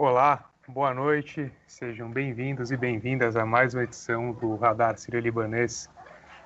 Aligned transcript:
Olá, 0.00 0.48
boa 0.68 0.94
noite, 0.94 1.52
sejam 1.66 2.08
bem-vindos 2.08 2.70
e 2.70 2.76
bem-vindas 2.76 3.34
a 3.34 3.44
mais 3.44 3.74
uma 3.74 3.82
edição 3.82 4.30
do 4.30 4.54
Radar 4.54 4.96
Sírio-Libanês, 4.96 5.90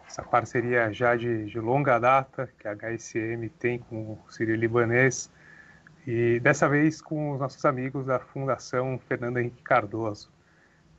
essa 0.08 0.22
parceria 0.22 0.90
já 0.90 1.14
de, 1.16 1.44
de, 1.44 1.60
longa 1.60 1.98
data 1.98 2.48
que 2.58 2.66
a 2.66 2.74
HSM 2.74 3.50
tem 3.58 3.78
com 3.78 4.12
o 4.12 4.18
Sírio-Libanês 4.30 5.30
e 6.06 6.40
dessa 6.40 6.66
vez 6.66 7.02
com 7.02 7.32
os 7.32 7.40
nossos 7.40 7.62
amigos 7.66 8.06
da 8.06 8.18
Fundação 8.18 8.98
Fernando 9.06 9.36
Henrique 9.36 9.62
Cardoso. 9.62 10.32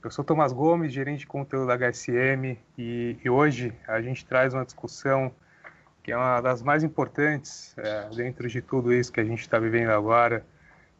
Eu 0.04 0.12
sou 0.12 0.24
Tomás 0.24 0.54
Gomes, 0.54 0.94
gerente 0.94 1.22
de 1.22 1.28
conteúdo 1.28 1.66
da 1.66 1.76
HSM 1.76 2.56
e, 2.78 3.18
e 3.26 3.30
hoje 3.32 3.74
a 3.88 4.00
gente 4.00 4.24
traz 4.28 4.54
uma 4.54 4.64
discussão 4.64 5.34
que 6.04 6.12
é 6.12 6.16
uma 6.16 6.40
das 6.40 6.62
mais 6.62 6.84
importantes 6.84 7.76
é, 7.80 8.10
dentro 8.16 8.48
de 8.48 8.62
tudo 8.62 8.94
isso 8.94 9.12
que 9.12 9.20
a 9.20 9.26
gente 9.26 9.42
está 9.42 9.58
vivendo 9.58 9.90
agora, 9.90 10.46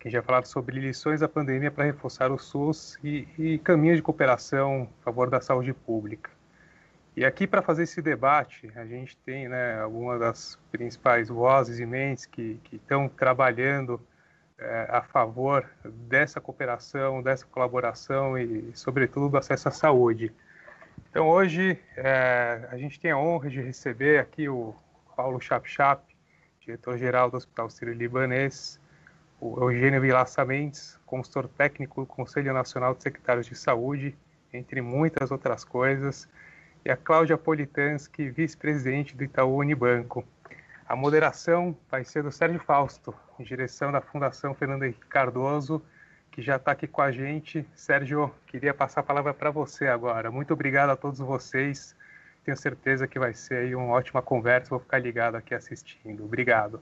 que 0.04 0.10
já 0.10 0.22
falaram 0.22 0.46
sobre 0.46 0.82
lições 0.82 1.22
da 1.22 1.30
pandemia 1.30 1.72
para 1.72 1.86
reforçar 1.86 2.30
o 2.30 2.38
SUS 2.38 3.00
e, 3.02 3.26
e 3.40 3.58
caminhos 3.60 3.96
de 3.96 4.04
cooperação 4.04 4.90
a 5.00 5.04
favor 5.06 5.30
da 5.30 5.40
saúde 5.40 5.72
pública. 5.72 6.30
E 7.16 7.24
aqui 7.24 7.48
para 7.48 7.62
fazer 7.62 7.84
esse 7.84 8.02
debate, 8.02 8.70
a 8.76 8.86
gente 8.86 9.16
tem 9.20 9.48
né, 9.48 9.80
algumas 9.80 10.20
das 10.20 10.60
principais 10.70 11.30
vozes 11.30 11.80
e 11.80 11.86
mentes 11.86 12.26
que, 12.26 12.60
estão 12.70 13.08
trabalhando 13.08 13.98
é, 14.58 14.88
a 14.90 15.02
favor 15.04 15.66
dessa 15.86 16.42
cooperação, 16.42 17.24
dessa 17.24 17.46
colaboração 17.46 18.38
e, 18.38 18.72
sobretudo, 18.74 19.30
do 19.30 19.38
acesso 19.38 19.70
à 19.70 19.72
saúde. 19.72 20.34
Então, 21.10 21.30
hoje, 21.30 21.80
é, 21.96 22.68
a 22.70 22.76
gente 22.76 23.00
tem 23.00 23.12
a 23.12 23.18
honra 23.18 23.50
de 23.50 23.62
receber 23.62 24.20
aqui 24.20 24.50
o 24.50 24.76
Paulo 25.16 25.40
Chapchap, 25.40 26.04
diretor-geral 26.60 27.32
do 27.32 27.38
Hospital 27.38 27.70
Sírio-Libanês, 27.70 28.83
o 29.46 29.70
Eugênio 29.70 30.00
Vilaça 30.00 30.46
Mendes, 30.46 30.98
consultor 31.06 31.50
técnico 31.50 32.00
do 32.02 32.08
Conselho 32.08 32.54
Nacional 32.54 32.96
de 32.96 33.04
Secretários 33.04 33.46
de 33.46 33.56
Saúde, 33.56 34.16
entre 34.54 34.82
muitas 34.82 35.32
outras 35.32 35.66
coisas, 35.66 36.30
e 36.86 36.90
a 36.90 36.96
Cláudia 36.96 37.38
Politansky, 37.38 38.30
vice-presidente 38.30 39.18
do 39.18 39.22
Itaú 39.22 39.58
Unibanco. 39.58 40.26
A 40.88 40.96
moderação 40.96 41.78
vai 41.92 42.06
ser 42.06 42.24
do 42.24 42.32
Sérgio 42.32 42.60
Fausto, 42.62 43.14
em 43.38 43.44
direção 43.44 43.92
da 43.92 44.00
Fundação 44.00 44.54
Fernando 44.54 44.84
Henrique 44.84 45.08
Cardoso, 45.08 45.84
que 46.32 46.42
já 46.42 46.56
está 46.56 46.72
aqui 46.72 46.88
com 46.88 47.02
a 47.02 47.12
gente. 47.12 47.68
Sérgio, 47.76 48.34
queria 48.48 48.74
passar 48.74 49.02
a 49.02 49.04
palavra 49.04 49.34
para 49.34 49.52
você 49.52 49.88
agora. 49.88 50.32
Muito 50.32 50.54
obrigado 50.54 50.92
a 50.92 50.96
todos 50.96 51.20
vocês. 51.20 51.94
Tenho 52.46 52.56
certeza 52.56 53.10
que 53.10 53.20
vai 53.20 53.34
ser 53.34 53.76
uma 53.76 53.94
ótima 53.94 54.22
conversa. 54.22 54.70
Vou 54.70 54.80
ficar 54.80 55.00
ligado 55.00 55.36
aqui 55.36 55.54
assistindo. 55.54 56.24
Obrigado. 56.24 56.82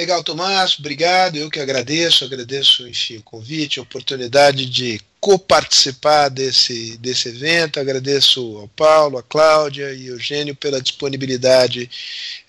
Legal, 0.00 0.24
Tomás, 0.24 0.78
obrigado. 0.78 1.36
Eu 1.36 1.50
que 1.50 1.60
agradeço, 1.60 2.24
agradeço 2.24 2.88
enfim, 2.88 3.18
o 3.18 3.22
convite, 3.22 3.78
a 3.78 3.82
oportunidade 3.82 4.64
de 4.64 4.98
coparticipar 5.20 6.30
desse, 6.30 6.96
desse 6.96 7.28
evento. 7.28 7.78
Agradeço 7.78 8.56
ao 8.56 8.68
Paulo, 8.68 9.18
a 9.18 9.22
Cláudia 9.22 9.92
e 9.92 10.06
Eugênio 10.06 10.56
pela 10.56 10.80
disponibilidade 10.80 11.90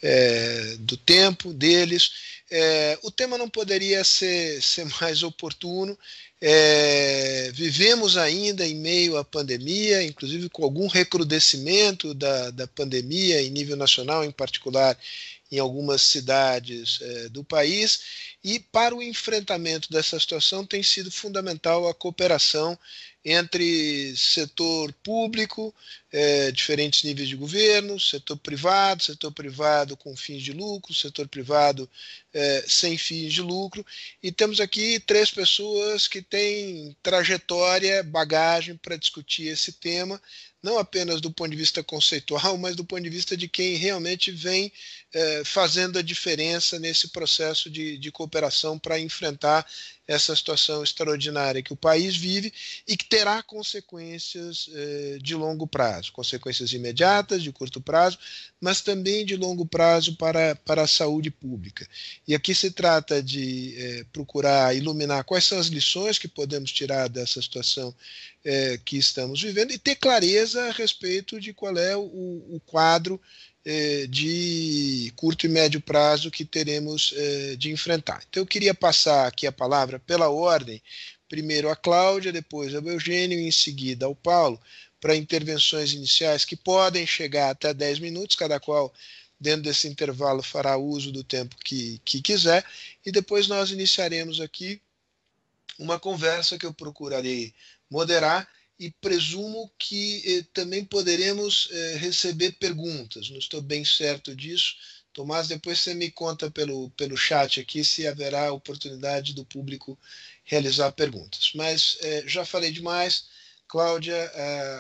é, 0.02 0.78
do 0.80 0.96
tempo 0.96 1.52
deles. 1.52 2.12
É, 2.50 2.98
o 3.04 3.12
tema 3.12 3.38
não 3.38 3.50
poderia 3.50 4.02
ser, 4.06 4.62
ser 4.62 4.86
mais 5.02 5.22
oportuno. 5.22 5.98
É, 6.40 7.52
vivemos 7.54 8.16
ainda 8.16 8.66
em 8.66 8.76
meio 8.76 9.18
à 9.18 9.26
pandemia, 9.26 10.02
inclusive 10.04 10.48
com 10.48 10.64
algum 10.64 10.88
recrudescimento 10.88 12.14
da, 12.14 12.50
da 12.50 12.66
pandemia 12.66 13.42
em 13.42 13.50
nível 13.50 13.76
nacional, 13.76 14.24
em 14.24 14.32
particular 14.32 14.98
em 15.52 15.60
algumas 15.60 16.02
cidades 16.02 17.00
é, 17.02 17.30
do 17.30 17.44
país, 17.44 18.02
e 18.44 18.60
para 18.60 18.96
o 18.96 19.04
enfrentamento 19.04 19.92
dessa 19.92 20.20
situação 20.20 20.66
tem 20.66 20.82
sido 20.82 21.12
fundamental 21.12 21.88
a 21.88 21.94
cooperação 21.94 22.78
entre 23.24 24.16
setor 24.18 24.92
público, 25.04 25.74
é, 26.12 26.52
diferentes 26.52 27.04
níveis 27.04 27.30
de 27.30 27.36
governo, 27.36 28.00
setor 28.00 28.36
privado, 28.38 29.04
setor 29.04 29.32
privado 29.32 29.96
com 29.96 30.16
fins 30.16 30.42
de 30.42 30.52
lucro, 30.52 30.94
setor 30.94 31.28
privado 31.28 31.88
é, 32.34 32.66
sem 32.68 32.98
fins 32.98 33.32
de 33.32 33.42
lucro. 33.42 33.86
E 34.24 34.32
temos 34.32 34.60
aqui 34.60 35.00
três 35.00 35.30
pessoas 35.30 36.08
que 36.08 36.22
têm 36.22 36.96
trajetória, 37.04 38.02
bagagem 38.02 38.76
para 38.76 38.96
discutir 38.96 39.48
esse 39.48 39.74
tema 39.74 40.20
não 40.62 40.78
apenas 40.78 41.20
do 41.20 41.32
ponto 41.32 41.52
de 41.52 41.58
vista 41.58 41.84
conceitual, 41.84 42.58
mas 42.58 42.76
do 42.76 42.86
ponto 42.86 43.02
de 43.02 43.10
vista 43.10 43.36
de 43.36 43.48
quem 43.48 43.76
realmente 43.76 44.32
vem 44.32 44.72
é, 45.14 45.44
fazendo 45.44 45.98
a 45.98 46.02
diferença 46.02 46.80
nesse 46.80 47.10
processo 47.10 47.70
de, 47.70 47.98
de 47.98 48.12
cooperação 48.12 48.78
para 48.78 49.00
enfrentar 49.00 49.66
essa 50.08 50.36
situação 50.36 50.84
extraordinária 50.84 51.62
que 51.62 51.74
o 51.74 51.76
país 51.76 52.16
vive 52.16 52.54
e 52.88 52.98
que 52.98 53.06
terá 53.06 53.42
consequências 53.42 54.70
é, 54.74 55.18
de 55.22 55.36
longo 55.36 55.66
prazo, 55.66 56.12
consequências 56.12 56.74
imediatas, 56.74 57.42
de 57.42 57.52
curto 57.52 57.80
prazo, 57.80 58.18
mas 58.60 58.82
também 58.82 59.26
de 59.26 59.36
longo 59.36 59.66
prazo 59.66 60.16
para, 60.16 60.56
para 60.56 60.84
a 60.84 60.88
saúde 60.88 61.32
pública. 61.32 61.88
E 62.28 62.36
aqui 62.36 62.54
se 62.54 62.72
trata 62.72 63.24
de 63.24 63.76
é, 63.78 64.04
procurar 64.12 64.76
iluminar 64.76 65.24
quais 65.24 65.46
são 65.46 65.60
as 65.60 65.68
lições 65.68 66.20
que 66.20 66.28
podemos 66.28 66.72
tirar 66.72 67.08
dessa 67.08 67.42
situação 67.42 67.96
é, 68.44 68.80
que 68.84 68.98
estamos 68.98 69.42
vivendo 69.42 69.72
e 69.72 69.78
ter 69.78 69.96
clareza 69.96 70.64
a 70.66 70.72
respeito 70.72 71.40
de 71.40 71.54
qual 71.54 71.78
é 71.78 71.96
o, 71.96 72.02
o 72.02 72.62
quadro 72.66 73.22
é, 73.64 74.08
de 74.08 75.14
curto 75.16 75.46
e 75.46 75.50
médio 75.50 75.80
prazo 75.80 76.32
que 76.32 76.44
teremos 76.44 77.14
é, 77.16 77.56
de 77.56 77.72
enfrentar. 77.72 78.24
Então, 78.30 78.42
eu 78.42 78.48
queria 78.48 78.74
passar 78.74 79.28
aqui 79.28 79.46
a 79.46 79.52
palavra 79.52 80.00
pela 80.00 80.30
ordem, 80.30 80.82
primeiro 81.30 81.70
a 81.70 81.76
Cláudia, 81.76 82.32
depois 82.32 82.74
ao 82.74 82.84
Eugênio 82.84 83.40
e 83.40 83.48
em 83.48 83.52
seguida 83.52 84.06
ao 84.06 84.16
Paulo, 84.16 84.60
para 85.00 85.16
intervenções 85.16 85.94
iniciais 85.94 86.46
que 86.46 86.56
podem 86.56 87.06
chegar 87.06 87.52
até 87.52 87.74
10 87.74 88.00
minutos, 88.00 88.36
cada 88.36 88.60
qual 88.60 88.94
dentro 89.40 89.64
desse 89.64 89.88
intervalo 89.88 90.44
fará 90.44 90.78
uso 90.78 91.12
do 91.12 91.24
tempo 91.24 91.56
que, 91.64 92.00
que 92.06 92.22
quiser, 92.22 92.64
e 93.04 93.12
depois 93.12 93.48
nós 93.48 93.72
iniciaremos 93.72 94.40
aqui 94.40 94.80
uma 95.80 96.00
conversa 96.00 96.60
que 96.60 96.66
eu 96.66 96.74
procurarei 96.74 97.52
moderar 97.92 98.48
e 98.80 98.90
presumo 98.90 99.72
que 99.78 100.24
eh, 100.26 100.46
também 100.54 100.84
poderemos 100.84 101.70
eh, 101.72 101.98
receber 101.98 102.54
perguntas. 102.54 103.30
Não 103.30 103.38
estou 103.38 103.62
bem 103.62 103.86
certo 103.86 104.36
disso. 104.36 104.76
Tomás, 105.14 105.48
depois 105.48 105.78
você 105.78 105.94
me 105.94 106.10
conta 106.10 106.50
pelo, 106.50 106.90
pelo 106.92 107.16
chat 107.16 107.60
aqui 107.60 107.84
se 107.84 108.08
haverá 108.08 108.52
oportunidade 108.52 109.36
do 109.36 109.46
público 109.46 110.00
realizar 110.44 110.92
perguntas. 110.94 111.52
Mas 111.54 111.98
eh, 112.02 112.24
já 112.26 112.44
falei 112.44 112.72
demais. 112.72 113.30
Cláudia, 113.68 114.30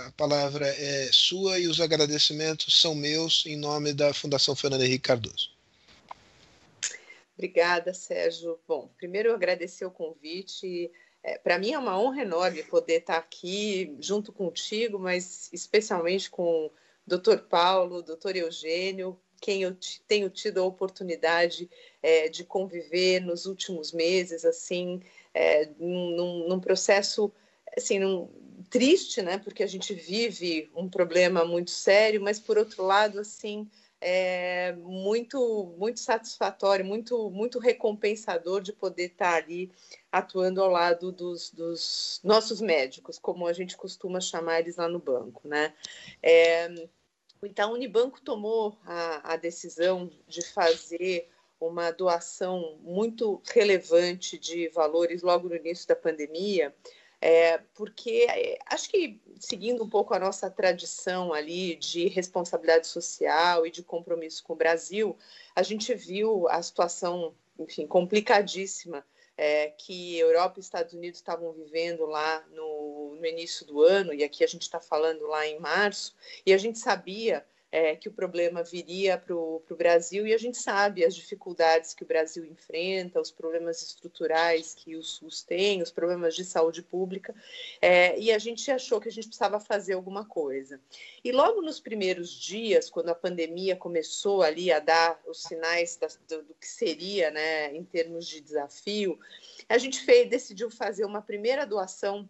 a 0.08 0.12
palavra 0.18 0.68
é 0.68 1.10
sua 1.14 1.58
e 1.60 1.68
os 1.68 1.80
agradecimentos 1.80 2.82
são 2.82 2.94
meus 2.94 3.46
em 3.46 3.56
nome 3.56 3.94
da 3.94 4.14
Fundação 4.14 4.54
Fernando 4.54 4.84
Henrique 4.84 5.04
Cardoso. 5.08 5.50
Obrigada, 7.38 7.94
Sérgio. 7.94 8.60
Bom, 8.68 8.92
primeiro 8.98 9.30
eu 9.30 9.36
agradecer 9.36 9.86
o 9.86 9.92
convite 9.92 10.92
é, 11.24 11.38
para 11.38 11.60
mim 11.60 11.72
é 11.72 11.78
uma 11.78 12.00
honra 12.00 12.24
enorme 12.24 12.64
poder 12.64 13.02
estar 13.02 13.18
aqui 13.18 13.96
junto 14.00 14.32
contigo, 14.32 14.98
mas 14.98 15.50
especialmente 15.54 16.30
com 16.30 16.66
o 16.66 16.72
Dr. 17.06 17.40
Paulo, 17.50 18.02
Dr. 18.02 18.36
Eugênio, 18.38 19.20
quem 19.40 19.64
eu 19.64 19.76
tenho 20.08 20.30
tido 20.30 20.60
a 20.60 20.66
oportunidade 20.66 21.70
é, 22.02 22.30
de 22.30 22.44
conviver 22.44 23.20
nos 23.22 23.46
últimos 23.46 23.92
meses, 23.92 24.46
assim, 24.46 25.02
é, 25.34 25.70
num, 25.80 26.48
num, 26.48 26.60
processo 26.60 27.32
assim, 27.76 28.00
num, 28.00 28.30
triste, 28.70 29.22
né? 29.22 29.38
Porque 29.38 29.64
a 29.64 29.68
gente 29.68 29.94
vive 29.94 30.72
um 30.76 30.90
problema 30.90 31.44
muito 31.44 31.72
sério, 31.72 32.22
mas 32.22 32.40
por 32.40 32.58
outro 32.58 32.84
lado, 32.84 33.20
assim, 33.20 33.70
é 34.02 34.74
muito 34.74 35.76
muito 35.78 36.00
satisfatório, 36.00 36.84
muito 36.84 37.30
muito 37.30 37.60
recompensador 37.60 38.60
de 38.60 38.74
poder 38.74 39.12
estar 39.12 39.36
ali 39.36 39.72
atuando 40.12 40.62
ao 40.62 40.70
lado 40.70 41.12
dos, 41.12 41.52
dos 41.52 42.20
nossos 42.24 42.60
médicos, 42.60 43.20
como 43.20 43.46
a 43.46 43.54
gente 43.54 43.78
costuma 43.78 44.20
chamar 44.20 44.60
eles 44.60 44.78
lá 44.78 44.90
no 44.90 45.00
banco, 45.00 45.48
né? 45.48 45.74
É, 46.22 46.68
então, 47.44 47.72
o 47.72 47.74
Unibanco 47.74 48.22
tomou 48.22 48.78
a, 48.86 49.34
a 49.34 49.36
decisão 49.36 50.12
de 50.28 50.46
fazer 50.46 51.30
uma 51.60 51.92
doação 51.92 52.78
muito 52.82 53.42
relevante 53.54 54.38
de 54.38 54.68
valores 54.70 55.22
logo 55.22 55.48
no 55.48 55.56
início 55.56 55.88
da 55.88 55.96
pandemia, 55.96 56.74
é, 57.22 57.60
porque 57.76 58.26
é, 58.28 58.58
acho 58.66 58.90
que 58.90 59.22
seguindo 59.40 59.84
um 59.84 59.90
pouco 59.90 60.14
a 60.14 60.20
nossa 60.20 60.50
tradição 60.50 61.32
ali 61.32 61.76
de 61.76 62.08
responsabilidade 62.08 62.88
social 62.88 63.66
e 63.66 63.70
de 63.70 63.84
compromisso 63.84 64.44
com 64.44 64.54
o 64.54 64.56
Brasil, 64.56 65.16
a 65.56 65.62
gente 65.62 65.94
viu 65.94 66.48
a 66.50 66.62
situação, 66.64 67.36
enfim, 67.60 67.86
complicadíssima 67.86 69.06
é, 69.38 69.70
que 69.70 70.18
Europa 70.18 70.56
e 70.58 70.62
Estados 70.62 70.94
Unidos 70.94 71.20
estavam 71.20 71.54
vivendo 71.54 72.08
lá 72.08 72.44
no, 72.52 73.16
no 73.20 73.26
início 73.26 73.66
do 73.68 73.84
ano, 73.84 74.14
e 74.14 74.24
aqui 74.24 74.44
a 74.44 74.48
gente 74.48 74.64
está 74.64 74.80
falando 74.80 75.28
lá 75.28 75.46
em 75.46 75.60
março, 75.60 76.16
e 76.44 76.54
a 76.54 76.58
gente 76.58 76.80
sabia 76.80 77.46
é, 77.72 77.96
que 77.96 78.10
o 78.10 78.12
problema 78.12 78.64
viria 78.64 79.18
para 79.18 79.34
o 79.34 79.64
Brasil 79.78 80.28
e 80.28 80.34
a 80.34 80.38
gente 80.38 80.58
sabe 80.58 81.06
as 81.06 81.16
dificuldades 81.16 81.94
que 81.94 82.04
o 82.04 82.08
Brasil 82.08 82.46
enfrenta, 82.46 83.22
os 83.22 83.32
problemas 83.32 83.82
estruturais 83.82 84.74
que 84.74 84.96
o 84.96 85.04
SUS 85.04 85.42
tem, 85.42 85.82
os 85.82 85.92
problemas 85.92 86.36
de 86.36 86.44
saúde 86.44 86.84
pública, 86.84 87.34
é, 87.82 88.20
e 88.20 88.32
a 88.32 88.38
gente 88.38 88.70
achou 88.70 89.00
que 89.00 89.08
a 89.08 89.12
gente 89.12 89.28
precisava 89.28 89.60
fazer 89.60 89.94
alguma 89.94 90.26
coisa. 90.26 90.80
E 91.24 91.32
logo 91.32 91.62
nos 91.62 91.80
primeiros 91.80 92.30
dias, 92.30 92.90
quando 92.90 93.10
a 93.10 93.16
pandemia 93.16 93.76
começou 93.76 94.42
ali 94.42 94.72
a 94.72 94.80
dar 94.80 95.22
os 95.26 95.44
sinais 95.44 95.96
da, 95.96 96.08
do, 96.28 96.44
do, 96.44 96.54
que 96.56 96.68
seria, 96.68 97.32
né, 97.32 97.74
em 97.74 97.84
termos 97.84 98.28
de 98.28 98.42
desafio, 98.42 99.18
a 99.70 99.78
gente 99.78 100.02
fez, 100.02 100.30
decidiu 100.30 100.70
fazer 100.70 101.06
uma 101.06 101.22
primeira 101.22 101.66
doação 101.66 102.30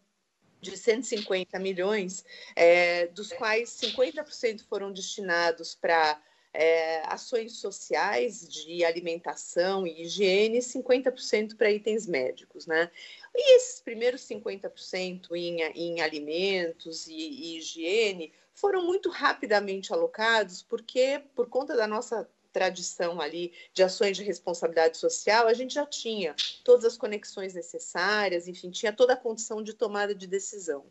de 0.61 0.77
150 0.77 1.57
milhões, 1.59 2.23
é, 2.55 3.07
dos 3.07 3.33
quais 3.33 3.69
50% 3.81 4.63
foram 4.69 4.91
destinados 4.91 5.75
para 5.75 6.21
é, 6.53 7.01
ações 7.07 7.57
sociais 7.57 8.47
de 8.47 8.83
alimentação 8.83 9.87
e 9.87 10.03
higiene, 10.03 10.59
50% 10.59 11.55
para 11.57 11.71
itens 11.71 12.05
médicos, 12.05 12.67
né? 12.67 12.91
E 13.33 13.55
esses 13.55 13.81
primeiros 13.81 14.21
50% 14.21 15.33
em, 15.33 15.61
em 15.61 16.01
alimentos 16.01 17.07
e, 17.07 17.13
e 17.13 17.57
higiene 17.57 18.31
foram 18.53 18.85
muito 18.85 19.09
rapidamente 19.09 19.93
alocados, 19.93 20.61
porque 20.61 21.23
por 21.33 21.47
conta 21.47 21.75
da 21.75 21.87
nossa 21.87 22.29
tradição 22.51 23.19
ali 23.21 23.53
de 23.73 23.83
ações 23.83 24.17
de 24.17 24.23
responsabilidade 24.23 24.97
social, 24.97 25.47
a 25.47 25.53
gente 25.53 25.73
já 25.73 25.85
tinha 25.85 26.35
todas 26.63 26.85
as 26.85 26.97
conexões 26.97 27.53
necessárias, 27.53 28.47
enfim, 28.47 28.69
tinha 28.69 28.93
toda 28.93 29.13
a 29.13 29.17
condição 29.17 29.63
de 29.63 29.73
tomada 29.73 30.13
de 30.13 30.27
decisão. 30.27 30.85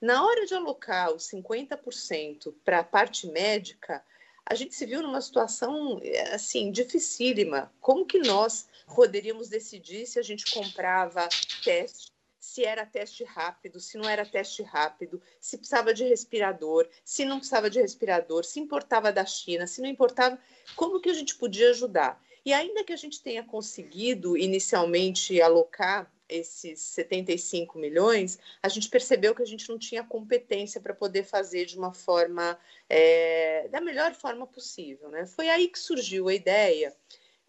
Na 0.00 0.24
hora 0.24 0.44
de 0.44 0.54
alocar 0.54 1.14
os 1.14 1.28
50% 1.30 2.54
para 2.64 2.80
a 2.80 2.84
parte 2.84 3.26
médica, 3.26 4.04
a 4.44 4.54
gente 4.54 4.74
se 4.74 4.86
viu 4.86 5.02
numa 5.02 5.20
situação 5.20 6.00
assim 6.32 6.70
dificílima. 6.70 7.72
Como 7.80 8.06
que 8.06 8.18
nós 8.18 8.68
poderíamos 8.94 9.48
decidir 9.48 10.06
se 10.06 10.18
a 10.18 10.22
gente 10.22 10.52
comprava 10.52 11.28
teste 11.64 12.15
se 12.46 12.64
era 12.64 12.86
teste 12.86 13.24
rápido, 13.24 13.80
se 13.80 13.98
não 13.98 14.08
era 14.08 14.24
teste 14.24 14.62
rápido, 14.62 15.20
se 15.40 15.58
precisava 15.58 15.92
de 15.92 16.04
respirador, 16.04 16.88
se 17.04 17.24
não 17.24 17.38
precisava 17.38 17.68
de 17.68 17.80
respirador, 17.80 18.44
se 18.44 18.60
importava 18.60 19.10
da 19.10 19.26
China, 19.26 19.66
se 19.66 19.82
não 19.82 19.88
importava, 19.88 20.38
como 20.76 21.00
que 21.00 21.10
a 21.10 21.14
gente 21.14 21.34
podia 21.34 21.70
ajudar? 21.70 22.22
E 22.44 22.52
ainda 22.52 22.84
que 22.84 22.92
a 22.92 22.96
gente 22.96 23.20
tenha 23.20 23.42
conseguido 23.42 24.36
inicialmente 24.38 25.42
alocar 25.42 26.08
esses 26.28 26.78
75 26.80 27.78
milhões, 27.78 28.38
a 28.62 28.68
gente 28.68 28.88
percebeu 28.88 29.34
que 29.34 29.42
a 29.42 29.46
gente 29.46 29.68
não 29.68 29.76
tinha 29.76 30.04
competência 30.04 30.80
para 30.80 30.94
poder 30.94 31.24
fazer 31.24 31.66
de 31.66 31.76
uma 31.76 31.92
forma, 31.92 32.56
é, 32.88 33.66
da 33.68 33.80
melhor 33.80 34.14
forma 34.14 34.46
possível. 34.46 35.08
Né? 35.08 35.26
Foi 35.26 35.48
aí 35.48 35.66
que 35.66 35.78
surgiu 35.80 36.28
a 36.28 36.34
ideia 36.34 36.94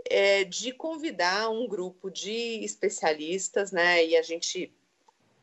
é, 0.10 0.44
de 0.44 0.72
convidar 0.72 1.50
um 1.50 1.68
grupo 1.68 2.10
de 2.10 2.64
especialistas, 2.64 3.72
né? 3.72 4.06
E 4.06 4.16
a 4.16 4.22
gente 4.22 4.74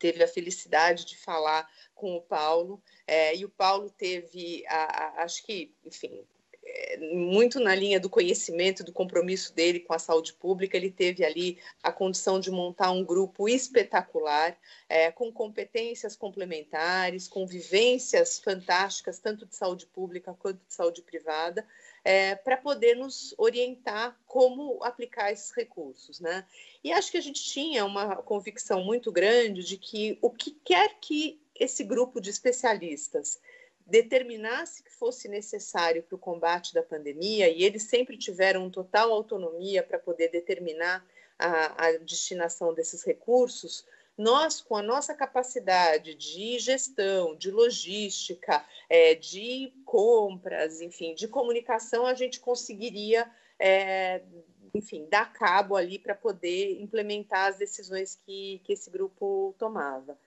teve 0.05 0.23
a 0.23 0.27
felicidade 0.27 1.03
de 1.03 1.17
falar 1.17 1.67
com 1.95 2.15
o 2.15 2.21
Paulo, 2.21 2.79
é, 3.07 3.35
e 3.35 3.43
o 3.43 3.49
Paulo 3.49 3.89
teve, 3.89 4.63
a, 4.67 4.75
a, 4.75 5.23
acho 5.23 5.43
que, 5.43 5.73
enfim, 5.83 6.23
é, 6.63 6.97
muito 6.97 7.59
na 7.59 7.73
linha 7.73 7.99
do 7.99 8.09
conhecimento, 8.09 8.83
do 8.83 8.93
compromisso 8.93 9.51
dele 9.55 9.79
com 9.79 9.93
a 9.93 9.99
saúde 9.99 10.33
pública, 10.33 10.77
ele 10.77 10.91
teve 10.91 11.25
ali 11.25 11.57
a 11.81 11.91
condição 11.91 12.39
de 12.39 12.51
montar 12.51 12.91
um 12.91 13.03
grupo 13.03 13.49
espetacular, 13.49 14.55
é, 14.87 15.11
com 15.11 15.31
competências 15.31 16.15
complementares, 16.15 17.27
com 17.27 17.47
vivências 17.47 18.37
fantásticas, 18.37 19.17
tanto 19.17 19.47
de 19.47 19.55
saúde 19.55 19.87
pública 19.87 20.35
quanto 20.37 20.59
de 20.67 20.73
saúde 20.73 21.01
privada, 21.01 21.65
é, 22.05 22.35
para 22.35 22.55
poder 22.55 22.95
nos 22.95 23.33
orientar 23.35 24.15
como 24.27 24.83
aplicar 24.83 25.31
esses 25.31 25.51
recursos. 25.51 26.19
Né? 26.19 26.45
E 26.83 26.91
acho 26.91 27.11
que 27.11 27.17
a 27.17 27.21
gente 27.21 27.43
tinha 27.43 27.83
uma 27.83 28.17
convicção 28.17 28.83
muito 28.83 29.11
grande 29.11 29.63
de 29.63 29.75
que 29.75 30.19
o 30.21 30.29
que 30.29 30.51
quer 30.63 30.99
que 31.01 31.41
esse 31.55 31.83
grupo 31.83 32.21
de 32.21 32.29
especialistas 32.29 33.41
determinasse 33.87 34.83
que 34.83 34.91
fosse 34.91 35.27
necessário 35.27 36.03
para 36.03 36.15
o 36.15 36.19
combate 36.19 36.73
da 36.73 36.81
pandemia, 36.81 37.49
e 37.49 37.63
eles 37.63 37.83
sempre 37.83 38.17
tiveram 38.17 38.69
total 38.69 39.11
autonomia 39.11 39.83
para 39.83 39.99
poder 39.99 40.29
determinar 40.29 41.05
a, 41.37 41.87
a 41.87 41.91
destinação 41.97 42.73
desses 42.73 43.03
recursos, 43.03 43.85
nós, 44.17 44.61
com 44.61 44.77
a 44.77 44.81
nossa 44.81 45.13
capacidade 45.13 46.15
de 46.15 46.57
gestão, 46.59 47.35
de 47.35 47.51
logística, 47.51 48.65
é, 48.89 49.13
de 49.13 49.73
compras, 49.83 50.81
enfim, 50.81 51.13
de 51.13 51.27
comunicação, 51.27 52.05
a 52.05 52.13
gente 52.13 52.39
conseguiria, 52.39 53.29
é, 53.59 54.23
enfim, 54.73 55.05
dar 55.09 55.33
cabo 55.33 55.75
ali 55.75 55.99
para 55.99 56.15
poder 56.15 56.81
implementar 56.81 57.49
as 57.49 57.57
decisões 57.57 58.15
que, 58.25 58.61
que 58.63 58.73
esse 58.73 58.89
grupo 58.89 59.53
tomava. 59.59 60.17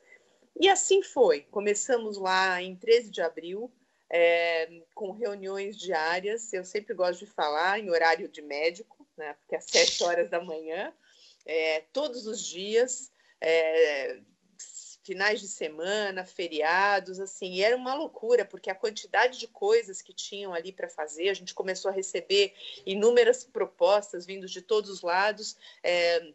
E 0.61 0.69
assim 0.69 1.03
foi. 1.03 1.43
Começamos 1.51 2.19
lá 2.19 2.61
em 2.61 2.77
13 2.77 3.11
de 3.11 3.23
abril, 3.23 3.73
é, 4.11 4.83
com 4.95 5.13
reuniões 5.13 5.79
diárias. 5.79 6.53
Eu 6.53 6.65
sempre 6.65 6.95
gosto 6.95 7.21
de 7.21 7.27
falar 7.27 7.79
em 7.79 7.91
horário 7.91 8.29
de 8.29 8.43
médico, 8.43 9.07
né, 9.17 9.35
porque 9.41 9.57
às 9.57 9.65
7 9.65 10.05
horas 10.05 10.29
da 10.29 10.43
manhã, 10.43 10.93
é, 11.47 11.81
todos 11.93 12.27
os 12.27 12.45
dias 12.45 13.11
é, 13.41 14.21
finais 15.09 15.41
de 15.41 15.49
semana, 15.49 16.23
feriados, 16.23 17.19
assim, 17.19 17.55
e 17.55 17.63
era 17.63 17.75
uma 17.75 17.95
loucura, 17.95 18.45
porque 18.45 18.69
a 18.69 18.75
quantidade 18.75 19.39
de 19.39 19.49
coisas 19.49 20.03
que 20.03 20.13
tinham 20.13 20.53
ali 20.53 20.71
para 20.71 20.87
fazer, 20.87 21.31
a 21.31 21.35
gente 21.35 21.55
começou 21.55 21.91
a 21.91 21.95
receber 21.95 22.55
inúmeras 22.85 23.43
propostas 23.43 24.27
vindos 24.27 24.51
de 24.51 24.61
todos 24.61 24.91
os 24.91 25.01
lados. 25.01 25.57
É, 25.83 26.35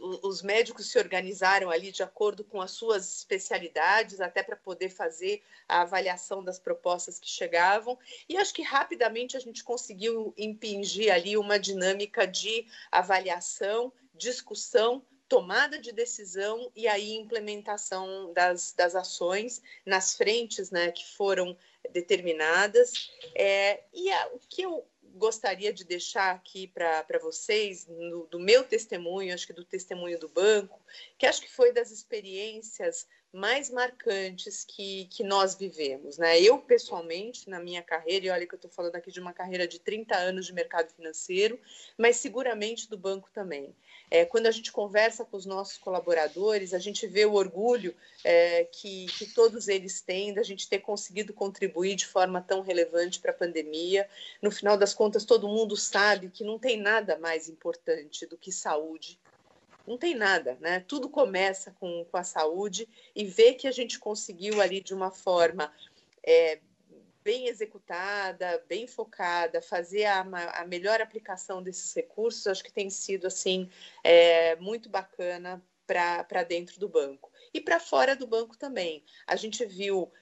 os 0.00 0.42
médicos 0.42 0.90
se 0.90 0.98
organizaram 0.98 1.70
ali 1.70 1.92
de 1.92 2.02
acordo 2.02 2.44
com 2.44 2.60
as 2.60 2.72
suas 2.72 3.18
especialidades, 3.18 4.20
até 4.20 4.42
para 4.42 4.56
poder 4.56 4.90
fazer 4.90 5.42
a 5.68 5.82
avaliação 5.82 6.42
das 6.42 6.58
propostas 6.58 7.20
que 7.20 7.28
chegavam. 7.28 7.96
E 8.28 8.36
acho 8.36 8.52
que 8.52 8.62
rapidamente 8.62 9.36
a 9.36 9.40
gente 9.40 9.62
conseguiu 9.62 10.34
impingir 10.36 11.12
ali 11.12 11.36
uma 11.36 11.58
dinâmica 11.58 12.26
de 12.26 12.66
avaliação, 12.90 13.92
discussão 14.12 15.04
tomada 15.28 15.78
de 15.78 15.92
decisão 15.92 16.70
e 16.74 16.86
aí 16.86 17.12
implementação 17.14 18.32
das, 18.32 18.72
das 18.72 18.94
ações 18.94 19.62
nas 19.84 20.16
frentes 20.16 20.70
né, 20.70 20.92
que 20.92 21.04
foram 21.16 21.56
determinadas. 21.92 23.10
É, 23.34 23.82
e 23.92 24.10
a, 24.10 24.28
o 24.28 24.38
que 24.48 24.62
eu 24.62 24.86
gostaria 25.16 25.72
de 25.72 25.84
deixar 25.84 26.34
aqui 26.34 26.68
para 26.68 27.18
vocês, 27.20 27.86
no, 27.86 28.26
do 28.26 28.38
meu 28.38 28.64
testemunho, 28.64 29.34
acho 29.34 29.46
que 29.46 29.52
do 29.52 29.64
testemunho 29.64 30.18
do 30.18 30.28
banco, 30.28 30.80
que 31.18 31.26
acho 31.26 31.40
que 31.40 31.50
foi 31.50 31.72
das 31.72 31.90
experiências 31.90 33.08
mais 33.36 33.68
marcantes 33.68 34.64
que, 34.64 35.04
que 35.10 35.22
nós 35.22 35.54
vivemos. 35.54 36.16
Né? 36.16 36.40
Eu, 36.40 36.58
pessoalmente, 36.58 37.50
na 37.50 37.60
minha 37.60 37.82
carreira, 37.82 38.26
e 38.26 38.30
olha 38.30 38.46
que 38.46 38.54
eu 38.54 38.56
estou 38.56 38.70
falando 38.70 38.96
aqui 38.96 39.12
de 39.12 39.20
uma 39.20 39.32
carreira 39.32 39.68
de 39.68 39.78
30 39.78 40.16
anos 40.16 40.46
de 40.46 40.54
mercado 40.54 40.90
financeiro, 40.90 41.60
mas 41.98 42.16
seguramente 42.16 42.88
do 42.88 42.96
banco 42.96 43.28
também. 43.34 43.74
É, 44.10 44.24
quando 44.24 44.46
a 44.46 44.50
gente 44.50 44.72
conversa 44.72 45.24
com 45.24 45.36
os 45.36 45.44
nossos 45.44 45.76
colaboradores, 45.76 46.72
a 46.72 46.78
gente 46.78 47.06
vê 47.06 47.26
o 47.26 47.34
orgulho 47.34 47.94
é, 48.24 48.64
que, 48.64 49.06
que 49.18 49.26
todos 49.26 49.68
eles 49.68 50.00
têm 50.00 50.32
da 50.32 50.42
gente 50.42 50.68
ter 50.68 50.78
conseguido 50.78 51.34
contribuir 51.34 51.94
de 51.94 52.06
forma 52.06 52.40
tão 52.40 52.62
relevante 52.62 53.20
para 53.20 53.32
a 53.32 53.34
pandemia. 53.34 54.08
No 54.40 54.50
final 54.50 54.78
das 54.78 54.94
contas, 54.94 55.24
todo 55.24 55.48
mundo 55.48 55.76
sabe 55.76 56.30
que 56.30 56.42
não 56.42 56.58
tem 56.58 56.80
nada 56.80 57.18
mais 57.18 57.48
importante 57.50 58.24
do 58.24 58.38
que 58.38 58.50
saúde. 58.50 59.18
Não 59.86 59.96
tem 59.96 60.14
nada, 60.14 60.56
né? 60.60 60.80
Tudo 60.80 61.08
começa 61.08 61.70
com, 61.78 62.04
com 62.04 62.16
a 62.16 62.24
saúde 62.24 62.88
e 63.14 63.24
ver 63.24 63.54
que 63.54 63.68
a 63.68 63.72
gente 63.72 63.98
conseguiu 63.98 64.60
ali 64.60 64.80
de 64.80 64.92
uma 64.92 65.10
forma 65.10 65.72
é, 66.22 66.58
bem 67.22 67.48
executada, 67.48 68.64
bem 68.68 68.86
focada, 68.86 69.60
fazer 69.60 70.04
a, 70.04 70.20
a, 70.20 70.64
melhor 70.64 71.00
aplicação 71.00 71.62
desses 71.62 71.92
recursos, 71.92 72.46
acho 72.46 72.62
que 72.62 72.72
tem 72.72 72.88
sido 72.88 73.26
assim 73.26 73.68
é, 74.04 74.54
muito 74.56 74.88
bacana 74.88 75.62
para 75.86 76.42
dentro 76.42 76.78
do 76.78 76.88
banco. 76.88 77.30
E 77.52 77.60
para 77.60 77.80
fora 77.80 78.14
do 78.14 78.26
banco 78.26 78.56
também. 78.56 79.04
A 79.26 79.34
gente 79.34 79.64
viu 79.64 80.12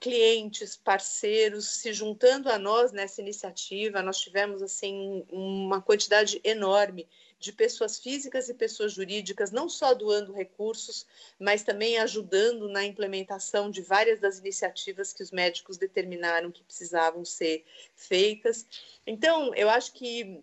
clientes, 0.00 0.76
parceiros 0.76 1.66
se 1.80 1.92
juntando 1.92 2.50
a 2.50 2.58
nós 2.58 2.92
nessa 2.92 3.20
iniciativa. 3.20 4.02
Nós 4.02 4.20
tivemos 4.20 4.62
assim 4.62 5.24
uma 5.30 5.80
quantidade 5.80 6.40
enorme 6.44 7.08
de 7.44 7.52
pessoas 7.52 7.98
físicas 7.98 8.48
e 8.48 8.54
pessoas 8.54 8.92
jurídicas, 8.92 9.50
não 9.50 9.68
só 9.68 9.92
doando 9.92 10.32
recursos, 10.32 11.06
mas 11.38 11.62
também 11.62 11.98
ajudando 11.98 12.68
na 12.68 12.84
implementação 12.84 13.70
de 13.70 13.82
várias 13.82 14.18
das 14.18 14.38
iniciativas 14.38 15.12
que 15.12 15.22
os 15.22 15.30
médicos 15.30 15.76
determinaram 15.76 16.50
que 16.50 16.64
precisavam 16.64 17.24
ser 17.24 17.64
feitas. 17.94 18.66
Então, 19.06 19.54
eu 19.54 19.68
acho 19.68 19.92
que 19.92 20.42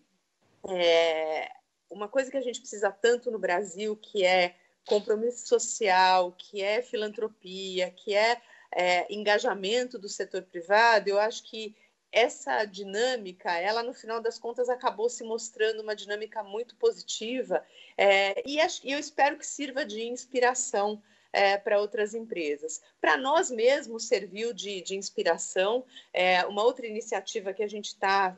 é, 0.70 1.52
uma 1.90 2.08
coisa 2.08 2.30
que 2.30 2.38
a 2.38 2.42
gente 2.42 2.60
precisa 2.60 2.92
tanto 2.92 3.32
no 3.32 3.40
Brasil, 3.40 3.96
que 3.96 4.24
é 4.24 4.56
compromisso 4.86 5.48
social, 5.48 6.32
que 6.38 6.62
é 6.62 6.84
filantropia, 6.84 7.90
que 7.90 8.14
é, 8.14 8.40
é 8.72 9.12
engajamento 9.12 9.98
do 9.98 10.08
setor 10.08 10.44
privado, 10.44 11.10
eu 11.10 11.20
acho 11.20 11.44
que 11.44 11.76
essa 12.12 12.66
dinâmica, 12.66 13.52
ela 13.58 13.82
no 13.82 13.94
final 13.94 14.22
das 14.22 14.38
contas 14.38 14.70
acabou 14.70 15.10
se 15.10 15.24
mostrando 15.24 15.82
uma 15.82 15.96
dinâmica 15.96 16.44
muito 16.44 16.76
positiva 16.76 17.64
é, 17.98 18.42
e, 18.46 18.58
eu 18.84 19.00
espero 19.00 19.38
que 19.38 19.46
sirva 19.46 19.86
de 19.86 20.04
inspiração 20.04 21.02
é, 21.32 21.58
para 21.58 21.80
outras 21.80 22.14
empresas. 22.14 22.82
Para 23.00 23.18
nós 23.18 23.50
mesmos 23.50 24.06
serviu 24.06 24.54
de, 24.54 24.82
de 24.82 24.96
inspiração. 24.96 25.86
É, 26.14 26.46
uma 26.46 26.64
outra 26.64 26.86
iniciativa 26.86 27.54
que 27.54 27.64
a 27.64 27.68
gente 27.68 27.88
está 27.88 28.38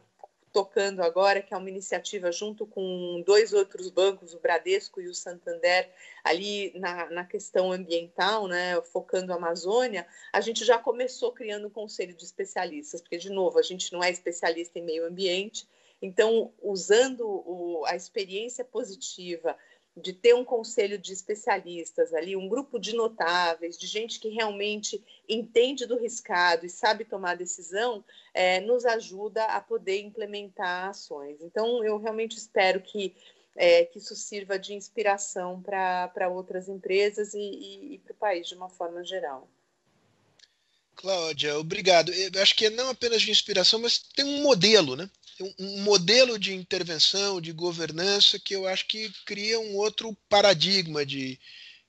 tocando 0.53 1.01
agora, 1.01 1.41
que 1.41 1.51
é 1.51 1.57
uma 1.57 1.69
iniciativa 1.69 2.31
junto 2.31 2.67
com 2.67 3.23
dois 3.25 3.51
outros 3.53 3.89
bancos, 3.89 4.35
o 4.35 4.39
Bradesco 4.39 5.01
e 5.01 5.07
o 5.07 5.13
Santander, 5.13 5.89
ali 6.23 6.71
na, 6.75 7.09
na 7.09 7.25
questão 7.25 7.71
ambiental, 7.71 8.47
né, 8.47 8.79
focando 8.83 9.33
a 9.33 9.35
Amazônia, 9.35 10.05
a 10.31 10.39
gente 10.39 10.63
já 10.63 10.77
começou 10.77 11.31
criando 11.31 11.67
um 11.67 11.71
conselho 11.71 12.15
de 12.15 12.23
especialistas, 12.23 13.01
porque, 13.01 13.17
de 13.17 13.31
novo, 13.31 13.57
a 13.57 13.63
gente 13.63 13.91
não 13.91 14.03
é 14.03 14.11
especialista 14.11 14.77
em 14.77 14.83
meio 14.83 15.07
ambiente, 15.07 15.67
então, 15.99 16.53
usando 16.61 17.25
o, 17.25 17.83
a 17.85 17.95
experiência 17.95 18.63
positiva 18.63 19.57
de 19.95 20.11
ter 20.11 20.33
um 20.33 20.43
conselho 20.43 20.97
de 20.97 21.13
especialistas 21.13 22.13
ali, 22.13 22.35
um 22.35 22.49
grupo 22.49 22.79
de 22.79 22.95
notáveis, 22.95 23.77
de 23.77 23.85
gente 23.85 24.19
que 24.19 24.29
realmente 24.29 25.03
entende 25.29 25.85
do 25.85 25.97
riscado 25.97 26.65
e 26.65 26.69
sabe 26.69 27.05
tomar 27.05 27.35
decisão, 27.35 28.03
é, 28.33 28.59
nos 28.59 28.85
ajuda 28.85 29.45
a 29.45 29.61
poder 29.61 30.01
implementar 30.01 30.89
ações. 30.89 31.41
Então, 31.41 31.83
eu 31.83 31.97
realmente 31.97 32.37
espero 32.37 32.81
que, 32.81 33.15
é, 33.55 33.85
que 33.85 33.99
isso 33.99 34.15
sirva 34.15 34.57
de 34.57 34.73
inspiração 34.73 35.61
para 35.61 36.27
outras 36.27 36.67
empresas 36.67 37.35
e, 37.35 37.39
e, 37.39 37.93
e 37.93 37.97
para 37.99 38.13
o 38.13 38.17
país 38.17 38.47
de 38.47 38.55
uma 38.55 38.69
forma 38.69 39.03
geral. 39.03 39.47
Cláudia, 40.95 41.57
obrigado. 41.57 42.11
Eu 42.11 42.41
acho 42.41 42.55
que 42.55 42.65
é 42.65 42.69
não 42.69 42.89
apenas 42.89 43.21
de 43.21 43.31
inspiração, 43.31 43.79
mas 43.79 43.99
tem 44.15 44.25
um 44.25 44.43
modelo, 44.43 44.95
né? 44.95 45.09
um 45.59 45.81
modelo 45.81 46.37
de 46.37 46.53
intervenção, 46.53 47.41
de 47.41 47.51
governança, 47.51 48.39
que 48.39 48.55
eu 48.55 48.67
acho 48.67 48.87
que 48.87 49.11
cria 49.25 49.59
um 49.59 49.75
outro 49.75 50.15
paradigma 50.29 51.05
de 51.05 51.39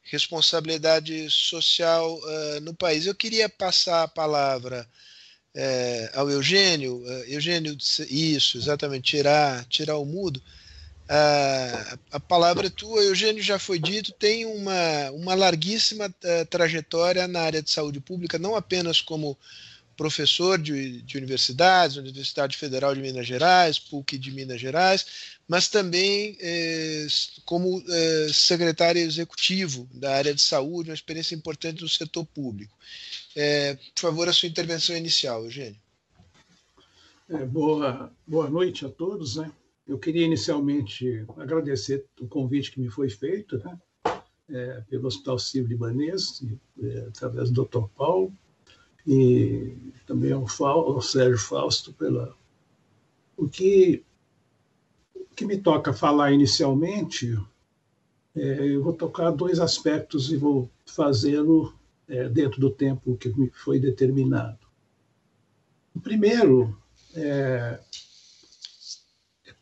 responsabilidade 0.02 1.30
social 1.30 2.18
uh, 2.18 2.60
no 2.62 2.74
país. 2.74 3.06
Eu 3.06 3.14
queria 3.14 3.48
passar 3.48 4.02
a 4.02 4.08
palavra 4.08 4.88
uh, 5.54 6.18
ao 6.18 6.30
Eugênio. 6.30 6.96
Uh, 6.98 7.24
Eugênio, 7.26 7.76
isso, 8.08 8.58
exatamente, 8.58 9.10
tirar, 9.10 9.64
tirar 9.66 9.98
o 9.98 10.04
mudo. 10.04 10.42
Uh, 11.04 11.98
a 12.12 12.20
palavra 12.20 12.66
é 12.66 12.70
tua, 12.70 13.02
Eugênio, 13.02 13.42
já 13.42 13.58
foi 13.58 13.78
dito, 13.78 14.12
tem 14.12 14.46
uma, 14.46 15.10
uma 15.12 15.34
larguíssima 15.34 16.08
trajetória 16.48 17.28
na 17.28 17.42
área 17.42 17.62
de 17.62 17.70
saúde 17.70 18.00
pública, 18.00 18.38
não 18.38 18.56
apenas 18.56 19.02
como 19.02 19.38
professor 19.96 20.58
de, 20.58 21.02
de 21.02 21.16
universidades, 21.16 21.96
Universidade 21.96 22.56
Federal 22.56 22.94
de 22.94 23.00
Minas 23.00 23.26
Gerais, 23.26 23.78
PUC 23.78 24.18
de 24.18 24.30
Minas 24.30 24.60
Gerais, 24.60 25.34
mas 25.48 25.68
também 25.68 26.36
eh, 26.40 27.06
como 27.44 27.82
eh, 27.88 28.28
secretário 28.32 29.00
executivo 29.00 29.88
da 29.92 30.14
área 30.14 30.34
de 30.34 30.42
saúde, 30.42 30.90
uma 30.90 30.94
experiência 30.94 31.34
importante 31.34 31.82
no 31.82 31.88
setor 31.88 32.24
público. 32.26 32.76
Eh, 33.36 33.76
por 33.94 34.00
favor, 34.00 34.28
a 34.28 34.32
sua 34.32 34.48
intervenção 34.48 34.96
inicial, 34.96 35.44
Eugênio. 35.44 35.80
É, 37.28 37.44
boa, 37.44 38.12
boa 38.26 38.50
noite 38.50 38.84
a 38.84 38.88
todos. 38.88 39.36
Né? 39.36 39.50
Eu 39.86 39.98
queria 39.98 40.24
inicialmente 40.24 41.26
agradecer 41.36 42.06
o 42.20 42.26
convite 42.26 42.70
que 42.72 42.80
me 42.80 42.88
foi 42.88 43.10
feito 43.10 43.58
né? 43.58 43.78
É, 44.48 44.82
pelo 44.88 45.06
Hospital 45.06 45.38
Sírio-Libanês, 45.38 46.44
é, 46.82 46.98
através 47.08 47.50
do 47.50 47.64
Dr. 47.64 47.86
Paulo, 47.96 48.32
e 49.06 49.74
também 50.06 50.32
ao, 50.32 50.46
ao 50.60 51.00
Sérgio 51.00 51.38
Fausto 51.38 51.92
pela 51.92 52.34
o 53.36 53.48
que 53.48 54.04
o 55.14 55.34
que 55.34 55.44
me 55.44 55.58
toca 55.58 55.92
falar 55.92 56.32
inicialmente 56.32 57.36
é, 58.34 58.66
eu 58.66 58.82
vou 58.82 58.92
tocar 58.92 59.30
dois 59.30 59.60
aspectos 59.60 60.30
e 60.30 60.36
vou 60.36 60.70
fazê-lo 60.86 61.74
é, 62.08 62.28
dentro 62.28 62.60
do 62.60 62.70
tempo 62.70 63.16
que 63.16 63.28
me 63.28 63.50
foi 63.50 63.78
determinado. 63.78 64.58
O 65.94 66.00
primeiro 66.00 66.76
é 67.14 67.80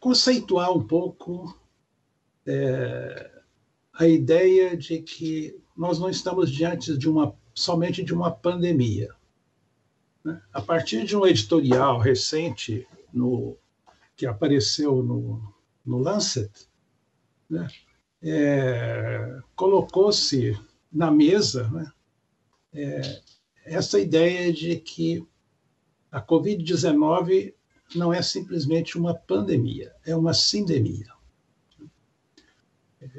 conceituar 0.02 0.76
um 0.76 0.84
pouco 0.84 1.56
é, 2.44 3.30
a 3.92 4.04
ideia 4.04 4.76
de 4.76 5.00
que 5.00 5.56
nós 5.76 6.00
não 6.00 6.10
estamos 6.10 6.50
diante 6.50 6.98
de 6.98 7.08
uma 7.08 7.32
somente 7.54 8.02
de 8.02 8.12
uma 8.12 8.28
pandemia. 8.28 9.14
Né? 10.24 10.42
A 10.52 10.60
partir 10.60 11.04
de 11.04 11.16
um 11.16 11.24
editorial 11.24 12.00
recente 12.00 12.84
no, 13.12 13.56
que 14.16 14.26
apareceu 14.26 15.04
no, 15.04 15.40
no 15.86 15.98
Lancet, 15.98 16.50
né? 17.48 17.68
é, 18.20 19.38
colocou-se 19.54 20.58
na 20.92 21.12
mesa 21.12 21.70
né? 21.70 21.92
é, 22.74 23.22
essa 23.64 24.00
ideia 24.00 24.52
de 24.52 24.78
que 24.80 25.24
a 26.10 26.20
Covid-19 26.20 27.54
não 27.98 28.12
é 28.12 28.22
simplesmente 28.22 28.98
uma 28.98 29.14
pandemia, 29.14 29.94
é 30.04 30.14
uma 30.14 30.34
sindemia. 30.34 31.12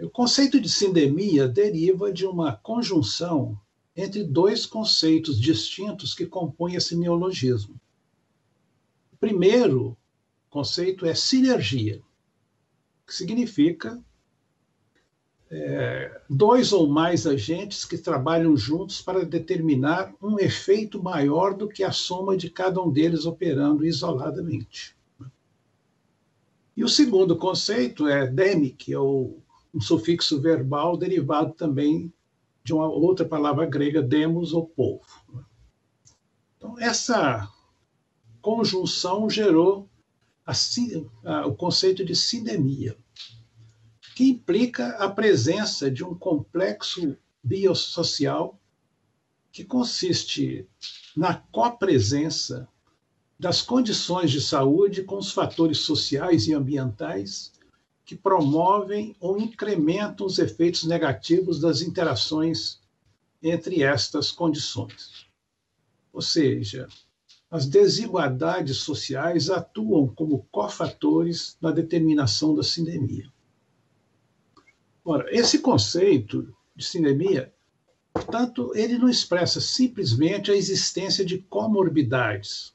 O 0.01 0.09
conceito 0.09 0.59
de 0.59 0.69
sindemia 0.69 1.47
deriva 1.47 2.11
de 2.11 2.25
uma 2.25 2.55
conjunção 2.55 3.59
entre 3.95 4.23
dois 4.23 4.65
conceitos 4.65 5.39
distintos 5.39 6.13
que 6.13 6.25
compõem 6.25 6.75
esse 6.75 6.95
neologismo. 6.95 7.79
O 9.11 9.17
primeiro 9.17 9.97
conceito 10.49 11.05
é 11.05 11.13
sinergia, 11.13 12.01
que 13.05 13.13
significa 13.13 14.01
é, 15.55 16.21
dois 16.27 16.73
ou 16.73 16.87
mais 16.87 17.27
agentes 17.27 17.85
que 17.85 17.97
trabalham 17.97 18.57
juntos 18.57 19.01
para 19.01 19.23
determinar 19.23 20.11
um 20.19 20.39
efeito 20.39 21.01
maior 21.01 21.53
do 21.53 21.67
que 21.67 21.83
a 21.83 21.91
soma 21.91 22.35
de 22.35 22.49
cada 22.49 22.81
um 22.81 22.89
deles 22.89 23.27
operando 23.27 23.85
isoladamente. 23.85 24.95
E 26.75 26.83
o 26.83 26.89
segundo 26.89 27.37
conceito 27.37 28.07
é 28.07 28.25
demic, 28.25 28.95
ou 28.95 29.43
um 29.71 29.79
sufixo 29.79 30.41
verbal 30.41 30.97
derivado 30.97 31.53
também 31.53 32.11
de 32.63 32.73
uma 32.73 32.87
outra 32.87 33.23
palavra 33.23 33.67
grega, 33.67 34.01
demos, 34.01 34.53
ou 34.53 34.65
povo. 34.65 35.05
Então, 36.57 36.79
essa 36.79 37.47
conjunção 38.41 39.29
gerou 39.29 39.87
a, 40.45 40.53
a, 41.25 41.45
o 41.45 41.53
conceito 41.53 42.03
de 42.03 42.15
sindemia, 42.15 42.97
que 44.15 44.29
implica 44.29 44.89
a 44.97 45.09
presença 45.09 45.89
de 45.89 46.03
um 46.03 46.13
complexo 46.13 47.17
biosocial 47.43 48.59
que 49.51 49.63
consiste 49.63 50.67
na 51.15 51.35
copresença 51.35 52.67
das 53.39 53.61
condições 53.61 54.31
de 54.31 54.39
saúde 54.39 55.03
com 55.03 55.17
os 55.17 55.31
fatores 55.31 55.79
sociais 55.79 56.47
e 56.47 56.53
ambientais 56.53 57.51
que 58.05 58.15
promovem 58.15 59.15
ou 59.19 59.39
incrementam 59.39 60.25
os 60.25 60.37
efeitos 60.37 60.83
negativos 60.83 61.59
das 61.59 61.81
interações 61.81 62.79
entre 63.41 63.81
estas 63.81 64.31
condições. 64.31 65.25
Ou 66.11 66.21
seja, 66.21 66.87
as 67.49 67.65
desigualdades 67.65 68.77
sociais 68.77 69.49
atuam 69.49 70.07
como 70.07 70.47
cofatores 70.51 71.57
na 71.61 71.71
determinação 71.71 72.53
da 72.53 72.63
sindemia. 72.63 73.32
Ora, 75.05 75.25
esse 75.29 75.59
conceito 75.59 76.53
de 76.75 76.85
sindemia, 76.85 77.53
portanto, 78.13 78.71
ele 78.75 78.97
não 78.97 79.09
expressa 79.09 79.59
simplesmente 79.59 80.51
a 80.51 80.55
existência 80.55 81.25
de 81.25 81.39
comorbidades, 81.39 82.73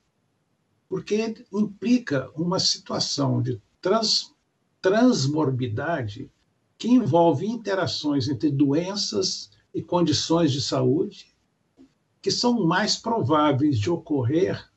porque 0.88 1.44
implica 1.52 2.30
uma 2.34 2.58
situação 2.58 3.40
de 3.40 3.60
trans 3.80 4.34
transmorbidade 4.80 6.30
que 6.78 6.88
envolve 6.88 7.44
interações 7.44 8.28
entre 8.28 8.48
doenças 8.48 9.50
e 9.74 9.82
condições 9.82 10.52
de 10.52 10.62
saúde 10.62 11.34
que 12.22 12.30
são 12.30 12.64
mais 12.64 12.96
prováveis 12.96 13.78
de 13.78 13.90
ocorrer 13.90 14.70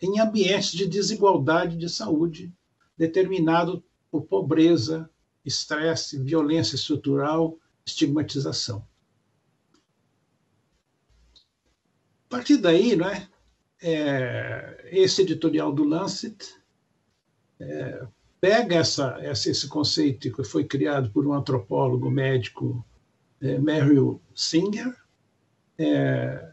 em 0.00 0.18
ambientes 0.20 0.72
de 0.72 0.86
desigualdade 0.86 1.76
de 1.76 1.88
saúde, 1.88 2.52
determinado 2.96 3.82
por 4.10 4.22
pobreza, 4.22 5.08
estresse, 5.44 6.18
violência 6.18 6.76
estrutural, 6.76 7.58
estigmatização. 7.84 8.86
A 12.26 12.28
partir 12.28 12.56
daí, 12.56 12.96
não 12.96 13.08
é, 13.08 13.28
é 13.82 14.88
esse 14.90 15.22
editorial 15.22 15.72
do 15.72 15.84
Lancet 15.84 16.54
é, 17.60 18.06
pega 18.40 18.76
essa, 18.76 19.18
essa, 19.20 19.50
esse 19.50 19.68
conceito 19.68 20.32
que 20.32 20.42
foi 20.42 20.64
criado 20.64 21.10
por 21.10 21.26
um 21.26 21.32
antropólogo 21.32 22.10
médico, 22.10 22.84
é, 23.40 23.58
Singer, 24.34 24.96
é, 25.78 26.52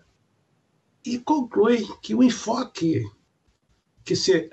e 1.06 1.18
conclui 1.18 1.88
que 2.02 2.14
o 2.14 2.24
enfoque 2.24 3.04
que, 4.04 4.16
se, 4.16 4.50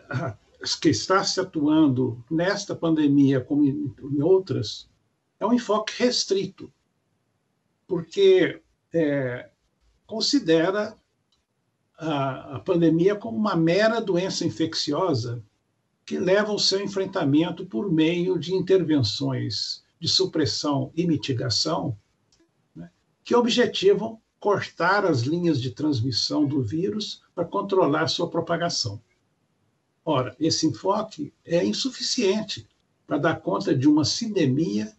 que 0.74 0.88
está 0.88 1.22
se 1.22 1.40
atuando 1.40 2.24
nesta 2.30 2.74
pandemia 2.74 3.40
como 3.40 3.64
em, 3.64 3.94
outras 4.22 4.88
é 5.38 5.46
um 5.46 5.52
enfoque 5.52 5.92
restrito, 6.02 6.72
porque 7.86 8.62
é, 8.92 9.50
considera 10.06 10.96
a, 11.98 12.56
a 12.56 12.60
pandemia 12.60 13.14
como 13.14 13.36
uma 13.36 13.54
mera 13.54 14.00
doença 14.00 14.44
infecciosa 14.46 15.42
que 16.04 16.18
leva 16.18 16.52
ao 16.52 16.58
seu 16.58 16.80
enfrentamento 16.80 17.66
por 17.66 17.90
meio 17.90 18.38
de 18.38 18.54
intervenções 18.54 19.84
de 20.00 20.08
supressão 20.08 20.90
e 20.94 21.06
mitigação 21.06 21.98
né, 22.74 22.90
que 23.24 23.34
objetivam 23.34 24.20
cortar 24.38 25.04
as 25.04 25.22
linhas 25.22 25.60
de 25.60 25.70
transmissão 25.70 26.46
do 26.46 26.62
vírus 26.62 27.22
para 27.34 27.44
controlar 27.44 28.06
sua 28.06 28.30
propagação. 28.30 29.02
Ora, 30.08 30.36
esse 30.38 30.68
enfoque 30.68 31.32
é 31.44 31.64
insuficiente 31.64 32.64
para 33.08 33.18
dar 33.18 33.40
conta 33.40 33.74
de 33.74 33.88
uma 33.88 34.04
sindemia 34.04 34.96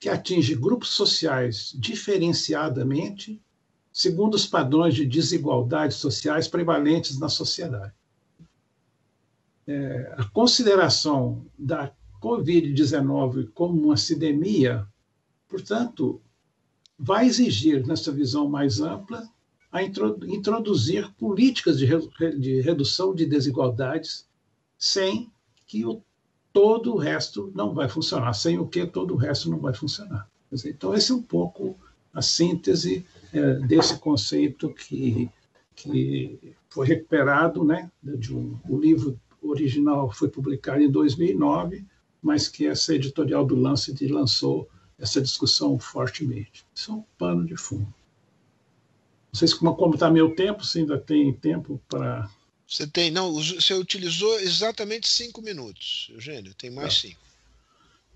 que 0.00 0.08
atinge 0.08 0.56
grupos 0.56 0.88
sociais 0.88 1.72
diferenciadamente, 1.78 3.40
segundo 3.92 4.34
os 4.34 4.46
padrões 4.46 4.96
de 4.96 5.06
desigualdades 5.06 5.98
sociais 5.98 6.48
prevalentes 6.48 7.16
na 7.16 7.28
sociedade. 7.28 7.94
É, 9.68 10.14
a 10.18 10.24
consideração 10.24 11.46
da 11.56 11.92
Covid-19 12.20 13.50
como 13.54 13.80
uma 13.80 13.96
sindemia, 13.96 14.84
portanto, 15.48 16.20
vai 16.98 17.24
exigir, 17.24 17.86
nessa 17.86 18.10
visão 18.10 18.48
mais 18.48 18.80
ampla, 18.80 19.30
a 19.70 19.80
introduzir 19.80 21.08
políticas 21.12 21.78
de, 21.78 22.60
redução 22.62 23.14
de 23.14 23.24
desigualdades 23.24 24.28
sem 24.80 25.30
que 25.66 25.84
o, 25.84 26.02
todo 26.52 26.94
o 26.94 26.96
resto 26.96 27.52
não 27.54 27.74
vai 27.74 27.88
funcionar, 27.88 28.32
sem 28.32 28.58
o 28.58 28.66
que 28.66 28.86
todo 28.86 29.14
o 29.14 29.16
resto 29.16 29.50
não 29.50 29.58
vai 29.58 29.74
funcionar. 29.74 30.26
Então, 30.64 30.94
esse 30.94 31.12
é 31.12 31.14
um 31.14 31.22
pouco 31.22 31.78
a 32.12 32.20
síntese 32.20 33.06
é, 33.32 33.54
desse 33.60 33.98
conceito 33.98 34.70
que, 34.70 35.30
que 35.76 36.56
foi 36.68 36.86
recuperado, 36.88 37.62
né, 37.62 37.90
de 38.02 38.34
um, 38.34 38.58
o 38.68 38.80
livro 38.80 39.20
original 39.42 40.10
foi 40.10 40.28
publicado 40.28 40.82
em 40.82 40.90
2009, 40.90 41.84
mas 42.20 42.48
que 42.48 42.66
essa 42.66 42.94
editorial 42.94 43.44
do 43.46 43.54
Lancet 43.54 44.06
lançou 44.08 44.68
essa 44.98 45.20
discussão 45.20 45.78
fortemente. 45.78 46.64
Isso 46.74 46.90
é 46.90 46.94
um 46.94 47.04
pano 47.16 47.46
de 47.46 47.56
fundo. 47.56 47.86
Não 49.32 49.38
sei 49.38 49.46
se 49.46 49.56
como 49.56 49.94
está 49.94 50.10
meu 50.10 50.34
tempo, 50.34 50.64
se 50.64 50.80
ainda 50.80 50.98
tem 50.98 51.32
tempo 51.32 51.80
para. 51.88 52.28
Você 52.70 52.86
tem, 52.86 53.10
não, 53.10 53.32
você 53.32 53.74
utilizou 53.74 54.38
exatamente 54.38 55.08
cinco 55.08 55.42
minutos, 55.42 56.08
Eugênio, 56.12 56.54
tem 56.54 56.70
mais 56.70 56.94
é. 56.94 57.08
cinco. 57.08 57.20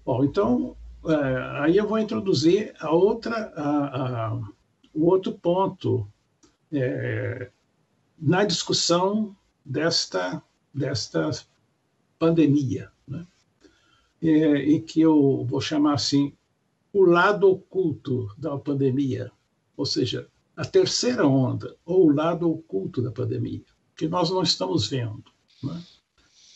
Bom, 0.07 0.25
então, 0.25 0.77
é, 1.07 1.61
aí 1.61 1.77
eu 1.77 1.89
vou 1.89 1.99
introduzir 1.99 2.73
a 2.79 2.93
outra, 2.93 3.53
a, 3.57 4.29
a, 4.29 4.35
o 4.95 5.07
outro 5.07 5.33
ponto 5.33 6.07
é, 6.73 7.51
na 8.17 8.45
discussão 8.45 9.37
desta, 9.65 10.41
desta 10.73 11.31
pandemia, 12.17 12.93
né? 13.09 13.27
é, 14.23 14.57
e 14.57 14.81
que 14.81 15.01
eu 15.01 15.45
vou 15.45 15.61
chamar 15.61 15.95
assim 15.95 16.33
o 16.93 17.03
lado 17.03 17.51
oculto 17.51 18.33
da 18.39 18.57
pandemia, 18.57 19.33
ou 19.77 19.85
seja, 19.85 20.29
a 20.57 20.65
terceira 20.65 21.27
onda, 21.27 21.75
ou 21.85 22.07
o 22.07 22.15
lado 22.15 22.49
oculto 22.49 23.03
da 23.03 23.11
pandemia, 23.11 23.74
que 23.97 24.09
nós 24.09 24.31
não 24.31 24.43
estamos 24.43 24.89
vendo. 24.89 25.25
Né? 25.63 25.83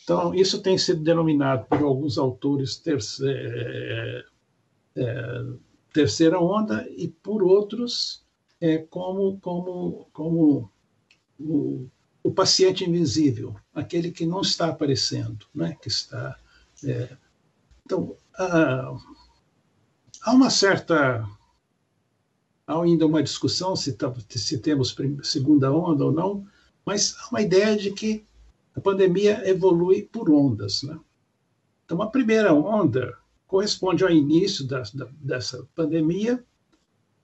Então, 0.03 0.33
isso 0.33 0.61
tem 0.61 0.77
sido 0.77 1.03
denominado 1.03 1.65
por 1.65 1.81
alguns 1.81 2.17
autores 2.17 2.77
terceira, 2.77 3.39
é, 3.41 4.25
é, 4.95 5.45
terceira 5.93 6.39
onda 6.39 6.87
e 6.89 7.07
por 7.07 7.43
outros 7.43 8.23
é, 8.59 8.79
como, 8.79 9.39
como, 9.39 10.07
como 10.11 10.71
o, 11.39 11.87
o, 12.23 12.31
paciente 12.31 12.83
invisível, 12.83 13.55
aquele 13.73 14.11
que 14.11 14.25
não 14.25 14.41
está 14.41 14.67
aparecendo, 14.69 15.45
né? 15.53 15.77
que 15.81 15.87
está. 15.87 16.37
É, 16.83 17.15
então, 17.85 18.15
a, 18.37 18.97
Há 20.21 20.33
uma 20.33 20.49
certa. 20.49 21.27
Há 22.67 22.81
ainda 22.81 23.05
uma 23.05 23.23
discussão 23.23 23.75
se, 23.75 23.93
tá, 23.93 24.13
se 24.29 24.59
temos 24.59 24.95
segunda 25.23 25.71
onda 25.71 26.05
ou 26.05 26.11
não, 26.11 26.45
mas 26.89 27.15
há 27.19 27.29
uma 27.29 27.41
ideia 27.43 27.77
de 27.77 27.91
que 27.91 28.25
a 28.75 28.81
pandemia 28.81 29.47
evolui 29.47 30.09
por 30.11 30.27
ondas. 30.27 30.81
Né? 30.81 30.99
Então, 31.85 32.01
a 32.01 32.09
primeira 32.09 32.51
onda 32.51 33.15
corresponde 33.45 34.03
ao 34.03 34.09
início 34.09 34.65
da, 34.65 34.81
da, 34.95 35.07
dessa 35.21 35.67
pandemia 35.75 36.43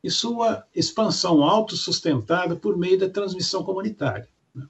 e 0.04 0.12
sua 0.12 0.64
expansão 0.76 1.44
autossustentada 1.44 2.56
por 2.56 2.78
meio 2.78 3.00
da 3.00 3.10
transmissão 3.10 3.64
comunitária. 3.64 4.30
Né? 4.54 4.68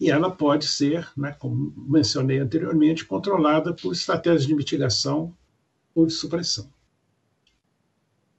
E 0.00 0.10
ela 0.10 0.32
pode 0.32 0.66
ser, 0.66 1.08
né, 1.16 1.36
como 1.38 1.72
mencionei 1.76 2.40
anteriormente, 2.40 3.04
controlada 3.04 3.72
por 3.72 3.92
estratégias 3.92 4.48
de 4.48 4.54
mitigação 4.56 5.32
ou 5.94 6.06
de 6.06 6.12
supressão. 6.12 6.68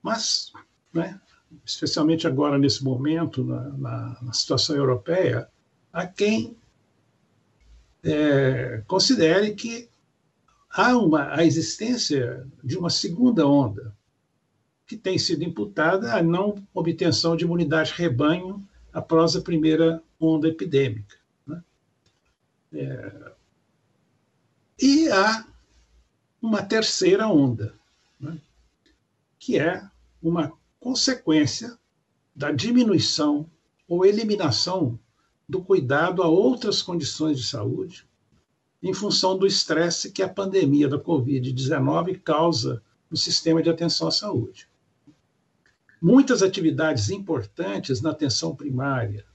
Mas, 0.02 0.52
né, 0.94 1.22
especialmente 1.66 2.28
agora, 2.28 2.58
nesse 2.58 2.84
momento, 2.84 3.46
na, 3.46 3.70
na, 3.78 4.18
na 4.22 4.34
situação 4.34 4.76
europeia, 4.76 5.50
há 5.94 6.08
quem 6.08 6.58
é, 8.04 8.84
considere 8.88 9.54
que 9.54 9.88
há 10.70 10.98
uma, 10.98 11.36
a 11.36 11.46
existência 11.46 12.46
de 12.64 12.76
uma 12.76 12.90
segunda 12.90 13.48
onda 13.48 13.96
que 14.88 14.98
tem 14.98 15.18
sido 15.18 15.44
imputada 15.44 16.14
à 16.14 16.22
não 16.22 16.68
obtenção 16.74 17.38
de 17.38 17.46
imunidade 17.46 17.94
rebanho 17.96 18.68
após 18.92 19.36
a 19.36 19.42
primeira 19.42 20.04
onda 20.20 20.48
epidêmica. 20.48 21.16
Né? 21.46 21.64
É, 22.74 23.32
e 24.82 25.10
há 25.10 25.46
uma 26.42 26.62
terceira 26.62 27.28
onda, 27.28 27.74
né? 28.20 28.38
que 29.40 29.58
é 29.58 29.88
uma 30.22 30.52
consequência 30.80 31.78
da 32.36 32.52
diminuição 32.52 33.50
ou 33.88 34.06
eliminação 34.06 35.00
do 35.48 35.62
cuidado 35.62 36.22
a 36.22 36.28
outras 36.28 36.82
condições 36.82 37.38
de 37.38 37.46
saúde, 37.46 38.08
em 38.82 38.94
função 38.94 39.38
do 39.38 39.48
estresse 39.48 40.12
que 40.12 40.22
a 40.22 40.30
pandemia 40.30 40.88
da 40.88 41.00
Covid-19 41.00 42.22
causa 42.22 42.82
no 43.10 43.18
sistema 43.18 43.62
de 43.62 43.70
atenção 43.70 44.08
à 44.08 44.12
saúde. 44.12 44.68
Muitas 46.02 46.44
atividades 46.44 47.10
importantes 47.10 48.02
na 48.02 48.12
atenção 48.12 48.56
primária, 48.56 49.26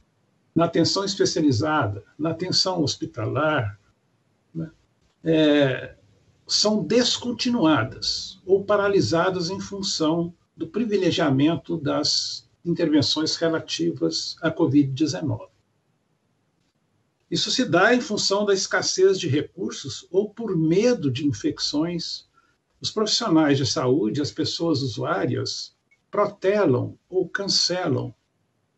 na 0.54 0.66
atenção 0.66 1.04
especializada, 1.04 2.04
na 2.18 2.30
atenção 2.30 2.82
hospitalar, 2.82 3.78
né, 4.54 4.70
é, 5.24 5.94
são 6.46 6.82
descontinuadas 6.82 8.40
ou 8.44 8.64
paralisadas 8.64 9.50
em 9.50 9.60
função 9.60 10.34
do 10.56 10.66
privilegiamento 10.66 11.76
das 11.76 12.48
intervenções 12.64 13.36
relativas 13.36 14.36
à 14.42 14.50
Covid-19. 14.50 15.48
Isso 17.30 17.50
se 17.50 17.64
dá 17.64 17.94
em 17.94 18.00
função 18.00 18.44
da 18.44 18.54
escassez 18.54 19.18
de 19.18 19.28
recursos 19.28 20.06
ou 20.10 20.30
por 20.30 20.56
medo 20.56 21.10
de 21.10 21.26
infecções. 21.26 22.26
Os 22.80 22.90
profissionais 22.90 23.58
de 23.58 23.66
saúde, 23.66 24.22
as 24.22 24.30
pessoas 24.30 24.82
usuárias, 24.82 25.76
protelam 26.10 26.98
ou 27.08 27.28
cancelam 27.28 28.14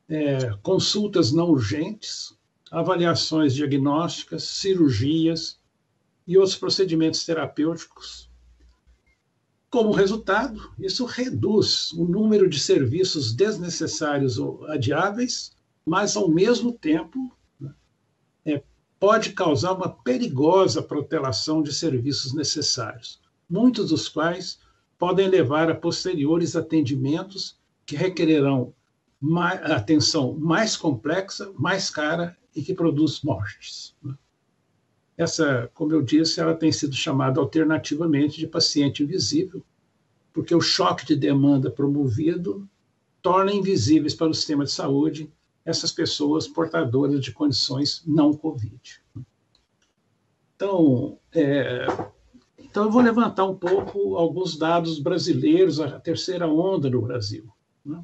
é, 0.09 0.51
consultas 0.63 1.31
não 1.31 1.51
urgentes, 1.51 2.35
avaliações 2.71 3.55
diagnósticas, 3.55 4.45
cirurgias 4.45 5.59
e 6.27 6.37
outros 6.37 6.57
procedimentos 6.57 7.25
terapêuticos 7.25 8.31
como 9.71 9.93
resultado, 9.93 10.73
isso 10.81 11.05
reduz 11.05 11.93
o 11.93 12.05
número 12.05 12.51
de 12.51 12.59
serviços 12.59 13.33
desnecessários 13.33 14.37
ou 14.37 14.67
adiáveis, 14.67 15.53
mas, 15.87 16.17
ao 16.17 16.29
mesmo 16.29 16.73
tempo, 16.73 17.33
pode 19.01 19.33
causar 19.33 19.73
uma 19.73 19.89
perigosa 19.89 20.83
protelação 20.83 21.63
de 21.63 21.73
serviços 21.73 22.35
necessários, 22.35 23.19
muitos 23.49 23.89
dos 23.89 24.09
quais 24.09 24.61
podem 24.99 25.27
levar 25.27 25.71
a 25.71 25.75
posteriores 25.75 26.55
atendimentos 26.55 27.59
que 27.87 27.97
requererão 27.97 28.75
mais, 29.19 29.63
atenção 29.71 30.37
mais 30.39 30.77
complexa, 30.77 31.51
mais 31.59 31.89
cara 31.89 32.37
e 32.55 32.63
que 32.63 32.75
produz 32.75 33.23
mortes. 33.23 33.97
Né. 34.03 34.15
Essa, 35.17 35.71
como 35.75 35.93
eu 35.93 36.03
disse, 36.03 36.41
ela 36.41 36.55
tem 36.55 36.71
sido 36.71 36.95
chamada 36.95 37.41
alternativamente 37.41 38.39
de 38.39 38.47
paciente 38.47 39.03
invisível, 39.03 39.65
porque 40.33 40.55
o 40.55 40.61
choque 40.61 41.07
de 41.07 41.17
demanda 41.17 41.71
promovido 41.71 42.69
torna 43.23 43.53
invisíveis 43.53 44.15
para 44.15 44.29
o 44.29 44.35
sistema 44.35 44.65
de 44.65 44.73
saúde 44.73 45.31
essas 45.70 45.92
pessoas 45.92 46.46
portadoras 46.46 47.20
de 47.20 47.33
condições 47.33 48.02
não 48.06 48.33
Covid. 48.33 49.00
Então, 50.54 51.18
é, 51.33 51.87
então, 52.70 52.85
eu 52.85 52.90
vou 52.90 53.02
levantar 53.02 53.46
um 53.46 53.56
pouco 53.56 54.16
alguns 54.16 54.56
dados 54.56 55.00
brasileiros, 55.00 55.80
a 55.80 55.98
terceira 55.98 56.46
onda 56.46 56.88
no 56.88 57.02
Brasil. 57.02 57.48
Né? 57.85 58.00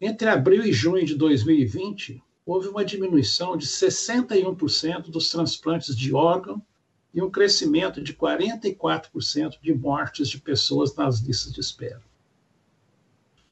Entre 0.00 0.28
abril 0.28 0.64
e 0.64 0.72
junho 0.72 1.04
de 1.04 1.16
2020, 1.16 2.22
houve 2.44 2.68
uma 2.68 2.84
diminuição 2.84 3.56
de 3.56 3.66
61% 3.66 5.10
dos 5.10 5.30
transplantes 5.30 5.96
de 5.96 6.14
órgão 6.14 6.62
e 7.12 7.20
um 7.20 7.28
crescimento 7.28 8.00
de 8.00 8.14
44% 8.14 9.58
de 9.60 9.74
mortes 9.74 10.28
de 10.28 10.38
pessoas 10.38 10.94
nas 10.94 11.20
listas 11.20 11.52
de 11.52 11.60
espera. 11.60 12.02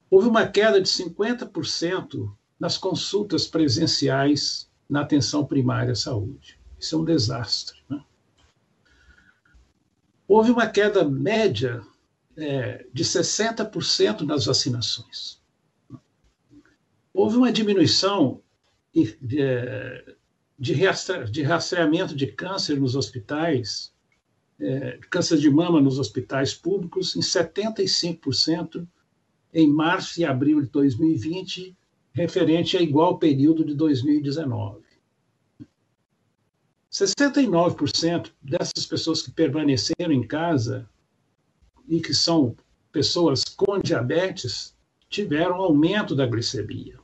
Houve 0.09 0.29
uma 0.29 0.46
queda 0.46 0.81
de 0.81 0.88
50% 0.88 2.31
nas 2.64 2.79
consultas 2.79 3.46
presenciais 3.46 4.70
na 4.88 5.03
atenção 5.03 5.44
primária 5.44 5.92
à 5.92 5.94
saúde. 5.94 6.59
Isso 6.81 6.94
é 6.94 6.98
um 6.98 7.05
desastre. 7.05 7.77
Né? 7.90 8.03
Houve 10.27 10.50
uma 10.50 10.66
queda 10.66 11.05
média 11.05 11.83
é, 12.35 12.87
de 12.90 13.05
60% 13.05 14.22
nas 14.22 14.46
vacinações. 14.46 15.42
Houve 17.12 17.37
uma 17.37 17.53
diminuição 17.53 18.40
de, 18.94 19.14
de, 19.20 20.72
de 21.29 21.42
rastreamento 21.42 22.16
de 22.16 22.29
câncer 22.29 22.81
nos 22.81 22.96
hospitais, 22.96 23.92
é, 24.59 24.98
câncer 25.11 25.37
de 25.37 25.50
mama 25.50 25.83
nos 25.83 25.98
hospitais 25.98 26.55
públicos, 26.55 27.14
em 27.14 27.20
75% 27.20 28.88
em 29.53 29.68
março 29.68 30.18
e 30.18 30.24
abril 30.24 30.62
de 30.62 30.70
2020, 30.70 31.77
referente 32.14 32.77
a 32.77 32.81
igual 32.81 33.18
período 33.18 33.64
de 33.64 33.74
2019. 33.74 34.85
69% 36.90 38.31
dessas 38.40 38.87
pessoas 38.87 39.20
que 39.20 39.33
permaneceram 39.33 40.12
em 40.12 40.24
casa 40.24 40.88
e 41.88 42.00
que 42.00 42.14
são 42.14 42.57
pessoas 42.92 43.42
com 43.42 43.81
diabetes 43.81 44.77
tiveram 45.09 45.57
aumento 45.57 46.14
da 46.14 46.24
glicemia. 46.24 47.00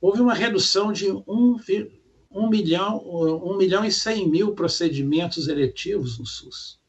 Houve 0.00 0.20
uma 0.20 0.34
redução 0.34 0.92
de 0.92 1.08
1, 1.08 1.56
1 2.32 2.50
milhão, 2.50 2.98
1 2.98 3.56
milhão 3.56 3.84
e 3.84 3.92
100 3.92 4.28
mil 4.28 4.54
procedimentos 4.54 5.46
eletivos 5.46 6.18
no 6.18 6.26
SUS, 6.26 6.80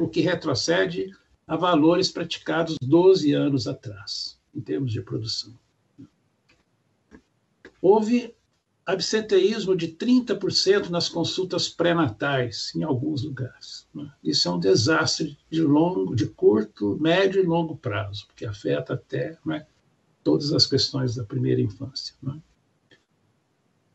o 0.00 0.08
que 0.08 0.20
retrocede 0.20 1.12
a 1.46 1.56
valores 1.56 2.10
praticados 2.10 2.76
12 2.82 3.32
anos 3.32 3.68
atrás, 3.68 4.40
em 4.52 4.60
termos 4.60 4.90
de 4.92 5.00
produção. 5.00 5.56
Houve 7.80 8.34
absenteísmo 8.88 9.76
de 9.76 9.88
30% 9.88 10.88
nas 10.88 11.10
consultas 11.10 11.68
pré-natais 11.68 12.72
em 12.74 12.82
alguns 12.82 13.22
lugares. 13.22 13.86
Né? 13.94 14.10
Isso 14.24 14.48
é 14.48 14.50
um 14.50 14.58
desastre 14.58 15.36
de 15.50 15.60
longo, 15.60 16.16
de 16.16 16.26
curto, 16.26 16.96
médio 16.98 17.42
e 17.42 17.46
longo 17.46 17.76
prazo, 17.76 18.26
porque 18.26 18.46
afeta 18.46 18.94
até 18.94 19.36
né, 19.44 19.66
todas 20.24 20.54
as 20.54 20.66
questões 20.66 21.16
da 21.16 21.24
primeira 21.24 21.60
infância. 21.60 22.14
Né? 22.22 22.40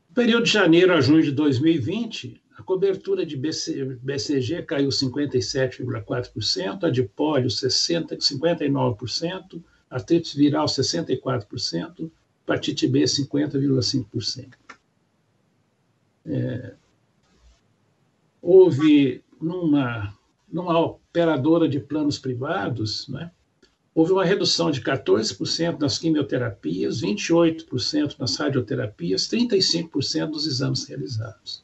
No 0.09 0.13
período 0.13 0.43
de 0.43 0.51
janeiro 0.51 0.93
a 0.93 1.01
junho 1.01 1.23
de 1.23 1.31
2020, 1.31 2.39
a 2.55 2.61
cobertura 2.61 3.25
de 3.25 3.35
BC, 3.35 3.97
BCG 3.99 4.61
caiu 4.61 4.89
57,4%, 4.89 6.83
a 6.83 6.89
de 6.91 7.01
pólio 7.01 7.49
60, 7.49 8.15
59%, 8.17 9.59
artrite 9.89 10.37
viral 10.37 10.67
64%, 10.67 12.11
hepatite 12.43 12.87
B 12.87 13.03
50,5%. 13.03 14.53
É, 16.25 16.73
houve 18.41 19.23
numa, 19.41 20.17
numa 20.51 20.79
operadora 20.79 21.67
de 21.67 21.79
planos 21.79 22.17
privados, 22.17 23.07
né, 23.07 23.31
houve 23.93 24.13
uma 24.13 24.25
redução 24.25 24.71
de 24.71 24.81
14% 24.81 25.79
nas 25.79 25.97
quimioterapias, 25.97 27.01
28% 27.01 28.17
nas 28.19 28.35
radioterapias, 28.35 29.27
35% 29.27 30.31
dos 30.31 30.47
exames 30.47 30.85
realizados. 30.85 31.63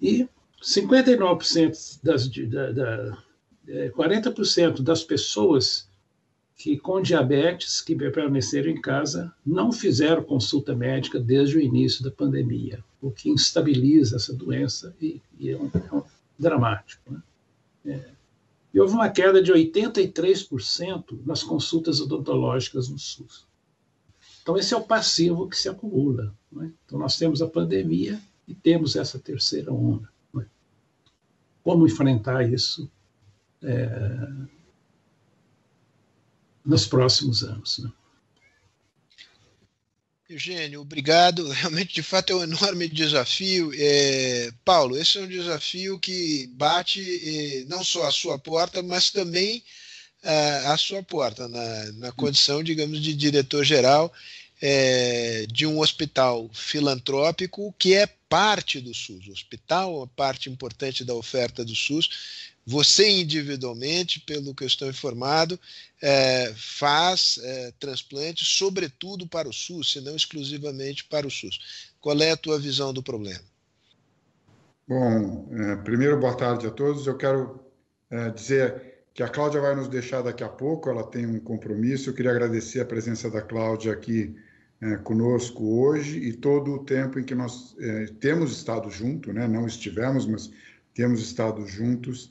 E 0.00 0.28
59% 0.60 2.00
das, 2.02 2.28
da, 2.28 2.72
da, 2.72 3.18
40% 3.66 4.80
é, 4.80 4.82
das 4.82 5.02
pessoas 5.02 5.88
que 6.62 6.78
com 6.78 7.02
diabetes 7.02 7.80
que 7.80 7.96
permaneceram 7.96 8.70
em 8.70 8.80
casa 8.80 9.34
não 9.44 9.72
fizeram 9.72 10.22
consulta 10.22 10.76
médica 10.76 11.18
desde 11.18 11.56
o 11.56 11.60
início 11.60 12.04
da 12.04 12.10
pandemia, 12.12 12.84
o 13.00 13.10
que 13.10 13.28
instabiliza 13.28 14.14
essa 14.14 14.32
doença 14.32 14.94
e, 15.00 15.20
e 15.40 15.50
é, 15.50 15.56
um, 15.56 15.68
é 15.74 15.92
um 15.92 16.04
dramático. 16.38 17.02
Né? 17.10 17.22
É. 17.84 18.10
E 18.72 18.78
houve 18.78 18.94
uma 18.94 19.08
queda 19.08 19.42
de 19.42 19.52
83% 19.52 21.18
nas 21.26 21.42
consultas 21.42 22.00
odontológicas 22.00 22.88
no 22.88 22.96
SUS. 22.96 23.44
Então, 24.40 24.56
esse 24.56 24.72
é 24.72 24.76
o 24.76 24.84
passivo 24.84 25.48
que 25.48 25.58
se 25.58 25.68
acumula. 25.68 26.32
Né? 26.52 26.70
Então, 26.86 26.96
nós 26.96 27.16
temos 27.16 27.42
a 27.42 27.48
pandemia 27.48 28.20
e 28.46 28.54
temos 28.54 28.94
essa 28.94 29.18
terceira 29.18 29.72
onda. 29.72 30.08
Né? 30.32 30.46
Como 31.64 31.88
enfrentar 31.88 32.48
isso? 32.48 32.88
É, 36.64 36.68
nos 36.68 36.86
próximos 36.86 37.42
anos. 37.42 37.78
Né? 37.78 37.90
Eugênio, 40.28 40.80
obrigado. 40.80 41.48
Realmente, 41.52 41.94
de 41.94 42.02
fato, 42.02 42.32
é 42.32 42.36
um 42.36 42.42
enorme 42.42 42.88
desafio. 42.88 43.70
É, 43.74 44.50
Paulo, 44.64 44.96
esse 44.96 45.18
é 45.18 45.22
um 45.22 45.28
desafio 45.28 45.98
que 45.98 46.46
bate 46.54 47.00
eh, 47.02 47.64
não 47.68 47.84
só 47.84 48.06
a 48.06 48.12
sua 48.12 48.38
porta, 48.38 48.82
mas 48.82 49.10
também 49.10 49.62
a, 50.22 50.72
a 50.72 50.76
sua 50.76 51.02
porta, 51.02 51.48
na, 51.48 51.92
na 51.92 52.12
condição, 52.12 52.62
digamos, 52.62 53.00
de 53.02 53.14
diretor-geral 53.14 54.12
é, 54.62 55.44
de 55.50 55.66
um 55.66 55.80
hospital 55.80 56.48
filantrópico 56.52 57.74
que 57.76 57.94
é 57.94 58.06
parte 58.06 58.80
do 58.80 58.94
SUS. 58.94 59.26
O 59.26 59.32
hospital 59.32 59.92
é 59.92 59.96
uma 59.98 60.06
parte 60.06 60.48
importante 60.48 61.04
da 61.04 61.14
oferta 61.14 61.64
do 61.64 61.74
SUS 61.74 62.08
você 62.64 63.08
individualmente, 63.08 64.20
pelo 64.20 64.54
que 64.54 64.62
eu 64.62 64.68
estou 64.68 64.88
informado, 64.88 65.58
é, 66.00 66.52
faz 66.56 67.38
é, 67.42 67.72
transplantes, 67.78 68.46
sobretudo 68.46 69.26
para 69.26 69.48
o 69.48 69.52
SUS, 69.52 69.92
se 69.92 70.00
não 70.00 70.14
exclusivamente 70.14 71.04
para 71.04 71.26
o 71.26 71.30
SUS. 71.30 71.94
Qual 72.00 72.20
é 72.20 72.30
a 72.30 72.36
tua 72.36 72.58
visão 72.58 72.92
do 72.92 73.02
problema? 73.02 73.44
Bom, 74.86 75.48
é, 75.52 75.76
primeiro, 75.76 76.18
boa 76.18 76.36
tarde 76.36 76.66
a 76.66 76.70
todos. 76.70 77.06
Eu 77.06 77.16
quero 77.16 77.60
é, 78.10 78.30
dizer 78.30 78.92
que 79.14 79.22
a 79.22 79.28
Cláudia 79.28 79.60
vai 79.60 79.74
nos 79.74 79.88
deixar 79.88 80.22
daqui 80.22 80.42
a 80.42 80.48
pouco, 80.48 80.88
ela 80.88 81.04
tem 81.04 81.26
um 81.26 81.40
compromisso. 81.40 82.10
Eu 82.10 82.14
queria 82.14 82.30
agradecer 82.30 82.80
a 82.80 82.84
presença 82.84 83.30
da 83.30 83.42
Cláudia 83.42 83.92
aqui 83.92 84.34
é, 84.80 84.96
conosco 84.96 85.80
hoje 85.80 86.18
e 86.18 86.32
todo 86.32 86.74
o 86.74 86.84
tempo 86.84 87.18
em 87.18 87.24
que 87.24 87.34
nós 87.34 87.76
é, 87.78 88.06
temos 88.20 88.52
estado 88.52 88.90
juntos, 88.90 89.32
né? 89.32 89.46
não 89.46 89.66
estivemos, 89.66 90.26
mas 90.26 90.50
temos 90.94 91.20
estado 91.22 91.66
juntos 91.66 92.30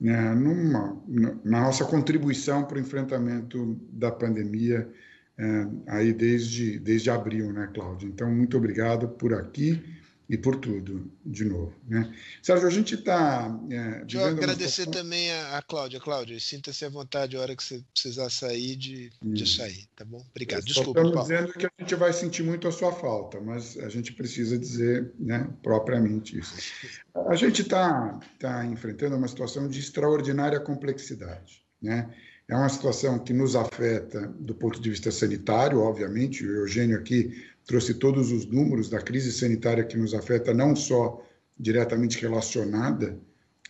né, 0.00 0.34
numa, 0.34 0.96
na 1.44 1.60
nossa 1.60 1.84
contribuição 1.84 2.64
para 2.64 2.78
o 2.78 2.80
enfrentamento 2.80 3.78
da 3.92 4.10
pandemia 4.10 4.88
é, 5.36 5.66
aí 5.88 6.12
desde, 6.12 6.78
desde 6.78 7.10
abril, 7.10 7.52
né, 7.52 7.68
Cláudia? 7.74 8.06
Então, 8.06 8.30
muito 8.30 8.56
obrigado 8.56 9.08
por 9.08 9.34
aqui 9.34 9.99
e 10.30 10.38
por 10.38 10.54
tudo, 10.54 11.10
de 11.26 11.44
novo. 11.44 11.74
Né? 11.88 12.14
Sérgio, 12.40 12.68
a 12.68 12.70
gente 12.70 12.94
está. 12.94 13.52
É, 13.68 14.04
Deixa 14.04 14.18
eu 14.18 14.24
agradecer 14.26 14.84
situação... 14.84 15.02
também 15.02 15.32
a, 15.32 15.58
a 15.58 15.62
Cláudia. 15.62 15.98
Cláudia, 15.98 16.38
sinta-se 16.38 16.84
à 16.84 16.88
vontade 16.88 17.36
a 17.36 17.40
hora 17.40 17.56
que 17.56 17.64
você 17.64 17.82
precisar 17.92 18.30
sair, 18.30 18.76
de, 18.76 19.10
de 19.20 19.44
sair, 19.44 19.88
tá 19.96 20.04
bom? 20.04 20.24
Obrigado. 20.30 20.64
Desculpa. 20.64 21.00
Estamos 21.00 21.26
dizendo 21.26 21.52
que 21.52 21.66
a 21.66 21.70
gente 21.80 21.94
vai 21.96 22.12
sentir 22.12 22.44
muito 22.44 22.68
a 22.68 22.72
sua 22.72 22.92
falta, 22.92 23.40
mas 23.40 23.76
a 23.78 23.88
gente 23.88 24.12
precisa 24.12 24.56
dizer 24.56 25.12
né, 25.18 25.50
propriamente 25.64 26.38
isso. 26.38 26.54
A 27.26 27.34
gente 27.34 27.62
está 27.62 28.20
tá 28.38 28.64
enfrentando 28.64 29.16
uma 29.16 29.26
situação 29.26 29.66
de 29.66 29.80
extraordinária 29.80 30.60
complexidade. 30.60 31.64
Né? 31.82 32.08
É 32.46 32.54
uma 32.54 32.68
situação 32.68 33.18
que 33.18 33.32
nos 33.32 33.56
afeta 33.56 34.28
do 34.38 34.54
ponto 34.54 34.80
de 34.80 34.90
vista 34.90 35.10
sanitário, 35.10 35.80
obviamente. 35.80 36.46
O 36.46 36.56
Eugênio 36.58 36.96
aqui 36.96 37.44
trouxe 37.70 37.94
todos 37.94 38.32
os 38.32 38.46
números 38.46 38.90
da 38.90 39.00
crise 39.00 39.30
sanitária 39.30 39.84
que 39.84 39.96
nos 39.96 40.12
afeta, 40.12 40.52
não 40.52 40.74
só 40.74 41.24
diretamente 41.56 42.20
relacionada 42.20 43.16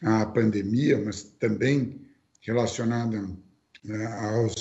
à 0.03 0.25
pandemia, 0.25 0.99
mas 1.05 1.23
também 1.23 2.01
relacionada 2.41 3.29
né, 3.85 4.07
aos 4.07 4.55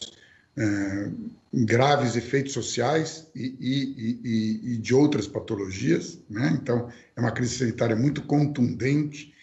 é, 0.58 1.12
graves 1.54 2.18
efeitos 2.18 2.52
sociais 2.52 3.28
e, 3.34 3.56
e, 3.62 4.20
e, 4.26 4.74
e, 4.74 4.78
de 4.78 4.94
outras 4.94 5.26
patologias. 5.26 6.20
Né? 6.30 6.60
Então, 6.62 6.90
é 7.16 7.22
uma 7.22 7.32
crise 7.32 7.60
sanitária 7.60 7.96
muito 7.96 8.22
contundente, 8.24 9.34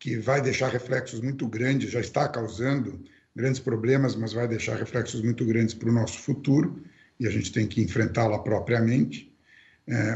que 0.00 0.16
vai 0.16 0.42
deixar 0.42 0.68
reflexos 0.68 1.20
muito 1.20 1.46
grandes, 1.46 1.92
já 1.92 2.00
está 2.00 2.26
causando 2.28 3.00
grandes 3.36 3.60
problemas, 3.60 4.16
mas 4.16 4.32
vai 4.32 4.48
deixar 4.48 4.74
reflexos 4.74 5.22
muito 5.22 5.46
grandes 5.46 5.74
para 5.74 5.90
o 5.90 5.92
nosso 5.92 6.18
futuro, 6.18 6.82
e 7.20 7.26
a 7.28 7.30
gente 7.30 7.52
tem 7.52 7.68
que 7.68 7.80
enfrentá-la 7.80 8.40
propriamente 8.40 9.32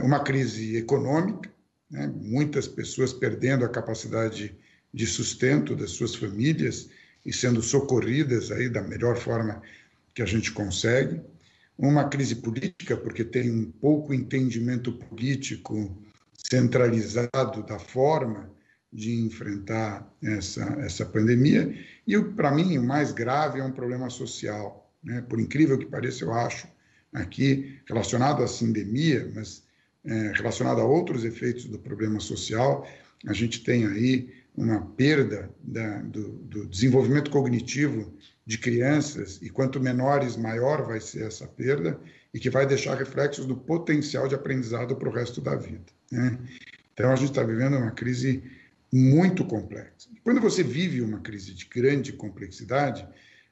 uma 0.02 0.20
crise 0.20 0.76
econômica, 0.76 1.50
né? 1.90 2.06
muitas 2.06 2.66
pessoas 2.66 3.12
perdendo 3.12 3.64
a 3.64 3.68
capacidade 3.68 4.56
de 4.92 5.06
sustento 5.06 5.76
das 5.76 5.90
suas 5.90 6.14
famílias 6.14 6.88
e 7.24 7.32
sendo 7.32 7.62
socorridas 7.62 8.50
aí 8.50 8.68
da 8.68 8.82
melhor 8.82 9.16
forma 9.16 9.62
que 10.14 10.22
a 10.22 10.26
gente 10.26 10.50
consegue. 10.52 11.20
Uma 11.76 12.08
crise 12.08 12.36
política, 12.36 12.96
porque 12.96 13.24
tem 13.24 13.50
um 13.50 13.70
pouco 13.70 14.12
entendimento 14.12 14.92
político 14.92 15.96
centralizado 16.32 17.62
da 17.62 17.78
forma 17.78 18.50
de 18.92 19.20
enfrentar 19.20 20.10
essa, 20.22 20.64
essa 20.80 21.04
pandemia. 21.04 21.74
E, 22.06 22.18
para 22.18 22.50
mim, 22.50 22.78
o 22.78 22.82
mais 22.82 23.12
grave 23.12 23.60
é 23.60 23.64
um 23.64 23.70
problema 23.70 24.08
social. 24.08 24.90
Né? 25.04 25.20
Por 25.20 25.38
incrível 25.38 25.78
que 25.78 25.86
pareça, 25.86 26.24
eu 26.24 26.32
acho, 26.32 26.66
aqui, 27.20 27.78
relacionado 27.86 28.42
à 28.42 28.46
sindemia, 28.46 29.30
mas 29.34 29.62
é, 30.04 30.32
relacionado 30.34 30.80
a 30.80 30.84
outros 30.84 31.24
efeitos 31.24 31.64
do 31.64 31.78
problema 31.78 32.20
social, 32.20 32.88
a 33.26 33.32
gente 33.32 33.62
tem 33.62 33.86
aí 33.86 34.32
uma 34.56 34.80
perda 34.80 35.50
da, 35.62 35.98
do, 36.02 36.30
do, 36.30 36.66
desenvolvimento 36.66 37.30
cognitivo 37.30 38.12
de 38.44 38.58
crianças, 38.58 39.38
e 39.42 39.48
quanto 39.48 39.80
menores, 39.80 40.36
maior 40.36 40.86
vai 40.86 41.00
ser 41.00 41.26
essa 41.26 41.46
perda, 41.46 41.98
e 42.32 42.40
que 42.40 42.50
vai 42.50 42.66
deixar 42.66 42.96
reflexos 42.96 43.46
do 43.46 43.56
potencial 43.56 44.26
de 44.26 44.34
aprendizado 44.34 44.96
para 44.96 45.08
o 45.08 45.12
resto 45.12 45.40
da 45.40 45.54
vida. 45.54 45.84
Né? 46.10 46.38
Então, 46.92 47.12
a 47.12 47.16
gente 47.16 47.30
está 47.30 47.42
vivendo 47.42 47.76
uma 47.76 47.92
crise 47.92 48.42
muito 48.92 49.44
complexa. 49.44 50.08
Quando 50.24 50.40
você 50.40 50.62
vive 50.62 51.02
uma 51.02 51.20
crise 51.20 51.54
de 51.54 51.66
grande 51.66 52.12
complexidade, 52.12 53.06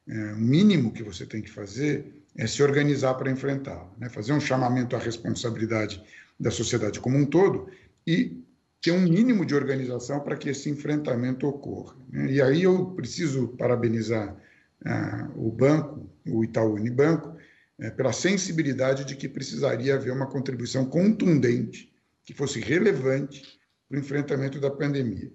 é, 0.08 0.32
o 0.32 0.38
mínimo 0.38 0.92
que 0.92 1.02
você 1.02 1.26
tem 1.26 1.42
que 1.42 1.50
fazer 1.50 2.04
é 2.36 2.46
se 2.46 2.62
organizar 2.62 3.14
para 3.14 3.30
enfrentá-la, 3.30 3.90
né? 3.98 4.08
fazer 4.08 4.32
um 4.32 4.40
chamamento 4.40 4.94
à 4.94 4.98
responsabilidade 4.98 6.02
da 6.38 6.50
sociedade 6.50 7.00
como 7.00 7.16
um 7.16 7.24
todo 7.24 7.68
e 8.06 8.42
ter 8.80 8.92
um 8.92 9.00
mínimo 9.00 9.44
de 9.44 9.54
organização 9.54 10.20
para 10.20 10.36
que 10.36 10.50
esse 10.50 10.68
enfrentamento 10.68 11.46
ocorra. 11.46 11.96
Né? 12.10 12.32
E 12.32 12.42
aí 12.42 12.62
eu 12.62 12.86
preciso 12.90 13.48
parabenizar 13.48 14.36
ah, 14.84 15.30
o 15.34 15.50
banco, 15.50 16.08
o 16.26 16.44
Itaú 16.44 16.74
Unibanco, 16.74 17.36
é, 17.78 17.90
pela 17.90 18.12
sensibilidade 18.12 19.04
de 19.04 19.16
que 19.16 19.28
precisaria 19.28 19.94
haver 19.94 20.12
uma 20.12 20.26
contribuição 20.26 20.84
contundente, 20.86 21.92
que 22.24 22.34
fosse 22.34 22.60
relevante 22.60 23.58
para 23.88 23.96
o 23.96 24.00
enfrentamento 24.00 24.58
da 24.58 24.70
pandemia. 24.70 25.30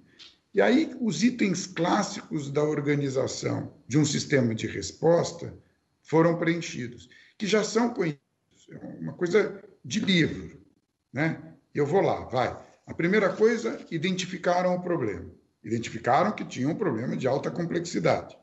E 0.53 0.59
aí 0.59 0.95
os 0.99 1.23
itens 1.23 1.65
clássicos 1.65 2.51
da 2.51 2.63
organização 2.63 3.73
de 3.87 3.97
um 3.97 4.03
sistema 4.03 4.53
de 4.53 4.67
resposta 4.67 5.53
foram 6.11 6.37
preenchidos, 6.37 7.07
que 7.37 7.47
já 7.47 7.63
são 7.63 7.93
conhecidos, 7.93 8.67
é 8.69 8.99
uma 8.99 9.13
coisa 9.13 9.63
de 9.83 10.01
livro, 10.01 10.61
né? 11.13 11.41
Eu 11.73 11.85
vou 11.85 12.01
lá, 12.01 12.25
vai. 12.25 12.49
A 12.85 12.93
primeira 12.93 13.29
coisa, 13.29 13.79
identificaram 13.89 14.75
o 14.75 14.81
problema. 14.81 15.31
Identificaram 15.63 16.33
que 16.33 16.43
tinha 16.43 16.67
um 16.67 16.75
problema 16.75 17.15
de 17.15 17.29
alta 17.29 17.49
complexidade. 17.49 18.37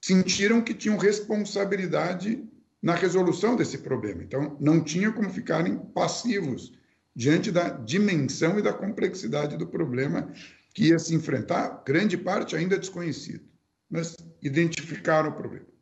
Sentiram 0.00 0.62
que 0.62 0.72
tinham 0.72 0.96
responsabilidade 0.96 2.48
na 2.80 2.94
resolução 2.94 3.56
desse 3.56 3.78
problema. 3.78 4.22
Então, 4.22 4.56
não 4.60 4.80
tinha 4.80 5.10
como 5.10 5.30
ficarem 5.30 5.76
passivos 5.76 6.72
diante 7.16 7.50
da 7.50 7.68
dimensão 7.68 8.60
e 8.60 8.62
da 8.62 8.72
complexidade 8.72 9.56
do 9.56 9.66
problema 9.66 10.32
que 10.72 10.90
ia 10.90 11.00
se 11.00 11.16
enfrentar, 11.16 11.82
grande 11.84 12.16
parte 12.16 12.54
ainda 12.54 12.78
desconhecido. 12.78 13.44
Mas 13.90 14.16
identificaram 14.40 15.30
o 15.30 15.34
problema. 15.34 15.73